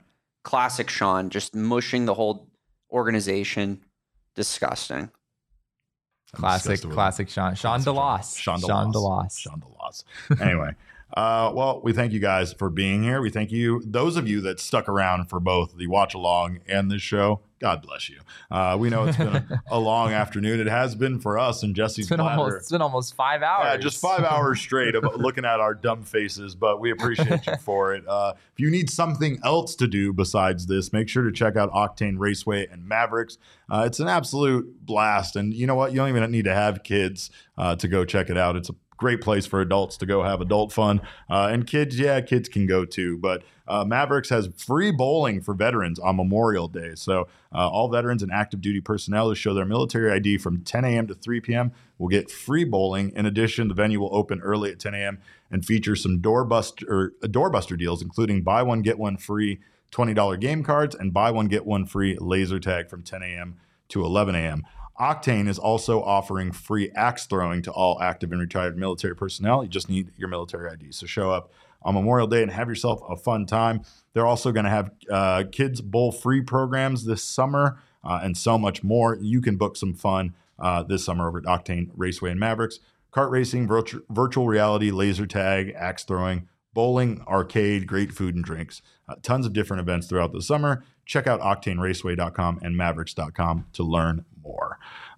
Classic 0.44 0.90
Sean, 0.90 1.30
just 1.30 1.56
mushing 1.56 2.06
the 2.06 2.14
whole 2.14 2.50
organization. 2.92 3.84
Disgusting. 4.36 5.10
Classic, 6.34 6.82
classic 6.82 7.30
Sean. 7.30 7.56
Sean 7.56 7.82
DeLoss. 7.82 8.38
Sean 8.38 8.60
DeLoss. 8.60 8.68
Sean 8.68 8.92
DeLoss. 8.92 9.40
Sean 9.40 9.62
DeLoss. 9.62 10.42
anyway, 10.42 10.72
uh, 11.18 11.52
well, 11.54 11.82
we 11.84 11.94
thank 11.94 12.12
you 12.12 12.20
guys 12.20 12.54
for 12.54 12.70
being 12.70 13.02
here. 13.04 13.22
We 13.22 13.30
thank 13.30 13.52
you, 13.52 13.82
those 13.86 14.18
of 14.18 14.28
you 14.28 14.42
that 14.42 14.60
stuck 14.60 14.90
around 14.90 15.30
for 15.30 15.40
both 15.40 15.76
the 15.78 15.88
watch 15.88 16.14
along 16.14 16.60
and 16.68 16.92
this 16.92 17.02
show. 17.02 17.42
God 17.60 17.82
bless 17.82 18.10
you. 18.10 18.20
Uh, 18.52 18.78
we 18.80 18.90
know 18.90 19.06
it's 19.06 19.18
been 19.18 19.28
a, 19.28 19.62
a, 19.72 19.80
long 19.80 20.12
afternoon. 20.12 20.60
It 20.60 20.68
has 20.68 20.94
been 20.94 21.20
for 21.20 21.40
us 21.40 21.64
and 21.64 21.76
Jesse's 21.76 22.00
it's 22.00 22.10
been 22.10 22.20
almost 22.20 22.58
it's 22.58 22.72
been 22.72 22.82
almost 22.82 23.16
five 23.16 23.42
hours. 23.42 23.66
Yeah, 23.66 23.78
just 23.78 24.00
five 24.00 24.24
hours 24.24 24.60
straight 24.60 24.96
of 24.96 25.04
looking 25.18 25.44
at 25.44 25.60
our 25.60 25.74
dumb 25.74 26.04
faces, 26.04 26.54
but 26.54 26.80
we 26.80 26.92
appreciate 26.92 27.48
you 27.48 27.56
for 27.58 27.96
it. 27.96 28.08
Uh, 28.08 28.34
if 28.36 28.60
you 28.60 28.70
need 28.70 28.90
something 28.90 29.40
else 29.44 29.76
to 29.76 29.88
do 29.88 30.14
besides 30.14 30.68
this, 30.68 30.94
make 30.94 31.10
sure 31.10 31.24
to 31.24 31.32
check 31.32 31.56
out 31.56 31.72
Octane 31.72 32.16
Raceway 32.18 32.68
and 32.68 32.88
Mavericks. 32.88 33.38
Uh, 33.70 33.84
it's 33.86 34.00
an 34.00 34.08
absolute 34.08 34.86
blast, 34.86 35.36
and 35.36 35.54
you 35.54 35.66
know 35.68 35.76
what? 35.76 35.92
You 35.92 35.98
don't 35.98 36.10
even 36.10 36.30
need 36.32 36.46
to 36.46 36.54
have 36.54 36.84
kids 36.84 37.32
uh, 37.58 37.76
to 37.78 37.88
go 37.88 38.06
check 38.06 38.30
it 38.30 38.38
out. 38.38 38.56
It's 38.56 38.70
a 38.70 38.76
great 38.98 39.22
place 39.22 39.46
for 39.46 39.62
adults 39.62 39.98
to 39.98 40.06
go 40.06 40.24
have 40.24 40.42
adult 40.42 40.74
fun. 40.74 41.02
Uh, 41.30 41.50
and 41.52 41.66
kids, 41.66 41.98
yeah, 41.98 42.20
kids 42.22 42.50
can 42.50 42.66
go 42.66 42.84
too. 42.84 43.18
But 43.18 43.44
uh, 43.68 43.84
Mavericks 43.86 44.30
has 44.30 44.50
free 44.58 44.92
bowling 44.92 45.42
for 45.42 45.54
veterans 45.54 46.00
on 46.00 46.16
Memorial 46.16 46.68
Day. 46.68 46.96
So 46.96 47.28
uh, 47.54 47.70
all 47.70 47.90
veterans 47.90 48.24
and 48.24 48.32
active 48.32 48.62
duty 48.62 48.82
personnel 48.82 49.30
who 49.30 49.36
show 49.36 49.54
their 49.54 49.66
military 49.66 50.12
ID 50.12 50.38
from 50.40 50.64
10 50.64 50.86
a.m. 50.86 51.08
to 51.08 51.14
3 51.14 51.42
p.m. 51.42 51.72
will 51.98 52.08
get 52.08 52.32
free 52.32 52.64
bowling. 52.64 53.12
In 53.16 53.26
addition, 53.26 53.68
the 53.68 53.74
venue 53.74 54.00
will 54.00 54.16
open 54.16 54.42
early 54.42 54.72
at 54.72 54.80
10 54.80 54.94
a.m. 54.94 55.20
and 55.52 55.66
feature 55.66 55.96
some 55.96 56.20
doorbuster 56.20 57.12
uh, 57.24 57.28
doorbuster 57.28 57.78
deals, 57.78 58.02
including 58.02 58.42
buy 58.42 58.64
one 58.64 58.82
get 58.82 58.98
one 58.98 59.18
free 59.18 59.60
$20 59.92 60.40
game 60.40 60.64
cards 60.64 60.96
and 60.96 61.14
buy 61.14 61.32
one 61.32 61.48
get 61.48 61.66
one 61.66 61.86
free 61.86 62.18
laser 62.20 62.60
tag 62.60 62.90
from 62.90 63.04
10 63.04 63.22
a.m. 63.24 63.58
to 63.90 64.04
11 64.04 64.36
a.m. 64.36 64.64
Octane 65.00 65.48
is 65.48 65.60
also 65.60 66.02
offering 66.02 66.52
free 66.52 66.90
axe 66.96 67.26
throwing 67.26 67.62
to 67.64 67.72
all 67.72 68.02
active 68.02 68.32
and 68.32 68.42
retired 68.42 68.78
military 68.78 69.16
personnel. 69.16 69.64
You 69.64 69.70
just 69.70 69.90
need 69.90 70.12
your 70.18 70.28
military 70.28 70.72
ID. 70.72 70.92
So 70.92 71.06
show 71.06 71.32
up 71.32 71.52
on 71.84 71.94
Memorial 71.94 72.28
Day 72.28 72.42
and 72.42 72.52
have 72.52 72.68
yourself 72.68 73.02
a 73.08 73.16
fun 73.16 73.46
time. 73.46 73.82
They're 74.14 74.26
also 74.26 74.52
going 74.52 74.64
to 74.64 74.70
have 74.72 74.92
uh, 75.12 75.44
kids 75.52 75.82
bowl 75.82 76.12
free 76.12 76.42
programs 76.42 77.06
this 77.06 77.24
summer 77.24 77.80
uh, 78.04 78.22
and 78.24 78.36
so 78.36 78.58
much 78.58 78.84
more. 78.84 79.18
You 79.22 79.42
can 79.42 79.58
book 79.58 79.78
some 79.78 79.94
fun 79.94 80.34
uh, 80.58 80.84
this 80.84 81.06
summer 81.06 81.28
over 81.28 81.38
at 81.38 81.44
Octane 81.44 81.92
Raceway 81.96 82.32
and 82.32 82.40
Mavericks. 82.40 82.80
Kart 83.14 83.30
racing, 83.30 83.68
virtu- 83.68 84.04
virtual 84.10 84.48
reality, 84.48 84.92
laser 84.92 85.26
tag, 85.26 85.74
axe 85.78 86.04
throwing, 86.04 86.48
bowling, 86.74 87.22
arcade, 87.28 87.88
great 87.88 88.12
food 88.12 88.36
and 88.36 88.44
drinks. 88.44 88.82
Uh, 89.08 89.16
tons 89.22 89.46
of 89.46 89.54
different 89.54 89.82
events 89.82 90.08
throughout 90.08 90.32
the 90.32 90.42
summer. 90.42 90.84
Check 91.06 91.26
out 91.26 91.40
octaneraceway.com 91.40 92.60
and 92.62 92.76
mavericks.com 92.76 93.66
to 93.74 93.84
learn 93.84 94.26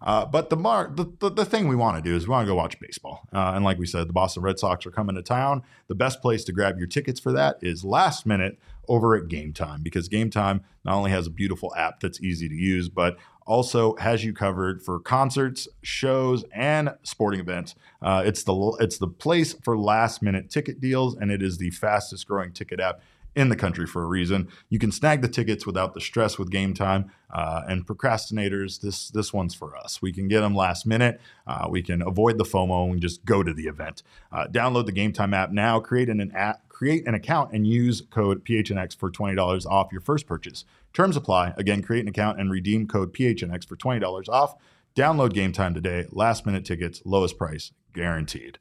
Uh, 0.01 0.25
but 0.25 0.49
the, 0.49 0.55
mar- 0.55 0.91
the, 0.93 1.11
the 1.19 1.29
the 1.29 1.45
thing 1.45 1.67
we 1.67 1.75
want 1.75 2.01
to 2.01 2.01
do 2.01 2.15
is 2.15 2.27
we 2.27 2.31
want 2.31 2.45
to 2.45 2.51
go 2.51 2.55
watch 2.55 2.79
baseball. 2.79 3.27
Uh, 3.33 3.53
and 3.55 3.65
like 3.65 3.77
we 3.77 3.85
said, 3.85 4.07
the 4.07 4.13
Boston 4.13 4.43
Red 4.43 4.59
Sox 4.59 4.85
are 4.85 4.91
coming 4.91 5.15
to 5.15 5.21
town. 5.21 5.63
The 5.87 5.95
best 5.95 6.21
place 6.21 6.43
to 6.45 6.51
grab 6.51 6.77
your 6.77 6.87
tickets 6.87 7.19
for 7.19 7.31
that 7.33 7.57
is 7.61 7.83
last 7.83 8.25
minute 8.25 8.57
over 8.87 9.15
at 9.15 9.25
Gametime 9.25 9.83
because 9.83 10.09
Gametime 10.09 10.61
not 10.83 10.95
only 10.95 11.11
has 11.11 11.27
a 11.27 11.31
beautiful 11.31 11.73
app 11.75 11.99
that's 11.99 12.21
easy 12.21 12.49
to 12.49 12.55
use, 12.55 12.89
but 12.89 13.17
also 13.45 13.95
has 13.95 14.23
you 14.23 14.31
covered 14.31 14.81
for 14.81 14.99
concerts, 14.99 15.67
shows, 15.81 16.45
and 16.53 16.93
sporting 17.03 17.39
events. 17.39 17.75
Uh, 18.01 18.21
it's 18.25 18.43
the 18.43 18.77
it's 18.79 18.99
the 18.99 19.07
place 19.07 19.53
for 19.63 19.77
last 19.77 20.21
minute 20.21 20.49
ticket 20.49 20.79
deals, 20.79 21.15
and 21.15 21.31
it 21.31 21.41
is 21.41 21.57
the 21.57 21.71
fastest 21.71 22.27
growing 22.27 22.51
ticket 22.51 22.79
app 22.79 23.01
in 23.35 23.49
the 23.49 23.55
country 23.55 23.85
for 23.85 24.03
a 24.03 24.07
reason. 24.07 24.47
You 24.69 24.79
can 24.79 24.91
snag 24.91 25.21
the 25.21 25.27
tickets 25.27 25.65
without 25.65 25.93
the 25.93 26.01
stress 26.01 26.37
with 26.37 26.51
Gametime. 26.51 27.09
Uh, 27.31 27.61
and 27.67 27.85
procrastinators, 27.85 28.81
this 28.81 29.09
this 29.09 29.31
one's 29.31 29.53
for 29.53 29.75
us. 29.77 30.01
We 30.01 30.11
can 30.11 30.27
get 30.27 30.41
them 30.41 30.55
last 30.55 30.85
minute. 30.85 31.21
Uh, 31.45 31.67
we 31.69 31.81
can 31.83 32.01
avoid 32.01 32.37
the 32.37 32.43
FOMO 32.43 32.91
and 32.91 33.01
just 33.01 33.23
go 33.23 33.43
to 33.43 33.53
the 33.53 33.67
event. 33.67 34.01
Uh, 34.31 34.47
download 34.47 34.87
the 34.87 34.91
Gametime 34.91 35.35
app 35.35 35.51
now. 35.51 35.79
Create 35.79 36.09
an, 36.09 36.19
an 36.19 36.31
app, 36.31 36.67
create 36.69 37.07
an 37.07 37.13
account, 37.13 37.51
and 37.53 37.67
use 37.67 38.01
code 38.09 38.43
PHNX 38.43 38.97
for 38.97 39.11
twenty 39.11 39.35
dollars 39.35 39.65
off 39.65 39.91
your 39.91 40.01
first 40.01 40.25
purchase. 40.25 40.65
Terms 40.91 41.15
apply. 41.15 41.53
Again, 41.55 41.83
create 41.83 42.01
an 42.01 42.07
account 42.07 42.39
and 42.39 42.51
redeem 42.51 42.87
code 42.87 43.13
PHNX 43.13 43.67
for 43.67 43.75
twenty 43.75 43.99
dollars 43.99 44.27
off. 44.27 44.55
Download 44.95 45.29
Gametime 45.29 45.75
today. 45.75 46.07
Last 46.11 46.47
minute 46.47 46.65
tickets, 46.65 47.01
lowest 47.05 47.37
price 47.37 47.71
guaranteed. 47.93 48.57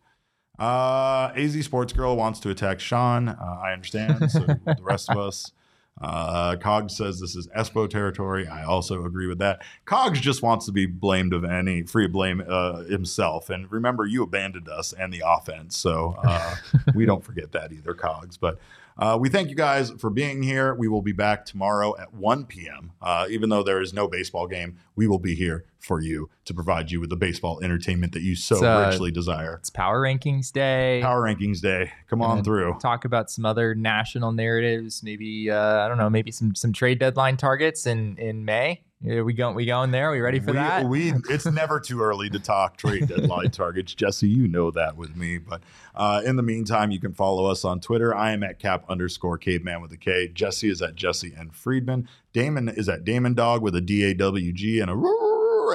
Uh, 0.59 1.31
AZ 1.37 1.65
Sports 1.65 1.93
Girl 1.93 2.17
wants 2.17 2.41
to 2.41 2.51
attack 2.51 2.81
Sean. 2.81 3.29
Uh, 3.29 3.61
I 3.63 3.73
understand. 3.73 4.31
So 4.31 4.41
the 4.41 4.77
rest 4.81 5.11
of 5.11 5.19
us. 5.19 5.53
Uh, 6.01 6.57
Cogs 6.57 6.97
says 6.97 7.19
this 7.19 7.35
is 7.35 7.49
Espo 7.49 7.91
territory. 7.91 8.47
I 8.47 8.63
also 8.63 9.05
agree 9.05 9.27
with 9.27 9.39
that. 9.39 9.63
Cogs 9.85 10.21
just 10.21 10.43
wants 10.43 10.67
to 10.67 10.73
be 10.73 10.87
blamed 10.87 11.33
of 11.33 11.45
any 11.45 11.83
free 11.83 12.07
blame 12.07 12.43
uh, 12.49 12.85
himself. 12.85 13.51
And 13.51 13.71
remember, 13.71 14.07
you 14.07 14.23
abandoned 14.23 14.69
us 14.69 14.93
and 14.93 15.13
the 15.13 15.23
offense, 15.27 15.77
so 15.77 16.15
uh, 16.23 16.55
we 16.95 17.05
don't 17.05 17.25
forget 17.25 17.51
that 17.53 17.73
either, 17.73 17.95
Cogs. 17.95 18.37
But 18.37 18.59
uh, 18.99 19.17
we 19.21 19.29
thank 19.29 19.49
you 19.49 19.55
guys 19.55 19.91
for 19.93 20.11
being 20.11 20.43
here. 20.43 20.75
We 20.75 20.89
will 20.89 21.03
be 21.03 21.13
back 21.13 21.45
tomorrow 21.45 21.97
at 21.99 22.13
1 22.15 22.47
p.m. 22.47 22.93
Uh, 23.01 23.27
even 23.31 23.49
though 23.49 23.63
there 23.63 23.81
is 23.81 23.93
no 23.93 24.09
baseball 24.09 24.47
game, 24.47 24.77
we 24.97 25.07
will 25.07 25.19
be 25.21 25.35
here 25.35 25.65
for 25.79 26.01
you 26.01 26.29
to 26.45 26.53
provide 26.53 26.91
you 26.91 27.01
with 27.01 27.09
the 27.09 27.17
baseball 27.17 27.61
entertainment 27.63 28.13
that 28.13 28.23
you 28.23 28.35
so 28.35 28.65
uh, 28.65 28.89
richly 28.89 29.11
desire. 29.13 29.57
It's 29.61 29.71
Power 29.71 30.03
Rankings 30.03 30.51
Day. 30.51 31.01
Power 31.03 31.23
Rankings 31.23 31.61
Day. 31.61 31.93
Come 32.09 32.21
And 32.21 32.33
on 32.33 32.45
through. 32.45 32.79
Talk 32.81 33.05
about 33.05 33.31
some 33.31 33.47
other 33.47 33.75
national 33.75 34.33
narratives. 34.33 35.03
Maybe 35.03 35.51
uh, 35.51 35.85
I 35.85 35.89
don't 35.89 35.99
know. 35.99 36.11
Maybe 36.11 36.33
some 36.33 36.55
some 36.55 36.73
trade 36.73 36.99
deadline 36.99 37.37
targets 37.37 37.87
in 37.87 38.17
in 38.19 38.45
May. 38.45 38.83
Are 39.07 39.25
we 39.25 39.33
going? 39.33 39.55
We 39.55 39.65
going 39.65 39.93
there? 39.93 40.11
we 40.11 40.21
ready 40.21 40.41
for 40.41 40.47
we, 40.47 40.53
that? 40.55 40.85
We 40.85 41.13
it's 41.31 41.47
never 41.47 41.79
too 41.79 42.03
early 42.03 42.29
to 42.31 42.41
talk 42.41 42.77
trade 42.77 43.07
deadline 43.07 43.51
targets, 43.53 43.95
Jesse. 43.95 44.29
You 44.29 44.49
know 44.49 44.73
that 44.73 44.97
with 44.97 45.15
me. 45.15 45.39
But 45.39 45.63
uh, 45.95 46.23
in 46.25 46.35
the 46.35 46.43
meantime, 46.43 46.91
you 46.91 46.99
can 46.99 47.13
follow 47.13 47.47
us 47.47 47.65
on 47.65 47.79
Twitter. 47.79 48.13
I 48.13 48.33
am 48.33 48.43
at 48.43 48.59
cap 48.59 48.85
underscore 48.89 49.39
caveman 49.39 49.83
with 49.83 49.93
a 49.93 49.97
K. 49.97 50.27
Jesse 50.27 50.69
is 50.69 50.83
at 50.83 50.97
Jesse 50.97 51.33
and 51.39 51.55
Friedman. 51.55 52.09
Damon 52.33 52.69
is 52.69 52.89
at 52.89 53.05
Damon 53.05 53.35
Dog 53.35 53.63
with 53.63 53.77
a 53.77 53.81
D 53.81 54.03
A 54.03 54.15
W 54.15 54.53
G 54.53 54.81
and 54.81 54.91
a 54.91 54.95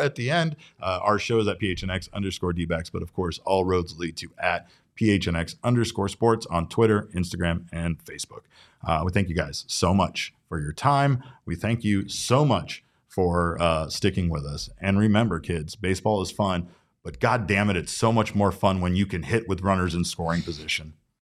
at 0.02 0.16
the 0.16 0.30
end. 0.30 0.58
Uh, 0.82 1.00
our 1.02 1.18
show 1.18 1.40
is 1.40 1.48
at 1.48 1.60
PHNX 1.60 2.12
underscore 2.12 2.52
DBAX, 2.52 2.92
but 2.92 3.02
of 3.02 3.14
course, 3.14 3.40
all 3.46 3.64
roads 3.64 3.98
lead 3.98 4.18
to 4.18 4.30
at 4.38 4.68
PHNX 5.00 5.56
underscore 5.64 6.10
sports 6.10 6.46
on 6.48 6.68
Twitter, 6.68 7.10
Instagram, 7.16 7.68
and 7.72 8.04
Facebook. 8.04 8.42
Uh, 8.86 9.02
we 9.06 9.12
thank 9.12 9.30
you 9.30 9.36
guys 9.36 9.64
so 9.68 9.94
much 9.94 10.34
for 10.50 10.60
your 10.60 10.74
time. 10.74 11.24
We 11.46 11.56
thank 11.56 11.84
you 11.84 12.10
so 12.10 12.44
much 12.44 12.83
for 13.14 13.62
uh, 13.62 13.90
sticking 13.90 14.30
with 14.30 14.46
us. 14.46 14.70
And 14.80 14.98
remember, 14.98 15.40
kids, 15.40 15.76
baseball 15.76 16.22
is 16.22 16.32
fun, 16.32 16.68
but 17.04 17.20
god 17.20 17.48
damn 17.48 17.70
it, 17.70 17.78
it's 17.78 17.92
so 17.92 18.12
much 18.12 18.34
more 18.34 18.52
fun 18.52 18.82
when 18.82 18.96
you 18.96 19.06
can 19.06 19.24
hit 19.24 19.48
with 19.48 19.62
runners 19.62 19.94
in 19.94 20.04
scoring 20.04 20.42
position. 20.42 20.94